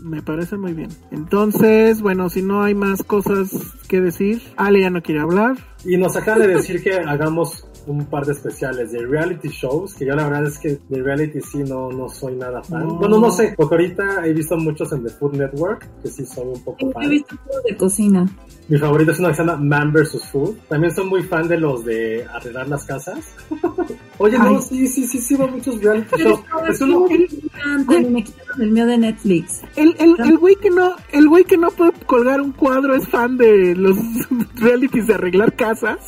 [0.00, 0.90] Me parece muy bien.
[1.10, 3.50] Entonces, bueno, si no hay más cosas
[3.88, 5.56] que decir, Ale ya no quiere hablar.
[5.84, 10.06] Y nos acaban de decir que hagamos un par de especiales de reality shows, que
[10.06, 12.86] yo la verdad es que de reality sí no, no soy nada fan.
[12.86, 12.94] No.
[12.96, 16.46] Bueno, no sé, porque ahorita he visto muchos en The Food Network, que sí soy
[16.46, 17.10] un poco Yo he fan.
[17.10, 17.36] visto
[17.68, 18.26] de cocina.
[18.68, 20.24] Mi favorito es uno que se llama Man vs.
[20.32, 20.56] Food.
[20.68, 23.18] También soy muy fan de los de arreglar las casas.
[24.18, 24.62] Oye, no, Ay.
[24.66, 26.68] sí, sí, sí, sí, va muchos reality Pero shows.
[26.70, 29.60] Es uno, y me quitaron el mío de Netflix.
[29.76, 33.06] El, el, el güey que no, el güey que no puede colgar un cuadro es
[33.08, 33.96] fan de los
[34.56, 35.98] realities de arreglar casas.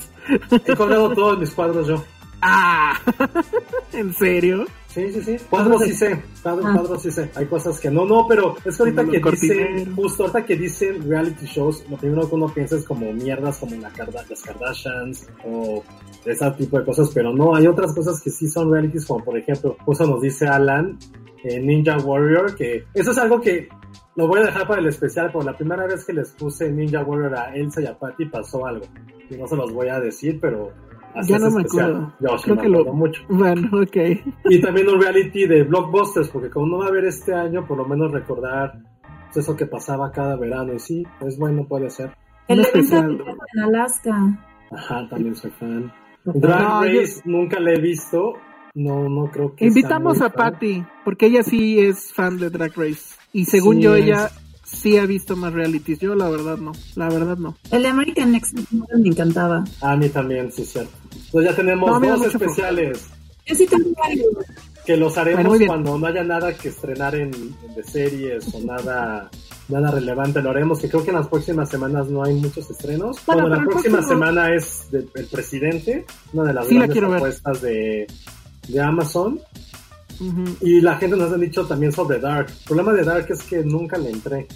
[0.66, 2.03] He colgado todos mis cuadros yo.
[2.43, 2.98] Ah,
[3.93, 4.66] ¿en serio?
[4.89, 5.36] Sí, sí, sí.
[5.51, 6.23] Cuadros sí sé.
[6.43, 6.73] Cuadros, Ah.
[6.74, 7.31] cuadros sí sé.
[7.35, 11.09] Hay cosas que no, no, pero es que ahorita que dicen, justo ahorita que dicen
[11.09, 13.90] reality shows, lo primero que uno piensa es como mierdas como la
[14.31, 15.82] las Kardashians o
[16.24, 19.36] ese tipo de cosas, pero no, hay otras cosas que sí son realities, como por
[19.36, 20.98] ejemplo, justo nos dice Alan,
[21.44, 23.69] eh, Ninja Warrior, que eso es algo que
[24.16, 27.02] lo voy a dejar para el especial, por la primera vez que les puse Ninja
[27.05, 28.86] Warrior a Elsa y a Patty pasó algo.
[29.30, 30.72] Y no se los voy a decir, pero...
[31.26, 31.90] Ya no me especial.
[31.97, 32.12] acuerdo.
[32.20, 33.22] Yo sí Creo me que lo- mucho.
[33.28, 33.97] Bueno, ok.
[34.51, 37.78] Y también un reality de blockbusters, porque como no va a haber este año, por
[37.78, 38.78] lo menos recordar
[39.32, 40.74] pues, eso que pasaba cada verano.
[40.74, 42.14] Y sí, es bueno, puede ser.
[42.48, 43.18] El especial.
[43.55, 44.14] en Alaska.
[44.70, 45.90] Ajá, también soy fan.
[46.24, 48.34] Drag No, yo- Race nunca la he visto.
[48.74, 49.64] No, no creo que.
[49.66, 50.52] Invitamos a fan.
[50.52, 53.15] Patty, porque ella sí es fan de Drag Race.
[53.37, 54.31] Y según Sí, yo, es- ella
[54.65, 55.99] sí ha visto más realities.
[56.01, 57.57] Yo la verdad no, la verdad no.
[57.71, 59.65] El de American Next Model me encantaba.
[59.81, 60.91] A mí también, sí, cierto.
[61.13, 63.05] Entonces ya tenemos No, dos especiales
[63.47, 64.27] Yo sí tengo varios.
[64.87, 68.61] que los haremos Bueno, cuando no haya nada que estrenar en, en de series o
[68.61, 69.31] nada
[69.69, 70.41] nada relevante.
[70.41, 73.19] Lo haremos, que creo que en las próximas semanas no hay muchos estrenos.
[73.27, 77.03] Bueno, Bueno, la próxima próximo- semana es de- el presidente, una de las Sí, grandes
[77.03, 78.07] apuestas de,
[78.69, 79.41] de Amazon.
[80.20, 80.44] Ujú.
[80.60, 82.48] Y la gente nos ha dicho también sobre Dark.
[82.48, 84.47] El problema de Dark es que nunca le entré.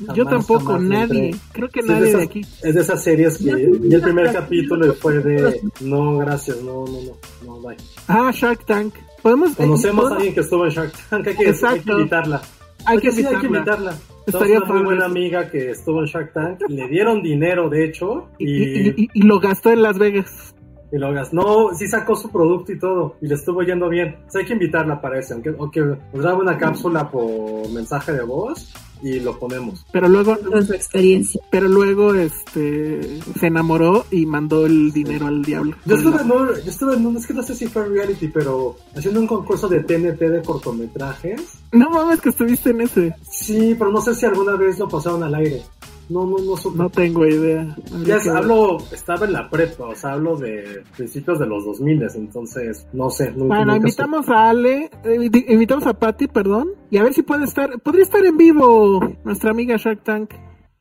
[0.00, 1.24] Yo Jamás, tampoco, jamás le nadie.
[1.26, 1.40] entré.
[1.52, 2.40] Creo que Sí, nadie de esas- aquí.
[2.62, 4.32] Es de esas series que Yo y el primer tampoco.
[4.44, 7.12] capítulo fue de no, gracias, no, no, no,
[7.46, 7.76] no, bye.
[8.08, 8.94] Ah, Shark Tank.
[9.22, 9.52] Podemos.
[9.52, 12.42] eh, Conocemos a alguien que estuvo en Shark Tank, hay que, hay que invitarla.
[12.86, 13.94] Hay que sí, hay que invitarla.
[14.26, 18.26] Estaría una muy buena amiga que estuvo en Shark Tank, le dieron dinero, de hecho,
[18.38, 20.53] Y, y, y- y- y lo gastó en Las Vegas.
[20.94, 24.16] Y lo gas- No, sí sacó su producto y todo, y le estuvo yendo bien.
[24.28, 28.22] O sea, hay que invitarla, parece, aunque, aunque nos grabe una cápsula por mensaje de
[28.22, 28.72] voz
[29.02, 29.84] y lo ponemos.
[29.92, 31.40] Pero luego, su experiencia.
[31.50, 35.76] pero luego, este, se enamoró y mandó el dinero al diablo.
[35.84, 38.28] Yo estuve, en un- yo estuve en un, es que no sé si fue reality,
[38.28, 41.42] pero haciendo un concurso de TNT de cortometrajes.
[41.72, 43.14] No mames que estuviste en ese.
[43.28, 45.62] Sí, pero no sé si alguna vez lo pasaron al aire.
[46.10, 46.54] No, no, no.
[46.74, 47.74] No tengo idea.
[48.04, 52.02] Ya es- hablo, estaba en la prepa, o sea, hablo de principios de los 2000,
[52.14, 53.30] entonces, no sé.
[53.30, 57.14] nunca- Bueno, nunca invitamos a Ale, eh, invi- invitamos a Patty, perdón, y a ver
[57.14, 60.34] si puede estar, podría estar en vivo nuestra amiga Shark Tank.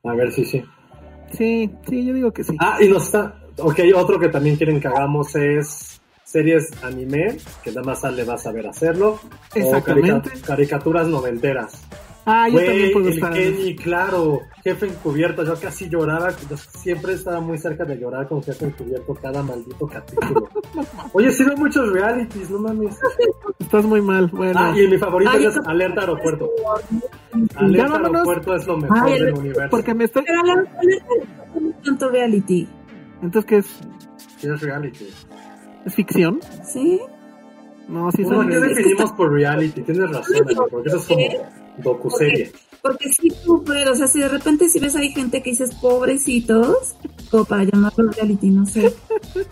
[0.03, 0.63] A ver, sí, sí.
[1.31, 2.55] Sí, sí, yo digo que sí.
[2.59, 7.69] Ah, y nos está, ok, otro que también quieren que hagamos es series anime, que
[7.71, 9.11] nada más Ale va a saber hacerlo.
[9.11, 9.19] O
[9.55, 10.29] Exactamente.
[10.31, 11.81] carica- caricaturas noventeras.
[12.25, 13.37] Ah, yo también Güey, puedo el estar.
[13.37, 18.29] en Kenny, claro, jefe encubierto, yo casi lloraba, yo siempre estaba muy cerca de llorar
[18.29, 20.47] con jefe encubierto cada maldito capítulo.
[21.13, 22.97] Oye, sí veo muchos realities, no mames.
[23.59, 24.27] Estás muy mal.
[24.27, 26.49] Bueno, Ah, y mi favorito Ay, es Alerta Aeropuerto.
[27.55, 28.13] Alerta vámonos.
[28.15, 29.67] Aeropuerto es lo mejor Ay, del el- universo.
[29.71, 30.23] porque me estoy.
[30.25, 30.61] Pero no
[31.69, 32.67] es tanto reality.
[33.21, 34.47] Entonces, ¿qué es?
[34.53, 35.07] Es reality.
[35.85, 36.39] ¿Es ficción?
[36.63, 37.01] ¿Sí?
[37.87, 39.81] No, sí, No, son ¿qué definimos por reality?
[39.81, 41.21] Tienes razón, porque eso es como
[41.77, 42.51] docuserie.
[42.81, 46.95] Porque sí sufre, o sea, si de repente si ves hay gente que dices pobrecitos,
[47.31, 48.93] como para llamarlo reality, no sé.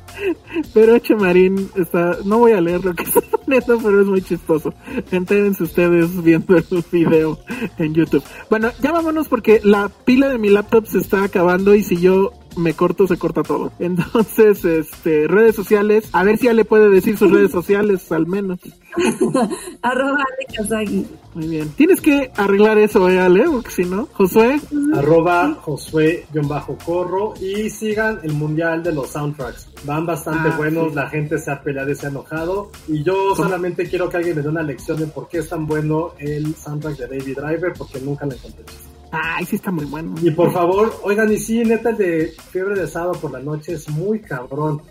[0.74, 4.74] Pero Chemarín está, no voy a leer lo que está poniendo, pero es muy chistoso.
[5.12, 7.40] Entérense ustedes viendo el video
[7.78, 8.24] en YouTube.
[8.50, 12.34] Bueno, ya vámonos porque la pila de mi laptop se está acabando y si yo
[12.58, 13.72] me corto, se corta todo.
[13.80, 18.28] Entonces, este, redes sociales, a ver si ya le puede decir sus redes sociales al
[18.28, 18.60] menos.
[19.82, 21.06] Arroba Ale Kazagi.
[21.34, 21.70] Muy bien.
[21.78, 24.60] Tienes que arreglar eso, eh, Ale, porque si no, Josué,
[24.94, 29.70] Arroba Josué-Corro y sigan el mundial de los soundtracks.
[29.86, 30.96] Van bastante Ah, buenos, sí.
[30.96, 32.72] la gente se ha peleado y se ha enojado.
[32.88, 35.66] Y yo solamente quiero que alguien me dé una lección de por qué es tan
[35.66, 38.66] bueno el soundtrack de Baby Driver, porque nunca lo encontré.
[39.12, 40.16] Ay, sí está muy bueno.
[40.22, 43.74] Y por favor, oigan, y sí, neta, el de Fiebre de Sábado por la Noche
[43.74, 44.82] es muy cabrón.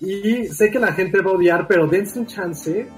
[0.00, 2.88] Y sé que la gente va a odiar, pero dense un chance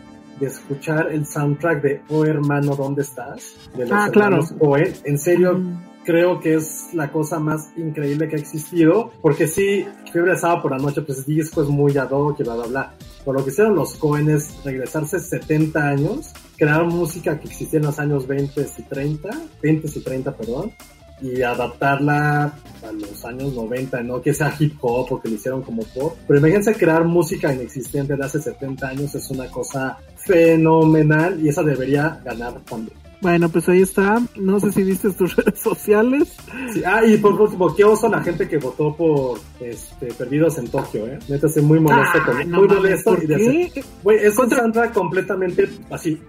[0.40, 3.54] de escuchar el soundtrack de Oh Hermano, ¿dónde estás?
[3.76, 4.40] De los Ah, claro.
[4.59, 4.92] Coen.
[5.04, 5.82] En serio, Mm.
[6.04, 9.10] creo que es la cosa más increíble que ha existido.
[9.20, 12.42] Porque sí, Fiebre de Sábado por la Noche, pues disco es muy ad hoc y
[12.44, 12.94] bla, bla, bla.
[13.24, 16.32] Por lo que hicieron los Coen es regresarse 70 años,
[16.62, 19.30] crear música que existía en los años 20 y 30,
[19.60, 20.72] 20 y 30, perdón,
[21.20, 25.62] y adaptarla a los años 90, no que sea hip hop o que lo hicieron
[25.62, 26.16] como pop.
[26.24, 31.64] Pero imagínense crear música inexistente de hace 70 años, es una cosa fenomenal y esa
[31.64, 33.01] debería ganar también.
[33.23, 34.20] Bueno, pues ahí está.
[34.36, 36.36] No sé si viste tus redes sociales.
[36.74, 40.69] Sí, ah, y por último, qué oso la gente que votó por este, Perdidos en
[40.69, 41.19] Tokio, ¿eh?
[41.28, 43.16] Neta, estoy muy molesto Ah, con no muy molesto.
[44.03, 46.20] Güey, es un soundtrack completamente así.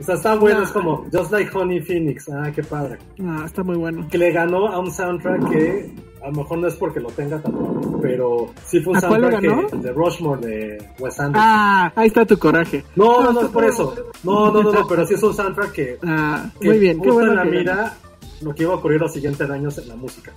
[0.00, 0.64] O sea, está bueno, No.
[0.64, 2.28] es como Just Like Honey Phoenix.
[2.30, 2.98] Ah, qué padre.
[3.22, 4.08] Ah, está muy bueno.
[4.10, 5.90] Que le ganó a un soundtrack que
[6.22, 9.08] a lo mejor no es porque lo tenga tan bueno, pero sí fue un ¿A
[9.08, 11.34] cuál le soundtrack que, el de Rushmore de Wes Anderson.
[11.48, 12.84] Ah, ahí está tu coraje.
[12.96, 13.94] no, no, es por eso.
[14.24, 17.00] No, no, no, no, pero sí es un soundtrack que Ah, que muy bien.
[17.00, 17.96] Qué bueno en la que mira
[18.40, 20.32] lo que iba a ocurrir los siguientes años en la música.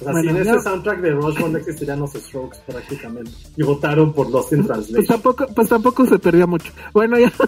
[0.00, 3.30] O sea, Bueno, sin ese soundtrack de Rushmore no existirían los Strokes prácticamente.
[3.56, 5.06] Y votaron por Lost in Pues Translation.
[5.06, 6.72] tampoco, pues tampoco se perdió mucho.
[6.92, 7.32] Bueno, ya.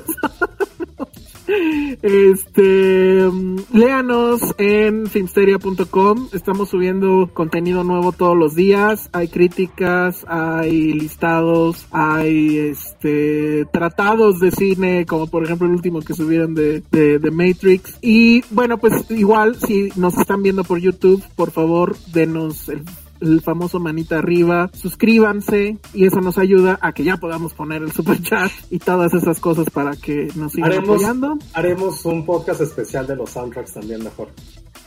[2.03, 6.29] Este, mm, léanos en filmsteria.com.
[6.33, 9.11] Estamos subiendo contenido nuevo todos los días.
[9.13, 16.15] Hay críticas, hay listados, hay este tratados de cine, como por ejemplo el último que
[16.15, 17.99] subieron de, de, de Matrix.
[18.01, 22.85] Y bueno, pues igual si nos están viendo por YouTube, por favor, denos el
[23.21, 27.93] el famoso manita arriba, suscríbanse y eso nos ayuda a que ya podamos poner el
[27.93, 31.39] super chat y todas esas cosas para que nos sigan Haremos, apoyando.
[31.55, 34.29] haremos un podcast especial de los soundtracks también mejor.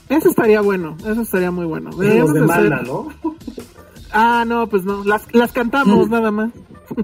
[0.09, 1.89] Eso estaría bueno, eso estaría muy bueno.
[1.91, 3.07] Nos demanda, hacer- ¿no?
[4.15, 6.51] Ah, no, pues no, las, las cantamos nada más.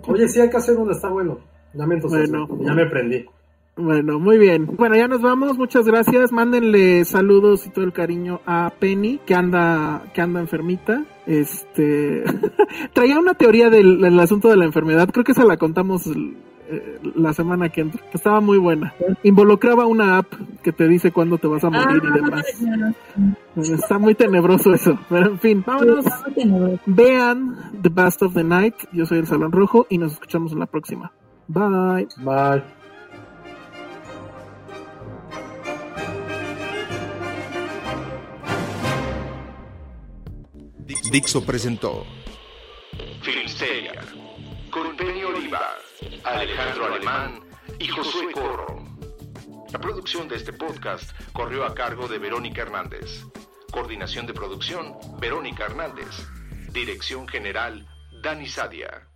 [0.07, 1.39] Oye, sí hay que hacer uno, está bueno.
[1.73, 2.47] Ya me Bueno.
[2.61, 3.26] ya me prendí.
[3.76, 4.68] Bueno, muy bien.
[4.77, 5.57] Bueno, ya nos vamos.
[5.57, 6.31] Muchas gracias.
[6.31, 11.03] Mándenle saludos y todo el cariño a Penny, que anda, que anda enfermita.
[11.30, 12.23] Este
[12.93, 15.10] traía una teoría del, del asunto de la enfermedad.
[15.11, 16.10] Creo que esa la contamos
[16.72, 18.01] eh, la semana que entra.
[18.10, 18.93] que Estaba muy buena.
[19.22, 20.34] Involucraba una app
[20.64, 22.45] que te dice cuándo te vas a morir y demás.
[23.56, 24.97] Está muy tenebroso eso.
[25.07, 26.06] Pero en fin, vámonos.
[26.88, 28.76] Vean The Best of the Night.
[28.91, 31.11] Yo soy el Salón Rojo y nos escuchamos en la próxima.
[31.47, 32.07] Bye.
[32.18, 32.78] Bye.
[41.11, 42.03] Dixo presentó
[43.22, 43.94] Filmsteria,
[44.72, 45.78] con Penny Oliva,
[46.24, 47.41] Alejandro Alemán
[47.78, 48.88] y Josué Corro.
[49.72, 53.24] La producción de este podcast corrió a cargo de Verónica Hernández.
[53.72, 56.28] Coordinación de producción, Verónica Hernández.
[56.74, 57.88] Dirección general,
[58.24, 59.07] Dani Sadia.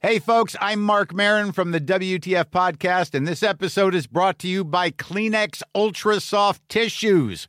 [0.00, 4.46] Hey, folks, I'm Mark Marin from the WTF Podcast, and this episode is brought to
[4.46, 7.48] you by Kleenex Ultra Soft Tissues,